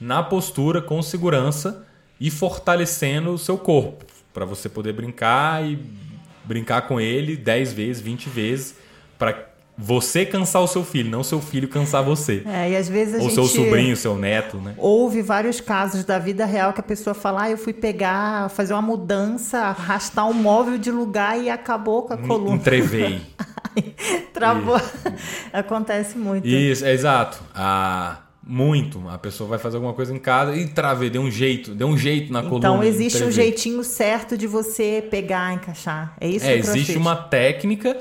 na 0.00 0.22
postura 0.22 0.80
com 0.80 1.02
segurança 1.02 1.86
e 2.18 2.30
fortalecendo 2.30 3.34
o 3.34 3.38
seu 3.38 3.58
corpo 3.58 4.06
para 4.32 4.46
você 4.46 4.70
poder 4.70 4.94
brincar 4.94 5.62
e 5.62 5.78
brincar 6.44 6.88
com 6.88 6.98
ele 6.98 7.36
10 7.36 7.74
vezes, 7.74 8.00
20 8.02 8.30
vezes 8.30 8.76
para 9.18 9.46
você 9.80 10.26
cansar 10.26 10.60
o 10.60 10.66
seu 10.66 10.84
filho, 10.84 11.08
não 11.08 11.22
seu 11.22 11.40
filho 11.40 11.68
cansar 11.68 12.02
você. 12.02 12.42
É, 12.44 12.72
e 12.72 12.76
às 12.76 12.88
vezes 12.88 13.14
a 13.14 13.18
Ou 13.18 13.22
gente 13.24 13.34
seu 13.34 13.44
sobrinho, 13.44 13.96
seu 13.96 14.18
neto, 14.18 14.56
né? 14.56 14.74
Houve 14.76 15.22
vários 15.22 15.60
casos 15.60 16.02
da 16.04 16.18
vida 16.18 16.44
real 16.44 16.72
que 16.72 16.80
a 16.80 16.82
pessoa 16.82 17.14
fala, 17.14 17.44
ah, 17.44 17.50
eu 17.50 17.56
fui 17.56 17.72
pegar, 17.72 18.50
fazer 18.50 18.72
uma 18.72 18.82
mudança, 18.82 19.58
arrastar 19.58 20.28
um 20.28 20.32
móvel 20.34 20.78
de 20.78 20.90
lugar 20.90 21.40
e 21.40 21.48
acabou 21.48 22.02
com 22.02 22.14
a 22.14 22.18
coluna. 22.18 22.56
Entrevei. 22.56 23.20
Travou. 24.34 24.80
Acontece 25.52 26.18
muito. 26.18 26.48
Isso, 26.48 26.84
é 26.84 26.92
exato. 26.92 27.40
Ah, 27.54 28.18
muito. 28.44 29.08
A 29.08 29.18
pessoa 29.18 29.48
vai 29.48 29.60
fazer 29.60 29.76
alguma 29.76 29.94
coisa 29.94 30.12
em 30.12 30.18
casa 30.18 30.56
e 30.56 30.66
travei, 30.66 31.08
deu 31.08 31.22
um 31.22 31.30
jeito, 31.30 31.72
deu 31.72 31.86
um 31.86 31.96
jeito 31.96 32.32
na 32.32 32.40
então, 32.40 32.50
coluna. 32.50 32.68
Então 32.68 32.82
existe 32.82 33.22
um 33.22 33.30
jeitinho 33.30 33.84
certo 33.84 34.36
de 34.36 34.48
você 34.48 35.06
pegar, 35.08 35.54
encaixar. 35.54 36.16
É 36.20 36.26
isso 36.26 36.44
É, 36.44 36.54
que 36.54 36.66
existe 36.66 36.96
uma 36.96 37.14
técnica 37.14 37.96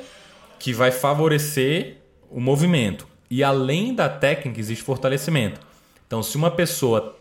que 0.59 0.73
vai 0.73 0.91
favorecer 0.91 1.97
o 2.29 2.39
movimento. 2.39 3.07
E 3.29 3.43
além 3.43 3.93
da 3.93 4.07
técnica, 4.07 4.59
existe 4.59 4.83
fortalecimento. 4.83 5.59
Então, 6.05 6.23
se 6.23 6.37
uma 6.37 6.49
pessoa 6.49 7.17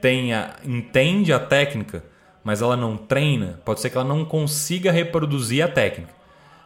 tenha, 0.00 0.54
entende 0.64 1.32
a 1.32 1.38
técnica, 1.38 2.04
mas 2.44 2.62
ela 2.62 2.76
não 2.76 2.96
treina, 2.96 3.60
pode 3.64 3.80
ser 3.80 3.90
que 3.90 3.96
ela 3.96 4.06
não 4.06 4.24
consiga 4.24 4.92
reproduzir 4.92 5.64
a 5.64 5.68
técnica. 5.68 6.14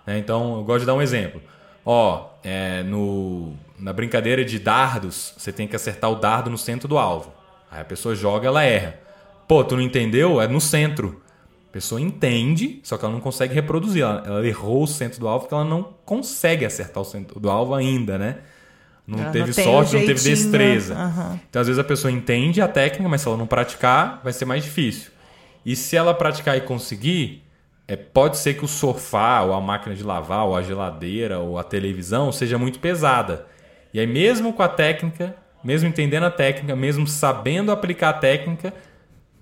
Né? 0.06 0.18
Então, 0.18 0.56
eu 0.56 0.64
gosto 0.64 0.80
de 0.80 0.86
dar 0.86 0.94
um 0.94 1.02
exemplo. 1.02 1.40
Ó, 1.84 2.28
é, 2.44 2.82
no, 2.82 3.54
na 3.78 3.92
brincadeira 3.92 4.44
de 4.44 4.58
dardos, 4.58 5.32
você 5.36 5.50
tem 5.52 5.66
que 5.66 5.74
acertar 5.74 6.10
o 6.10 6.16
dardo 6.16 6.50
no 6.50 6.58
centro 6.58 6.86
do 6.86 6.98
alvo. 6.98 7.32
Aí 7.70 7.80
a 7.80 7.84
pessoa 7.84 8.14
joga, 8.14 8.46
ela 8.46 8.62
erra. 8.62 8.98
Pô, 9.48 9.64
tu 9.64 9.76
não 9.76 9.82
entendeu? 9.82 10.40
É 10.40 10.46
no 10.46 10.60
centro. 10.60 11.22
A 11.70 11.72
pessoa 11.72 12.00
entende, 12.00 12.80
só 12.82 12.98
que 12.98 13.04
ela 13.04 13.14
não 13.14 13.20
consegue 13.20 13.54
reproduzir. 13.54 14.02
Ela, 14.02 14.24
ela 14.26 14.46
errou 14.46 14.82
o 14.82 14.88
centro 14.88 15.20
do 15.20 15.28
alvo 15.28 15.44
porque 15.44 15.54
ela 15.54 15.64
não 15.64 15.94
consegue 16.04 16.64
acertar 16.64 17.00
o 17.00 17.06
centro 17.06 17.38
do 17.38 17.48
alvo 17.48 17.76
ainda, 17.76 18.18
né? 18.18 18.38
Não 19.06 19.20
Ela 19.20 19.30
teve 19.30 19.46
não 19.46 19.64
sorte, 19.64 19.94
não 19.94 20.04
teve 20.04 20.20
destreza. 20.20 20.94
aham. 20.94 21.38
Então, 21.48 21.62
às 21.62 21.68
vezes, 21.68 21.78
a 21.78 21.84
pessoa 21.84 22.10
entende 22.10 22.60
a 22.60 22.66
técnica, 22.66 23.08
mas 23.08 23.20
se 23.20 23.28
ela 23.28 23.36
não 23.36 23.46
praticar, 23.46 24.20
vai 24.24 24.32
ser 24.32 24.46
mais 24.46 24.64
difícil. 24.64 25.12
E 25.64 25.76
se 25.76 25.96
ela 25.96 26.12
praticar 26.12 26.56
e 26.56 26.60
conseguir, 26.62 27.44
é, 27.86 27.94
pode 27.94 28.36
ser 28.38 28.54
que 28.54 28.64
o 28.64 28.68
sofá, 28.68 29.42
ou 29.42 29.54
a 29.54 29.60
máquina 29.60 29.94
de 29.94 30.02
lavar, 30.02 30.46
ou 30.46 30.56
a 30.56 30.62
geladeira, 30.62 31.38
ou 31.38 31.56
a 31.56 31.62
televisão 31.62 32.32
seja 32.32 32.58
muito 32.58 32.80
pesada. 32.80 33.46
E 33.94 34.00
aí, 34.00 34.08
mesmo 34.08 34.52
com 34.52 34.62
a 34.64 34.68
técnica, 34.68 35.36
mesmo 35.62 35.88
entendendo 35.88 36.24
a 36.24 36.30
técnica, 36.32 36.74
mesmo 36.74 37.06
sabendo 37.06 37.70
aplicar 37.70 38.08
a 38.10 38.14
técnica, 38.14 38.74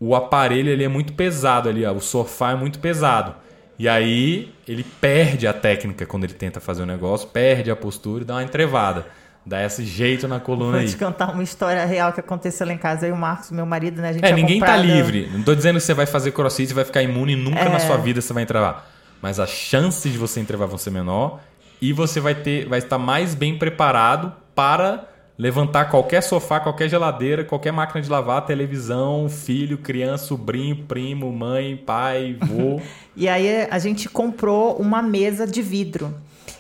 o 0.01 0.15
aparelho 0.15 0.69
ele 0.71 0.85
é 0.85 0.89
muito 0.89 1.13
pesado 1.13 1.69
ali, 1.69 1.85
ó, 1.85 1.93
o 1.93 2.01
sofá 2.01 2.53
é 2.53 2.55
muito 2.55 2.79
pesado. 2.79 3.35
E 3.79 3.89
aí 3.89 4.53
ele 4.67 4.85
perde 5.01 5.47
a 5.47 5.53
técnica 5.53 6.05
quando 6.07 6.25
ele 6.25 6.35
tenta 6.35 6.61
fazer 6.61 6.83
o 6.83 6.87
negócio, 6.87 7.29
perde 7.29 7.71
a 7.71 7.77
postura 7.77 8.23
e 8.23 8.27
dá 8.27 8.35
uma 8.35 8.43
entrevada. 8.43 9.07
Dá 9.47 9.65
esse 9.65 9.83
jeito 9.85 10.29
na 10.29 10.39
coluna 10.41 10.73
Vou 10.73 10.81
aí. 10.81 10.89
te 10.89 10.97
contar 10.97 11.31
uma 11.31 11.43
história 11.43 11.83
real 11.87 12.13
que 12.13 12.21
aconteceu 12.21 12.67
lá 12.67 12.73
em 12.73 12.77
casa. 12.79 13.07
Eu 13.07 13.11
e 13.11 13.13
o 13.13 13.17
Marcos, 13.17 13.51
meu 13.51 13.65
marido, 13.65 14.03
né? 14.03 14.11
A 14.11 14.13
gente 14.13 14.25
É, 14.25 14.33
ninguém 14.33 14.61
tá 14.61 14.67
comprado- 14.67 14.85
livre. 14.87 15.31
Não 15.33 15.43
tô 15.43 15.55
dizendo 15.55 15.77
que 15.77 15.81
você 15.85 15.95
vai 15.95 16.05
fazer 16.07 16.33
crossfit 16.33 16.71
e 16.71 16.75
vai 16.75 16.85
ficar 16.85 17.03
imune 17.03 17.33
e 17.33 17.37
nunca 17.37 17.61
É. 17.61 17.69
na 17.69 17.79
sua 17.79 17.97
vida 17.97 18.21
você 18.21 18.33
vai 18.33 18.43
entrevar. 18.43 18.87
Mas 19.23 19.41
a 19.41 19.47
chance 19.47 20.07
de 20.11 20.19
você 20.19 20.39
entrevar 20.41 20.69
vão 20.69 20.77
ser 20.77 20.91
menor 20.91 21.41
e 21.81 21.93
você 21.95 22.21
vai 22.21 22.35
ter, 22.35 22.69
vai 22.69 22.81
estar 22.81 22.99
mais 22.99 23.35
bem 23.35 23.57
preparado 23.57 24.33
para 24.55 25.05
levantar 25.39 25.85
qualquer 25.85 26.21
sofá, 26.21 26.59
qualquer 26.59 26.89
geladeira, 26.89 27.45
qualquer 27.45 27.73
máquina 27.73 28.03
de 28.03 28.11
lavar, 28.11 28.45
televisão, 28.45 29.29
filho, 29.29 29.79
criança, 29.79 30.27
sobrinho, 30.27 30.85
primo, 30.89 31.31
mãe, 31.31 31.77
pai, 31.77 32.37
vô. 32.41 32.81
E 33.21 33.29
aí 33.29 33.67
a 33.69 33.81
gente 33.81 34.09
comprou 34.09 34.77
uma 34.77 35.03
mesa 35.03 35.45
de 35.45 35.61
vidro. 35.61 36.15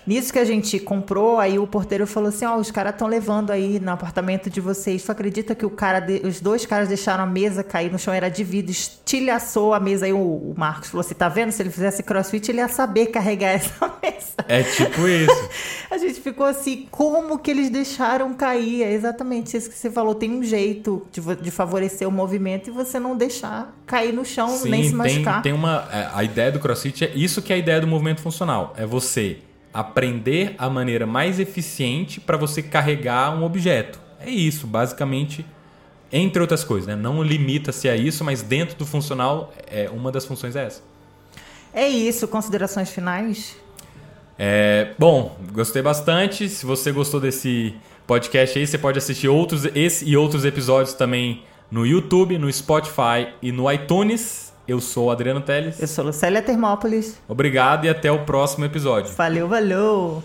Nisso 0.08 0.32
que 0.32 0.38
a 0.38 0.44
gente 0.44 0.78
comprou, 0.78 1.38
aí 1.38 1.58
o 1.58 1.66
porteiro 1.66 2.06
falou 2.06 2.30
assim: 2.30 2.46
Ó, 2.46 2.56
os 2.56 2.70
caras 2.70 2.94
estão 2.94 3.06
levando 3.06 3.50
aí 3.50 3.78
no 3.78 3.90
apartamento 3.90 4.48
de 4.48 4.58
vocês. 4.60 5.02
Tu 5.04 5.12
acredita 5.12 5.54
que 5.54 5.66
o 5.66 5.70
cara 5.70 6.00
de- 6.00 6.22
os 6.26 6.40
dois 6.40 6.64
caras 6.64 6.88
deixaram 6.88 7.24
a 7.24 7.26
mesa 7.26 7.62
cair 7.62 7.92
no 7.92 7.98
chão, 7.98 8.14
era 8.14 8.30
de 8.30 8.42
vidro, 8.42 8.70
estilhaçou 8.72 9.74
a 9.74 9.80
mesa. 9.80 10.06
Aí 10.06 10.12
o, 10.14 10.16
o 10.18 10.54
Marcos 10.56 10.88
falou 10.88 11.00
assim: 11.02 11.14
tá 11.14 11.28
vendo? 11.28 11.52
Se 11.52 11.62
ele 11.62 11.68
fizesse 11.70 12.02
crossfit, 12.02 12.48
ele 12.50 12.58
ia 12.58 12.68
saber 12.68 13.06
carregar 13.08 13.50
essa 13.54 13.92
mesa. 14.02 14.28
é 14.48 14.62
tipo 14.62 15.06
isso. 15.06 15.48
A 15.90 15.98
gente 15.98 16.20
ficou 16.20 16.44
assim, 16.46 16.86
como 16.90 17.38
que 17.38 17.50
eles 17.50 17.70
deixaram 17.70 18.32
cair? 18.34 18.82
É 18.82 18.92
exatamente 18.92 19.56
isso 19.56 19.68
que 19.70 19.76
você 19.76 19.90
falou. 19.90 20.14
Tem 20.14 20.30
um 20.30 20.42
jeito 20.42 21.06
de, 21.12 21.20
de 21.36 21.50
favorecer 21.50 22.06
o 22.08 22.10
movimento 22.12 22.68
e 22.68 22.70
você 22.70 22.98
não 22.98 23.16
deixar 23.16 23.74
cair 23.86 24.12
no 24.12 24.24
chão, 24.24 24.48
Sim, 24.48 24.68
nem 24.70 24.82
se 24.84 24.88
tem, 24.90 24.96
machucar. 24.96 25.42
tem 25.42 25.52
uma. 25.52 25.88
é, 25.92 26.08
A 26.14 26.24
ideia 26.24 26.52
do 26.52 26.58
CrossFit 26.60 27.04
é 27.04 27.10
isso 27.14 27.40
que 27.42 27.52
é 27.52 27.56
a 27.56 27.58
ideia 27.58 27.80
do 27.80 27.86
movimento 27.86 28.20
funcional. 28.20 28.74
É 28.76 28.84
você 28.86 29.38
aprender 29.72 30.54
a 30.58 30.68
maneira 30.68 31.06
mais 31.06 31.38
eficiente 31.38 32.20
para 32.20 32.36
você 32.36 32.62
carregar 32.62 33.36
um 33.36 33.44
objeto. 33.44 34.00
É 34.20 34.30
isso, 34.30 34.66
basicamente, 34.66 35.44
entre 36.12 36.40
outras 36.40 36.64
coisas. 36.64 36.86
Né? 36.86 36.96
Não 36.96 37.22
limita-se 37.22 37.88
a 37.88 37.96
isso, 37.96 38.24
mas 38.24 38.42
dentro 38.42 38.76
do 38.76 38.86
funcional, 38.86 39.52
é, 39.70 39.88
uma 39.90 40.10
das 40.10 40.24
funções 40.24 40.56
é 40.56 40.66
essa. 40.66 40.82
É 41.72 41.86
isso, 41.86 42.26
considerações 42.26 42.90
finais? 42.90 43.56
É, 44.38 44.92
bom, 44.98 45.36
gostei 45.52 45.82
bastante. 45.82 46.48
Se 46.48 46.64
você 46.64 46.92
gostou 46.92 47.20
desse 47.20 47.74
podcast 48.06 48.58
aí, 48.58 48.66
você 48.66 48.78
pode 48.78 48.98
assistir 48.98 49.28
outros, 49.28 49.64
esse 49.74 50.04
e 50.04 50.16
outros 50.16 50.44
episódios 50.44 50.94
também 50.94 51.42
no 51.70 51.84
YouTube, 51.86 52.38
no 52.38 52.50
Spotify 52.50 53.28
e 53.42 53.52
no 53.52 53.70
iTunes. 53.70 54.47
Eu 54.68 54.82
sou 54.82 55.06
o 55.06 55.10
Adriano 55.10 55.40
Teles. 55.40 55.80
Eu 55.80 55.88
sou 55.88 56.04
Lucélia 56.04 56.42
Termópolis. 56.42 57.18
Obrigado 57.26 57.86
e 57.86 57.88
até 57.88 58.12
o 58.12 58.26
próximo 58.26 58.66
episódio. 58.66 59.10
Valeu, 59.14 59.48
valeu! 59.48 60.22